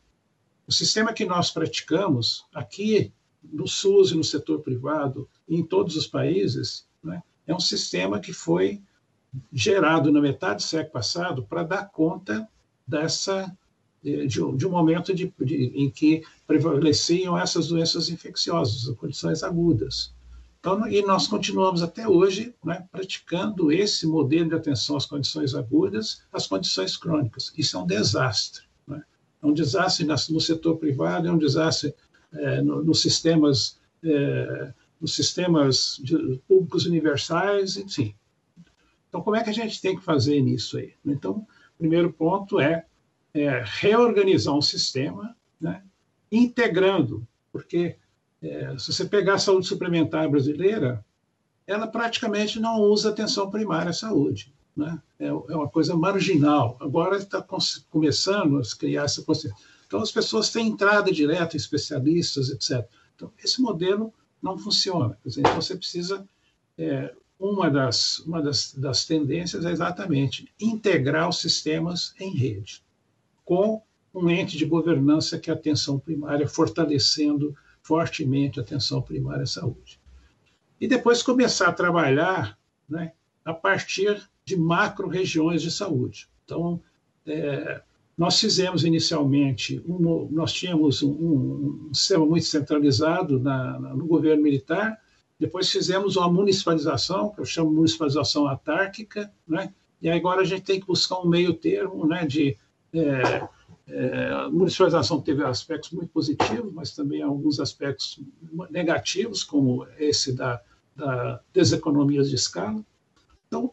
O 0.67 0.73
sistema 0.73 1.13
que 1.13 1.25
nós 1.25 1.51
praticamos 1.51 2.47
aqui 2.55 3.13
no 3.43 3.69
SUS 3.69 4.11
e 4.11 4.17
no 4.17 4.25
setor 4.25 4.61
privado, 4.61 5.29
em 5.49 5.65
todos 5.65 5.97
os 5.97 6.07
países, 6.07 6.87
né, 7.03 7.23
é 7.47 7.55
um 7.55 7.61
sistema 7.61 8.21
que 8.21 8.33
foi 8.33 8.83
gerado 9.53 10.11
na 10.11 10.21
metade 10.21 10.57
do 10.57 10.63
século 10.63 10.93
passado 10.93 11.45
para 11.45 11.63
dar 11.63 11.91
conta 11.91 12.49
dessa 12.87 13.57
de, 14.03 14.27
de, 14.27 14.43
um, 14.43 14.57
de 14.57 14.67
momento 14.67 15.15
de, 15.15 15.33
em 15.75 15.91
que 15.91 16.23
prevaleciam 16.47 17.39
essas 17.39 17.69
doenças 17.69 18.09
infecciosas, 18.09 18.95
condições 18.97 19.43
agudas. 19.43 20.15
Então, 20.59 20.87
e 20.87 21.01
nós 21.03 21.27
continuamos 21.27 21.83
até 21.83 22.07
hoje 22.07 22.55
né, 22.63 22.87
praticando 22.93 23.73
esse 23.73 24.07
modelo 24.07 24.51
de 24.51 24.55
atenção 24.55 24.97
às 24.97 25.07
condições 25.07 25.55
agudas, 25.55 26.23
às 26.31 26.47
condições 26.47 26.97
crônicas. 26.99 27.53
Isso 27.57 27.79
é 27.79 27.81
um 27.81 27.87
desastre. 27.87 28.65
Né? 28.87 29.03
É 29.43 29.47
um 29.47 29.55
desastre 29.55 30.05
no 30.05 30.41
setor 30.41 30.77
privado, 30.77 31.27
é 31.27 31.33
um 31.33 31.39
desastre 31.39 31.95
é, 32.33 32.61
no, 32.61 32.85
nos 32.85 33.01
sistemas, 33.01 33.79
é, 34.05 34.75
nos 35.01 35.15
sistemas 35.15 36.01
públicos 36.47 36.85
universais, 36.85 37.79
enfim. 37.79 38.15
Então, 39.09 39.23
como 39.23 39.37
é 39.37 39.43
que 39.43 39.51
a 39.51 39.55
gente 39.55 39.81
tem 39.81 39.97
que 39.97 40.05
fazer 40.05 40.41
nisso 40.43 40.77
aí? 40.77 40.93
Então, 41.05 41.39
o 41.75 41.79
primeiro 41.79 42.13
ponto 42.13 42.61
é 42.61 42.85
é, 43.35 43.63
reorganizar 43.65 44.55
um 44.55 44.63
sistema, 44.63 45.37
né, 45.61 45.83
integrando, 46.31 47.27
porque 47.53 47.97
é, 48.43 48.77
se 48.79 48.93
você 48.93 49.05
pegar 49.05 49.35
a 49.35 49.39
saúde 49.39 49.67
suplementar 49.67 50.29
brasileira, 50.29 51.05
ela 51.67 51.87
praticamente 51.87 52.59
não 52.59 52.81
usa 52.81 53.11
atenção 53.11 53.51
primária 53.51 53.91
à 53.91 53.93
saúde. 53.93 54.53
Né? 54.77 55.01
É, 55.19 55.27
é 55.27 55.33
uma 55.33 55.69
coisa 55.69 55.95
marginal. 55.97 56.77
Agora 56.81 57.17
está 57.17 57.45
começando 57.91 58.59
a 58.59 58.63
criar 58.79 59.05
essa 59.05 59.23
consciência. 59.23 59.57
Então, 59.87 60.01
as 60.01 60.11
pessoas 60.11 60.51
têm 60.51 60.69
entrada 60.69 61.13
direta 61.13 61.57
em 61.57 61.59
especialistas, 61.59 62.49
etc. 62.49 62.89
Então, 63.15 63.31
esse 63.43 63.61
modelo 63.61 64.13
não 64.41 64.57
funciona. 64.57 65.19
Dizer, 65.25 65.41
então, 65.41 65.57
você 65.57 65.77
precisa. 65.77 66.27
É, 66.79 67.13
uma 67.39 67.71
das, 67.71 68.19
uma 68.21 68.41
das, 68.43 68.75
das 68.75 69.05
tendências 69.05 69.65
é 69.65 69.71
exatamente 69.71 70.53
integrar 70.61 71.29
os 71.29 71.41
sistemas 71.41 72.15
em 72.21 72.35
rede 72.35 72.83
com 73.51 73.83
um 74.15 74.31
ente 74.31 74.57
de 74.57 74.65
governança 74.65 75.37
que 75.37 75.51
é 75.51 75.53
a 75.53 75.57
atenção 75.57 75.99
primária, 75.99 76.47
fortalecendo, 76.47 77.53
fortemente 77.83 78.61
a 78.61 78.63
atenção 78.63 79.03
primária 79.03 79.43
à 79.43 79.47
saúde. 79.47 79.99
E 80.81 80.87
depois 80.87 81.21
começar 81.21 81.67
a 81.67 81.73
trabalhar 81.73 82.57
né, 82.89 83.11
a 83.45 83.53
partir 83.53 84.23
de 84.45 84.57
macro-regiões 84.57 85.63
de 85.63 85.71
saúde. 85.73 86.29
Então, 86.45 86.81
é, 87.27 87.83
nós 88.17 88.39
fizemos 88.39 88.85
inicialmente, 88.85 89.83
um, 89.85 90.29
nós 90.31 90.53
tínhamos 90.53 91.03
um, 91.03 91.11
um, 91.11 91.91
sistema 91.93 92.25
muito 92.25 92.47
centralizado 92.47 93.41
na, 93.41 93.81
na, 93.81 93.97
no 93.97 94.07
governo 94.07 94.45
militar, 94.45 94.97
depois 95.41 95.69
fizemos 95.69 96.15
uma 96.15 96.31
municipalização, 96.31 97.31
que 97.31 97.41
eu 97.41 97.45
chamo 97.45 97.73
municipalização 97.73 98.47
autárquica, 98.47 99.29
né? 99.45 99.75
e 100.01 100.09
agora 100.09 100.43
a 100.43 100.45
gente 100.45 100.63
tem 100.63 100.79
que 100.79 100.87
buscar 100.87 101.19
um 101.19 101.27
meio 101.27 101.53
termo 101.53 102.07
né, 102.07 102.25
de. 102.25 102.57
É, 102.93 103.49
é, 103.89 104.33
a 104.33 104.49
municipalização 104.51 105.21
teve 105.21 105.45
aspectos 105.45 105.91
muito 105.91 106.09
positivos, 106.09 106.73
mas 106.73 106.95
também 106.95 107.23
alguns 107.23 107.59
aspectos 107.59 108.21
negativos, 108.71 109.43
como 109.43 109.87
esse 109.99 110.33
da, 110.33 110.61
da 110.95 111.41
deseconomias 111.53 112.29
de 112.29 112.37
escala. 112.37 112.85
Então, 113.49 113.73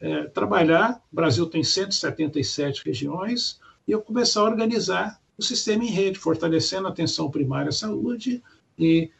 é, 0.00 0.24
trabalhar, 0.24 1.02
o 1.10 1.16
Brasil 1.16 1.46
tem 1.46 1.64
177 1.64 2.82
regiões, 2.84 3.58
e 3.86 3.92
eu 3.92 4.02
começar 4.02 4.40
a 4.40 4.44
organizar 4.44 5.20
o 5.36 5.42
sistema 5.42 5.84
em 5.84 5.90
rede, 5.90 6.18
fortalecendo 6.18 6.86
a 6.86 6.90
atenção 6.90 7.30
primária 7.30 7.70
à 7.70 7.72
saúde 7.72 8.42
e 8.78 9.10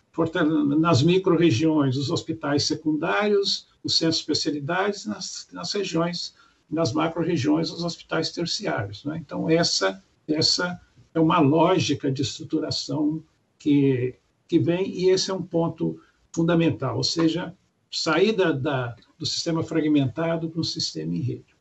nas 0.78 1.02
micro-regiões, 1.02 1.96
os 1.96 2.10
hospitais 2.10 2.64
secundários, 2.64 3.68
os 3.82 3.98
centros 3.98 4.16
de 4.16 4.22
especialidades, 4.22 5.06
nas, 5.06 5.48
nas 5.52 5.72
regiões, 5.72 6.34
nas 6.74 6.92
macro-regiões, 6.92 7.70
os 7.70 7.84
hospitais 7.84 8.30
terciários. 8.30 9.04
Né? 9.04 9.18
Então, 9.24 9.48
essa, 9.48 10.02
essa 10.28 10.80
é 11.14 11.20
uma 11.20 11.38
lógica 11.38 12.10
de 12.10 12.22
estruturação 12.22 13.22
que, 13.58 14.14
que 14.48 14.58
vem, 14.58 14.90
e 14.90 15.08
esse 15.08 15.30
é 15.30 15.34
um 15.34 15.42
ponto 15.42 15.98
fundamental, 16.32 16.96
ou 16.96 17.04
seja, 17.04 17.54
sair 17.90 18.32
da, 18.32 18.96
do 19.18 19.24
sistema 19.24 19.62
fragmentado 19.62 20.50
para 20.50 20.60
um 20.60 20.64
sistema 20.64 21.14
em 21.14 21.20
rede. 21.20 21.54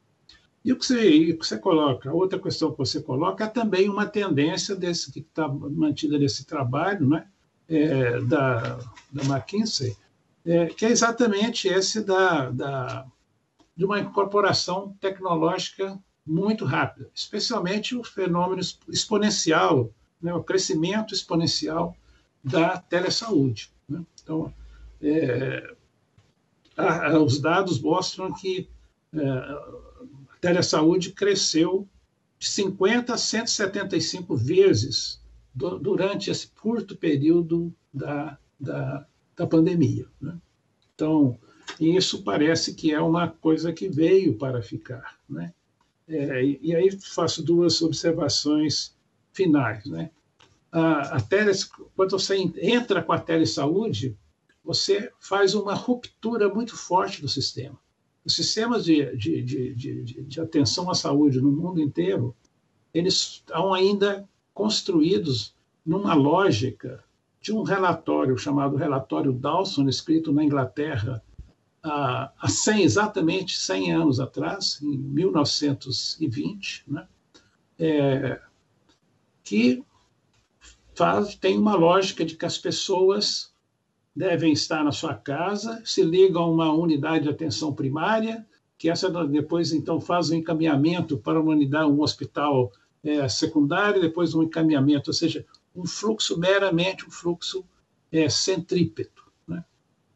E 0.65 0.71
o 0.71 0.77
que 0.77 0.85
você, 0.85 1.31
o 1.31 1.37
que 1.37 1.45
você 1.45 1.57
coloca, 1.57 2.11
outra 2.11 2.39
questão 2.39 2.71
que 2.71 2.77
você 2.77 3.01
coloca 3.01 3.43
é 3.43 3.47
também 3.47 3.89
uma 3.89 4.05
tendência 4.05 4.75
desse 4.75 5.11
que 5.11 5.19
está 5.19 5.47
mantida 5.47 6.17
nesse 6.17 6.45
trabalho, 6.45 7.07
né, 7.07 7.27
é, 7.69 8.19
da, 8.21 8.79
da 9.11 9.23
McKinsey, 9.23 9.95
é, 10.45 10.67
que 10.67 10.85
é 10.85 10.89
exatamente 10.89 11.67
esse 11.67 12.03
da, 12.03 12.49
da, 12.49 13.05
de 13.75 13.85
uma 13.85 13.99
incorporação 13.99 14.95
tecnológica 14.99 15.99
muito 16.25 16.63
rápida, 16.63 17.09
especialmente 17.13 17.95
o 17.95 18.03
fenômeno 18.03 18.61
exponencial, 18.87 19.91
né, 20.21 20.33
o 20.33 20.43
crescimento 20.43 21.13
exponencial 21.13 21.95
da 22.43 22.77
telesaúde. 22.77 23.71
Né? 23.87 24.03
Então, 24.21 24.53
é, 25.01 25.75
a, 26.77 27.17
os 27.19 27.39
dados 27.39 27.79
mostram 27.81 28.33
que 28.33 28.69
é, 29.13 29.27
a 29.27 30.37
telesaúde 30.39 31.11
cresceu 31.11 31.87
de 32.39 32.47
50 32.47 33.13
a 33.13 33.17
175 33.17 34.35
vezes 34.35 35.21
do, 35.53 35.77
durante 35.77 36.29
esse 36.29 36.47
curto 36.47 36.95
período 36.95 37.73
da, 37.93 38.37
da, 38.59 39.05
da 39.35 39.47
pandemia. 39.47 40.07
Né? 40.19 40.37
Então, 40.95 41.37
isso 41.79 42.23
parece 42.23 42.73
que 42.73 42.93
é 42.93 43.01
uma 43.01 43.27
coisa 43.27 43.73
que 43.73 43.87
veio 43.87 44.35
para 44.35 44.61
ficar. 44.61 45.17
Né? 45.29 45.53
É, 46.07 46.43
e 46.61 46.75
aí 46.75 46.91
faço 46.91 47.43
duas 47.43 47.81
observações 47.81 48.95
finais. 49.31 49.85
Né? 49.85 50.09
A, 50.71 51.17
a 51.17 51.21
tele, 51.21 51.51
quando 51.95 52.11
você 52.11 52.37
entra 52.61 53.01
com 53.01 53.11
a 53.11 53.19
telesaúde, 53.19 54.17
você 54.63 55.11
faz 55.19 55.53
uma 55.53 55.73
ruptura 55.73 56.47
muito 56.47 56.77
forte 56.77 57.21
do 57.21 57.27
sistema. 57.27 57.77
Os 58.23 58.35
sistemas 58.35 58.85
de, 58.85 59.15
de, 59.17 59.41
de, 59.43 60.03
de 60.23 60.41
atenção 60.41 60.89
à 60.89 60.95
saúde 60.95 61.41
no 61.41 61.51
mundo 61.51 61.81
inteiro, 61.81 62.33
eles 62.93 63.13
estão 63.15 63.73
ainda 63.73 64.27
construídos 64.53 65.53
numa 65.85 66.13
lógica 66.13 67.03
de 67.41 67.51
um 67.51 67.63
relatório 67.63 68.37
chamado 68.37 68.77
Relatório 68.77 69.33
Dawson, 69.33 69.89
escrito 69.89 70.31
na 70.31 70.45
Inglaterra 70.45 71.21
há, 71.83 72.31
há 72.39 72.47
100, 72.47 72.83
exatamente 72.83 73.59
100 73.59 73.91
anos 73.93 74.19
atrás, 74.19 74.79
em 74.81 74.97
1920, 74.97 76.85
né? 76.87 77.07
É, 77.77 78.39
que 79.43 79.83
faz, 80.95 81.35
tem 81.35 81.57
uma 81.57 81.75
lógica 81.75 82.23
de 82.23 82.35
que 82.35 82.45
as 82.45 82.57
pessoas 82.57 83.53
devem 84.15 84.53
estar 84.53 84.83
na 84.83 84.91
sua 84.91 85.15
casa, 85.15 85.81
se 85.83 86.03
ligam 86.03 86.43
a 86.43 86.49
uma 86.49 86.71
unidade 86.71 87.23
de 87.23 87.29
atenção 87.29 87.73
primária, 87.73 88.45
que 88.77 88.89
essa 88.89 89.09
depois 89.25 89.73
então 89.73 89.99
faz 89.99 90.29
um 90.29 90.35
encaminhamento 90.35 91.17
para 91.17 91.41
uma 91.41 91.51
unidade, 91.51 91.89
um 91.89 92.01
hospital 92.01 92.71
é, 93.03 93.27
secundário, 93.27 94.01
depois 94.01 94.33
um 94.33 94.43
encaminhamento, 94.43 95.09
ou 95.09 95.13
seja, 95.13 95.45
um 95.75 95.85
fluxo 95.85 96.39
meramente 96.39 97.05
um 97.07 97.11
fluxo 97.11 97.65
é, 98.11 98.29
centrípeto. 98.29 99.22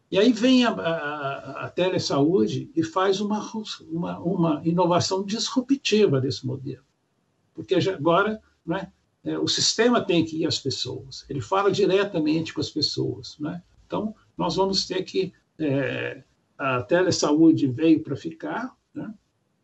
E 0.09 0.17
aí 0.17 0.31
vem 0.31 0.65
a, 0.65 0.71
a, 0.71 1.65
a 1.65 1.69
telesaúde 1.69 2.71
e 2.75 2.84
faz 2.84 3.19
uma, 3.19 3.45
uma, 3.89 4.19
uma, 4.19 4.61
inovação 4.63 5.23
disruptiva 5.25 6.21
desse 6.21 6.45
modelo, 6.45 6.84
porque 7.53 7.75
agora 7.75 8.41
né, 8.65 8.91
é, 9.23 9.38
o 9.38 9.47
sistema 9.47 10.01
tem 10.01 10.23
que 10.23 10.43
ir 10.43 10.45
às 10.45 10.59
pessoas, 10.59 11.25
ele 11.29 11.41
fala 11.41 11.71
diretamente 11.71 12.53
com 12.53 12.61
as 12.61 12.69
pessoas. 12.69 13.38
Né? 13.39 13.61
Então, 13.85 14.15
nós 14.38 14.55
vamos 14.55 14.85
ter 14.85 15.03
que. 15.03 15.34
É, 15.59 16.23
a 16.57 16.81
telesaúde 16.81 17.67
veio 17.67 18.01
para 18.01 18.15
ficar, 18.15 18.75
né? 18.93 19.13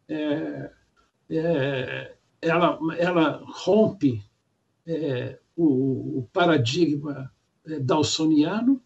é, 0.08 0.72
é, 1.30 2.16
ela, 2.42 2.78
ela 2.98 3.44
rompe 3.46 4.24
é, 4.86 5.40
o, 5.56 6.20
o, 6.20 6.30
paradigma 6.32 7.32
é, 7.66 7.80
dawsoniano, 7.80 8.82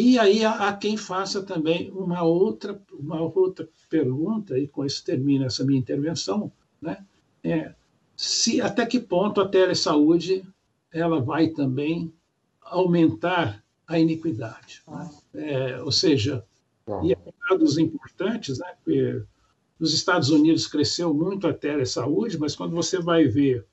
e 0.00 0.16
aí 0.16 0.44
há, 0.44 0.68
há, 0.68 0.76
quem 0.76 0.96
faça 0.96 1.42
também 1.42 1.90
uma 1.90 2.22
outra, 2.22 2.80
uma 2.92 3.20
outra 3.20 3.68
pergunta, 3.90 4.56
e 4.56 4.68
com 4.68 4.84
isso 4.84 5.04
termina 5.04 5.46
essa 5.46 5.64
minha 5.64 5.78
intervenção, 5.78 6.52
né? 6.80 7.04
É, 7.42 7.74
se 8.16 8.60
até 8.60 8.86
que 8.86 9.00
ponto 9.00 9.40
a 9.40 9.48
telesaúde 9.48 10.44
ela 10.92 11.20
vai 11.20 11.48
também 11.48 12.12
aumentar 12.62 13.64
a 13.88 13.98
iniquidade. 13.98 14.82
Né? 14.86 15.10
É, 15.34 15.82
ou 15.82 15.90
seja, 15.90 16.44
e 17.02 17.16
dados 17.48 17.76
importantes, 17.76 18.60
né? 18.60 18.74
Porque 18.84 19.22
nos 19.80 19.92
Estados 19.92 20.30
Unidos 20.30 20.68
cresceu 20.68 21.12
muito 21.12 21.48
a 21.48 21.52
telesaúde, 21.52 22.38
mas 22.38 22.54
quando 22.54 22.74
você 22.74 23.00
vai 23.00 23.24
ver 23.24 23.66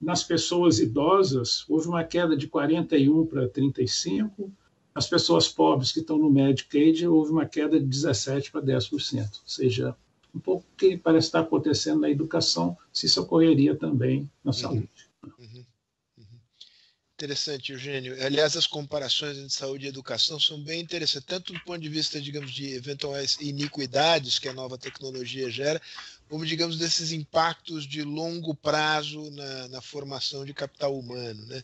nas 0.00 0.24
pessoas 0.24 0.80
idosas, 0.80 1.64
houve 1.68 1.86
uma 1.86 2.02
queda 2.02 2.36
de 2.36 2.48
41 2.48 3.26
para 3.26 3.48
35, 3.48 4.50
as 4.94 5.08
pessoas 5.08 5.48
pobres 5.48 5.92
que 5.92 6.00
estão 6.00 6.18
no 6.18 6.30
Medicaid, 6.30 7.06
houve 7.06 7.30
uma 7.30 7.46
queda 7.46 7.78
de 7.78 7.86
17 7.86 8.50
para 8.50 8.62
10%. 8.62 8.92
Ou 8.92 9.48
seja, 9.48 9.96
um 10.34 10.40
pouco 10.40 10.64
que 10.76 10.96
parece 10.96 11.28
estar 11.28 11.40
acontecendo 11.40 12.00
na 12.00 12.10
educação, 12.10 12.76
se 12.92 13.06
isso 13.06 13.20
ocorreria 13.20 13.76
também 13.76 14.30
na 14.44 14.52
saúde. 14.52 14.88
Uhum. 15.38 15.64
Interessante, 17.14 17.72
Eugênio. 17.72 18.16
Aliás, 18.24 18.56
as 18.56 18.66
comparações 18.66 19.36
entre 19.36 19.50
saúde 19.50 19.84
e 19.84 19.88
educação 19.90 20.40
são 20.40 20.58
bem 20.62 20.80
interessantes, 20.80 21.26
tanto 21.26 21.52
do 21.52 21.60
ponto 21.60 21.78
de 21.78 21.88
vista, 21.88 22.18
digamos, 22.18 22.50
de 22.50 22.72
eventuais 22.72 23.36
iniquidades 23.42 24.38
que 24.38 24.48
a 24.48 24.54
nova 24.54 24.78
tecnologia 24.78 25.50
gera, 25.50 25.82
como, 26.30 26.46
digamos, 26.46 26.78
desses 26.78 27.10
impactos 27.10 27.84
de 27.84 28.04
longo 28.04 28.54
prazo 28.54 29.30
na, 29.32 29.68
na 29.68 29.82
formação 29.82 30.44
de 30.44 30.54
capital 30.54 30.96
humano. 30.96 31.44
Né? 31.46 31.62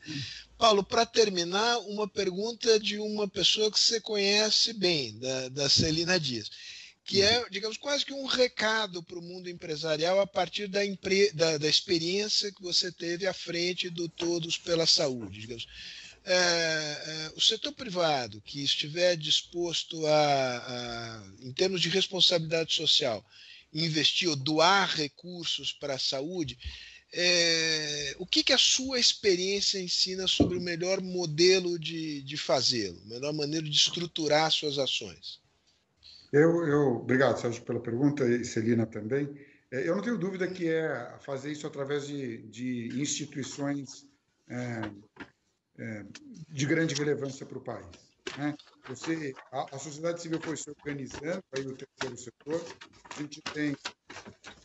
Paulo, 0.58 0.82
para 0.82 1.06
terminar, 1.06 1.78
uma 1.82 2.08
pergunta 2.08 2.78
de 2.80 2.98
uma 2.98 3.28
pessoa 3.28 3.70
que 3.70 3.78
você 3.78 4.00
conhece 4.00 4.72
bem, 4.72 5.16
da, 5.18 5.48
da 5.50 5.68
Celina 5.68 6.18
Dias 6.18 6.50
que 7.08 7.22
é, 7.22 7.48
digamos, 7.48 7.76
quase 7.76 8.04
que 8.04 8.12
um 8.12 8.26
recado 8.26 9.00
para 9.00 9.16
o 9.16 9.22
mundo 9.22 9.48
empresarial 9.48 10.20
a 10.20 10.26
partir 10.26 10.66
da, 10.66 10.84
empre... 10.84 11.30
da, 11.30 11.56
da, 11.56 11.68
experiência 11.68 12.50
que 12.50 12.60
você 12.60 12.90
teve 12.90 13.28
à 13.28 13.32
frente 13.32 13.88
do 13.88 14.08
Todos 14.08 14.58
pela 14.58 14.86
Saúde. 14.86 15.42
Digamos. 15.42 15.68
É, 16.24 16.34
é, 16.34 17.32
o 17.36 17.40
setor 17.40 17.70
privado 17.70 18.42
que 18.44 18.60
estiver 18.60 19.16
disposto 19.16 20.04
a, 20.04 20.56
a, 20.58 21.46
em 21.46 21.52
termos 21.52 21.80
de 21.80 21.88
responsabilidade 21.88 22.74
social, 22.74 23.24
investir 23.84 24.28
ou 24.28 24.36
doar 24.36 24.88
recursos 24.94 25.72
para 25.72 25.94
a 25.94 25.98
saúde, 25.98 26.58
é, 27.12 28.14
o 28.18 28.26
que, 28.26 28.42
que 28.42 28.52
a 28.52 28.58
sua 28.58 28.98
experiência 28.98 29.78
ensina 29.78 30.26
sobre 30.26 30.58
o 30.58 30.60
melhor 30.60 31.00
modelo 31.00 31.78
de, 31.78 32.22
de 32.22 32.36
fazê-lo, 32.36 33.00
melhor 33.06 33.32
maneira 33.32 33.64
de 33.64 33.76
estruturar 33.76 34.50
suas 34.50 34.78
ações? 34.78 35.40
Eu, 36.32 36.66
eu, 36.66 36.96
obrigado, 36.96 37.40
Sérgio, 37.40 37.62
pela 37.62 37.80
pergunta, 37.80 38.28
e 38.28 38.44
Celina 38.44 38.84
também. 38.84 39.28
É, 39.70 39.88
eu 39.88 39.94
não 39.94 40.02
tenho 40.02 40.18
dúvida 40.18 40.46
que 40.46 40.68
é 40.68 41.16
fazer 41.20 41.52
isso 41.52 41.66
através 41.66 42.06
de, 42.06 42.38
de 42.48 42.88
instituições 43.00 44.06
é, 44.48 44.90
é, 45.78 46.04
de 46.48 46.66
grande 46.66 46.94
relevância 46.94 47.46
para 47.46 47.58
o 47.58 47.60
país. 47.60 48.05
Né? 48.38 48.54
Você, 48.88 49.34
a, 49.52 49.76
a, 49.76 49.78
sociedade 49.78 50.20
civil 50.20 50.40
foi 50.40 50.56
se 50.56 50.68
organizando, 50.70 51.42
aí 51.56 51.66
o 51.66 51.76
terceiro 51.76 52.16
setor, 52.16 52.60
a 53.10 53.22
gente 53.22 53.40
tem 53.42 53.76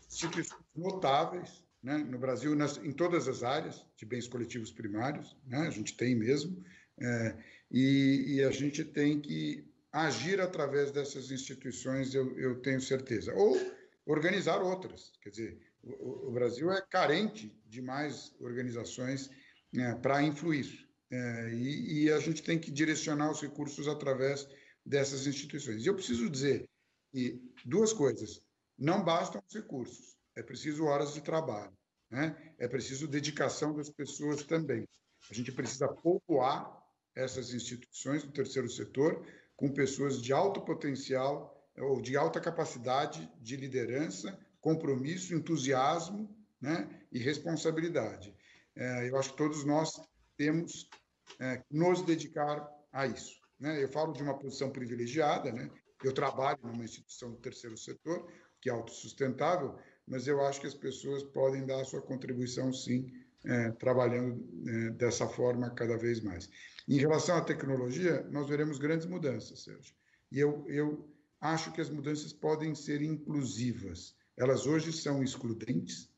instituições 0.10 0.62
notáveis 0.76 1.64
né? 1.82 1.98
no 1.98 2.20
Brasil, 2.20 2.56
nas, 2.56 2.78
em 2.78 2.92
todas 2.92 3.28
as 3.28 3.44
áreas 3.44 3.86
de 3.96 4.06
bens 4.06 4.28
coletivos 4.28 4.72
primários, 4.72 5.38
né? 5.46 5.60
a 5.60 5.72
gente 5.72 5.96
tem 5.96 6.16
mesmo, 6.16 6.64
é, 7.00 7.38
e, 7.72 8.36
e, 8.36 8.44
a 8.44 8.52
gente 8.52 8.84
tem 8.84 9.20
que 9.20 9.66
agir 9.92 10.40
através 10.40 10.92
dessas 10.92 11.32
instituições, 11.32 12.14
eu, 12.14 12.38
eu 12.38 12.62
tenho 12.62 12.80
certeza. 12.80 13.34
Ou 13.34 13.58
organizar 14.06 14.62
outras. 14.62 15.12
Quer 15.22 15.30
dizer, 15.30 15.62
o, 15.84 16.28
o 16.28 16.32
Brasil 16.32 16.72
é 16.72 16.82
carente 16.82 17.58
de 17.66 17.82
mais 17.82 18.36
organizações 18.40 19.30
né, 19.74 19.96
para 19.96 20.22
influir. 20.22 20.88
É, 21.12 21.50
e, 21.54 22.06
e, 22.06 22.12
a 22.12 22.20
gente 22.20 22.42
tem 22.42 22.58
que 22.58 22.72
direcionar 22.72 23.30
os 23.30 23.42
recursos 23.42 23.86
através 23.88 24.48
dessas 24.86 25.28
instituições. 25.28 25.84
E 25.84 25.88
eu 25.88 25.94
preciso 25.94 26.30
dizer 26.30 26.70
que 27.12 27.42
duas 27.66 27.92
coisas: 27.92 28.40
não 28.80 29.04
bastam 29.04 29.44
os 29.46 29.54
recursos, 29.54 30.16
é 30.36 30.42
preciso 30.42 30.86
horas 30.86 31.14
de 31.14 31.22
trabalho, 31.22 31.78
né? 32.10 32.54
é 32.58 32.68
preciso 32.68 33.10
dedicação 33.10 33.76
das 33.76 33.90
pessoas 33.90 34.44
também. 34.44 34.88
A 35.30 35.34
gente 35.34 35.52
precisa 35.52 35.88
povoar 35.88 36.82
essas 37.14 37.54
instituições 37.54 38.24
do 38.24 38.32
terceiro 38.32 38.70
setor 38.70 39.26
com 39.58 39.70
pessoas 39.72 40.22
de 40.22 40.32
alto 40.32 40.62
potencial 40.62 41.70
ou 41.78 42.02
de 42.02 42.16
alta 42.16 42.40
capacidade 42.40 43.30
de 43.42 43.58
liderança, 43.58 44.40
compromisso, 44.62 45.36
entusiasmo 45.36 46.34
né, 46.60 46.90
e 47.12 47.20
responsabilidade. 47.20 48.34
É, 48.76 49.10
eu 49.10 49.18
acho 49.18 49.32
que 49.32 49.38
todos 49.38 49.66
nós 49.66 49.92
temos 50.38 50.90
é, 51.40 51.64
nos 51.72 52.02
dedicar 52.02 52.68
a 52.92 53.08
isso. 53.08 53.40
Né? 53.60 53.84
Eu 53.84 53.88
falo 53.88 54.14
de 54.14 54.24
uma 54.24 54.38
posição 54.38 54.72
privilegiada, 54.72 55.52
né? 55.52 55.70
eu 56.04 56.14
trabalho 56.14 56.60
numa 56.64 56.84
instituição 56.84 57.32
do 57.32 57.38
terceiro 57.38 57.78
setor, 57.78 58.28
que 58.60 58.70
é 58.70 58.74
autossustentável, 58.74 59.78
mas 60.08 60.28
eu 60.28 60.42
acho 60.42 60.62
que 60.62 60.68
as 60.68 60.74
pessoas 60.74 61.24
podem 61.24 61.66
dar 61.66 61.82
a 61.82 61.86
sua 61.86 62.02
contribuição, 62.02 62.74
sim, 62.74 63.08
é, 63.46 63.72
trabalhando 63.72 64.44
é, 64.68 64.90
dessa 64.92 65.28
forma 65.28 65.70
cada 65.72 65.98
vez 65.98 66.22
mais. 66.22 66.50
Em 66.88 66.98
relação 66.98 67.38
à 67.38 67.42
tecnologia, 67.42 68.24
nós 68.30 68.48
veremos 68.48 68.78
grandes 68.78 69.06
mudanças, 69.06 69.64
Sérgio. 69.64 69.96
E 70.32 70.40
eu, 70.40 70.66
eu 70.68 71.10
acho 71.40 71.72
que 71.72 71.82
as 71.82 71.90
mudanças 71.90 72.34
podem 72.34 72.76
ser 72.76 73.02
inclusivas. 73.02 74.16
Elas 74.38 74.66
hoje 74.66 74.92
são 74.92 75.24
excludentes, 75.24 76.10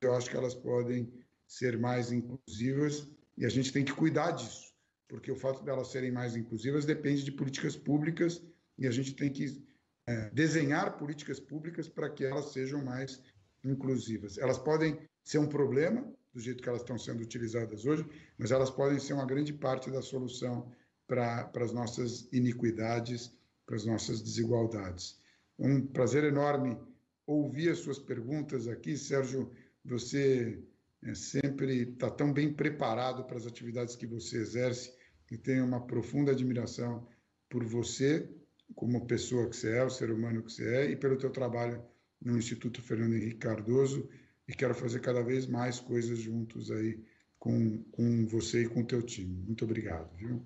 eu 0.00 0.14
acho 0.14 0.30
que 0.30 0.36
elas 0.36 0.54
podem 0.54 1.12
ser 1.46 1.78
mais 1.78 2.12
inclusivas 2.12 3.08
e 3.36 3.44
a 3.44 3.48
gente 3.48 3.72
tem 3.72 3.84
que 3.84 3.92
cuidar 3.92 4.32
disso, 4.32 4.72
porque 5.08 5.30
o 5.30 5.36
fato 5.36 5.62
delas 5.62 5.88
serem 5.88 6.10
mais 6.10 6.36
inclusivas 6.36 6.84
depende 6.84 7.24
de 7.24 7.32
políticas 7.32 7.76
públicas 7.76 8.42
e 8.78 8.86
a 8.86 8.90
gente 8.90 9.14
tem 9.14 9.30
que 9.30 9.62
é, 10.06 10.30
desenhar 10.30 10.96
políticas 10.96 11.40
públicas 11.40 11.88
para 11.88 12.08
que 12.10 12.24
elas 12.24 12.52
sejam 12.52 12.84
mais 12.84 13.20
inclusivas. 13.64 14.38
Elas 14.38 14.58
podem 14.58 14.98
ser 15.24 15.38
um 15.38 15.48
problema, 15.48 16.06
do 16.32 16.40
jeito 16.40 16.62
que 16.62 16.68
elas 16.68 16.82
estão 16.82 16.98
sendo 16.98 17.22
utilizadas 17.22 17.84
hoje, 17.84 18.06
mas 18.38 18.50
elas 18.50 18.70
podem 18.70 18.98
ser 18.98 19.14
uma 19.14 19.26
grande 19.26 19.52
parte 19.52 19.90
da 19.90 20.02
solução 20.02 20.70
para, 21.06 21.50
as 21.56 21.72
nossas 21.72 22.28
iniquidades 22.32 23.32
para 23.64 23.76
as 23.76 23.84
nossas 23.84 24.22
desigualdades. 24.22 25.20
Um 25.58 25.84
prazer 25.86 26.24
enorme 26.24 26.78
ouvir 27.26 27.70
as 27.70 27.78
suas 27.78 27.98
perguntas 27.98 28.68
aqui, 28.68 28.96
Sérgio. 28.96 29.50
Você 29.84 30.62
é, 31.02 31.14
sempre 31.14 31.82
está 31.82 32.10
tão 32.10 32.32
bem 32.32 32.52
preparado 32.52 33.24
para 33.24 33.36
as 33.36 33.46
atividades 33.46 33.96
que 33.96 34.06
você 34.06 34.38
exerce 34.38 34.92
e 35.30 35.36
tenho 35.36 35.64
uma 35.64 35.86
profunda 35.86 36.32
admiração 36.32 37.06
por 37.48 37.64
você 37.64 38.28
como 38.74 39.06
pessoa 39.06 39.48
que 39.48 39.56
você 39.56 39.76
é, 39.76 39.84
o 39.84 39.90
ser 39.90 40.10
humano 40.10 40.42
que 40.42 40.52
você 40.52 40.68
é 40.74 40.90
e 40.90 40.96
pelo 40.96 41.16
teu 41.16 41.30
trabalho 41.30 41.82
no 42.20 42.36
Instituto 42.36 42.82
Fernando 42.82 43.14
Henrique 43.14 43.38
Cardoso 43.38 44.08
e 44.48 44.54
quero 44.54 44.74
fazer 44.74 45.00
cada 45.00 45.22
vez 45.22 45.46
mais 45.46 45.78
coisas 45.78 46.18
juntos 46.18 46.70
aí 46.70 47.00
com, 47.38 47.82
com 47.92 48.26
você 48.26 48.62
e 48.62 48.68
com 48.68 48.80
o 48.80 48.86
teu 48.86 49.02
time. 49.02 49.42
Muito 49.46 49.64
obrigado, 49.64 50.14
viu? 50.16 50.42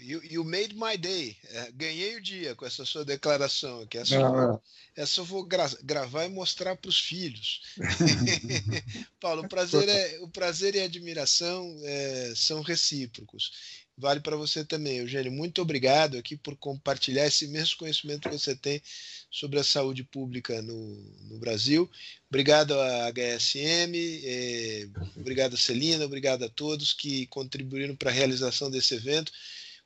You, 0.00 0.22
you 0.24 0.44
made 0.44 0.74
my 0.74 0.96
day. 0.96 1.36
É, 1.44 1.72
ganhei 1.72 2.16
o 2.16 2.22
dia 2.22 2.54
com 2.54 2.66
essa 2.66 2.84
sua 2.84 3.04
declaração 3.04 3.80
aqui. 3.80 3.98
Essa, 3.98 4.18
ah, 4.18 4.60
essa 4.94 5.20
eu 5.20 5.24
vou 5.24 5.44
gra 5.44 5.68
gravar 5.82 6.24
e 6.24 6.28
mostrar 6.28 6.76
para 6.76 6.88
os 6.88 6.98
filhos. 6.98 7.62
Paulo, 9.20 9.42
o 9.42 9.48
prazer, 9.48 9.88
é, 9.88 10.18
o 10.20 10.28
prazer 10.28 10.74
e 10.74 10.80
a 10.80 10.84
admiração 10.84 11.78
é, 11.84 12.32
são 12.34 12.62
recíprocos. 12.62 13.50
Vale 13.98 14.20
para 14.20 14.36
você 14.36 14.62
também, 14.62 14.98
Eugênio. 14.98 15.32
Muito 15.32 15.62
obrigado 15.62 16.18
aqui 16.18 16.36
por 16.36 16.54
compartilhar 16.56 17.26
esse 17.26 17.46
mesmo 17.48 17.78
conhecimento 17.78 18.28
que 18.28 18.38
você 18.38 18.54
tem 18.54 18.82
sobre 19.30 19.58
a 19.58 19.64
saúde 19.64 20.04
pública 20.04 20.60
no, 20.60 20.96
no 21.30 21.38
Brasil. 21.38 21.90
Obrigado 22.28 22.78
à 22.78 23.10
HSM, 23.10 23.94
é, 24.22 24.88
obrigado 25.16 25.54
a 25.54 25.58
Celina, 25.58 26.04
obrigado 26.04 26.44
a 26.44 26.48
todos 26.48 26.92
que 26.92 27.26
contribuíram 27.28 27.96
para 27.96 28.10
a 28.10 28.12
realização 28.12 28.70
desse 28.70 28.94
evento. 28.94 29.32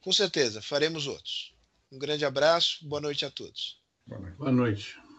Com 0.01 0.13
certeza, 0.13 0.63
faremos 0.63 1.07
outros. 1.07 1.55
Um 1.93 1.99
grande 1.99 2.25
abraço, 2.25 2.79
boa 2.87 3.01
noite 3.01 3.25
a 3.25 3.31
todos. 3.31 3.79
Boa 4.07 4.21
noite. 4.21 4.37
Boa 4.37 4.53
noite. 4.53 5.10